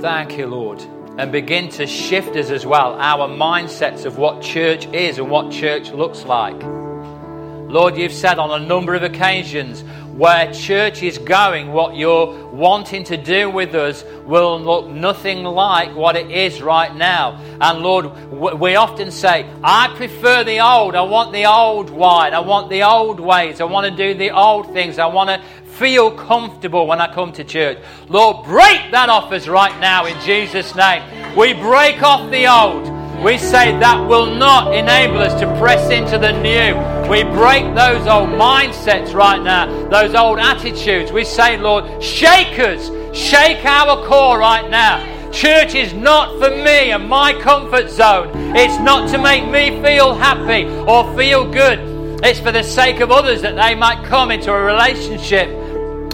Thank 0.00 0.38
you, 0.38 0.46
Lord. 0.46 0.80
And 1.18 1.30
begin 1.30 1.68
to 1.72 1.86
shift 1.86 2.34
us 2.36 2.48
as 2.48 2.64
well, 2.64 2.94
our 2.94 3.28
mindsets 3.28 4.06
of 4.06 4.16
what 4.16 4.40
church 4.40 4.86
is 4.86 5.18
and 5.18 5.28
what 5.28 5.52
church 5.52 5.90
looks 5.90 6.24
like. 6.24 6.58
Lord, 6.62 7.98
you've 7.98 8.12
said 8.12 8.38
on 8.38 8.62
a 8.62 8.66
number 8.66 8.94
of 8.94 9.02
occasions, 9.02 9.84
where 10.20 10.52
church 10.52 11.02
is 11.02 11.16
going, 11.16 11.72
what 11.72 11.96
you're 11.96 12.46
wanting 12.48 13.02
to 13.04 13.16
do 13.16 13.48
with 13.48 13.74
us 13.74 14.04
will 14.26 14.60
look 14.60 14.86
nothing 14.86 15.44
like 15.44 15.96
what 15.96 16.14
it 16.14 16.30
is 16.30 16.60
right 16.60 16.94
now. 16.94 17.40
And 17.58 17.78
Lord, 17.78 18.30
we 18.30 18.76
often 18.76 19.12
say, 19.12 19.48
I 19.64 19.94
prefer 19.96 20.44
the 20.44 20.60
old. 20.60 20.94
I 20.94 21.00
want 21.00 21.32
the 21.32 21.46
old 21.46 21.88
wine. 21.88 22.34
I 22.34 22.40
want 22.40 22.68
the 22.68 22.82
old 22.82 23.18
ways. 23.18 23.62
I 23.62 23.64
want 23.64 23.86
to 23.90 23.96
do 23.96 24.12
the 24.12 24.30
old 24.32 24.74
things. 24.74 24.98
I 24.98 25.06
want 25.06 25.30
to 25.30 25.42
feel 25.70 26.10
comfortable 26.10 26.86
when 26.86 27.00
I 27.00 27.10
come 27.14 27.32
to 27.32 27.42
church. 27.42 27.78
Lord, 28.10 28.44
break 28.44 28.90
that 28.90 29.08
off 29.08 29.32
us 29.32 29.48
right 29.48 29.80
now 29.80 30.04
in 30.04 30.20
Jesus' 30.20 30.74
name. 30.74 31.02
We 31.34 31.54
break 31.54 32.02
off 32.02 32.30
the 32.30 32.46
old. 32.46 32.99
We 33.22 33.36
say 33.36 33.78
that 33.78 34.08
will 34.08 34.34
not 34.34 34.74
enable 34.74 35.18
us 35.18 35.38
to 35.40 35.46
press 35.58 35.90
into 35.90 36.16
the 36.16 36.32
new. 36.32 36.74
We 37.10 37.22
break 37.22 37.74
those 37.74 38.06
old 38.06 38.30
mindsets 38.30 39.12
right 39.12 39.42
now, 39.42 39.66
those 39.88 40.14
old 40.14 40.38
attitudes. 40.38 41.12
We 41.12 41.24
say, 41.24 41.58
Lord, 41.58 42.02
shake 42.02 42.58
us, 42.58 42.90
shake 43.14 43.64
our 43.64 44.06
core 44.06 44.38
right 44.38 44.70
now. 44.70 45.30
Church 45.32 45.74
is 45.74 45.92
not 45.92 46.38
for 46.38 46.50
me 46.50 46.92
and 46.92 47.08
my 47.08 47.38
comfort 47.40 47.90
zone. 47.90 48.30
It's 48.56 48.78
not 48.80 49.10
to 49.10 49.18
make 49.18 49.48
me 49.48 49.82
feel 49.82 50.14
happy 50.14 50.64
or 50.64 51.14
feel 51.14 51.50
good. 51.50 51.78
It's 52.24 52.40
for 52.40 52.52
the 52.52 52.62
sake 52.62 53.00
of 53.00 53.10
others 53.10 53.42
that 53.42 53.54
they 53.54 53.74
might 53.74 54.04
come 54.06 54.30
into 54.30 54.52
a 54.52 54.62
relationship 54.62 55.48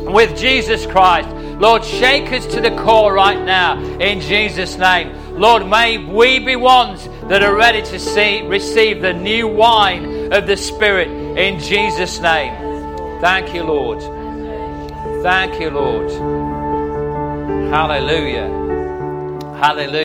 with 0.00 0.36
Jesus 0.36 0.86
Christ. 0.86 1.28
Lord, 1.60 1.84
shake 1.84 2.32
us 2.32 2.46
to 2.48 2.60
the 2.60 2.76
core 2.76 3.14
right 3.14 3.42
now 3.42 3.80
in 3.80 4.20
Jesus' 4.20 4.76
name. 4.76 5.25
Lord, 5.36 5.66
may 5.66 5.98
we 5.98 6.38
be 6.38 6.56
ones 6.56 7.06
that 7.28 7.42
are 7.42 7.54
ready 7.54 7.82
to 7.82 7.98
see, 7.98 8.42
receive 8.42 9.02
the 9.02 9.12
new 9.12 9.46
wine 9.46 10.32
of 10.32 10.46
the 10.46 10.56
Spirit 10.56 11.08
in 11.08 11.60
Jesus' 11.60 12.18
name. 12.20 12.54
Thank 13.20 13.54
you, 13.54 13.62
Lord. 13.62 14.00
Thank 15.22 15.60
you, 15.60 15.70
Lord. 15.70 16.10
Hallelujah. 17.70 18.48
Hallelujah. 19.58 19.92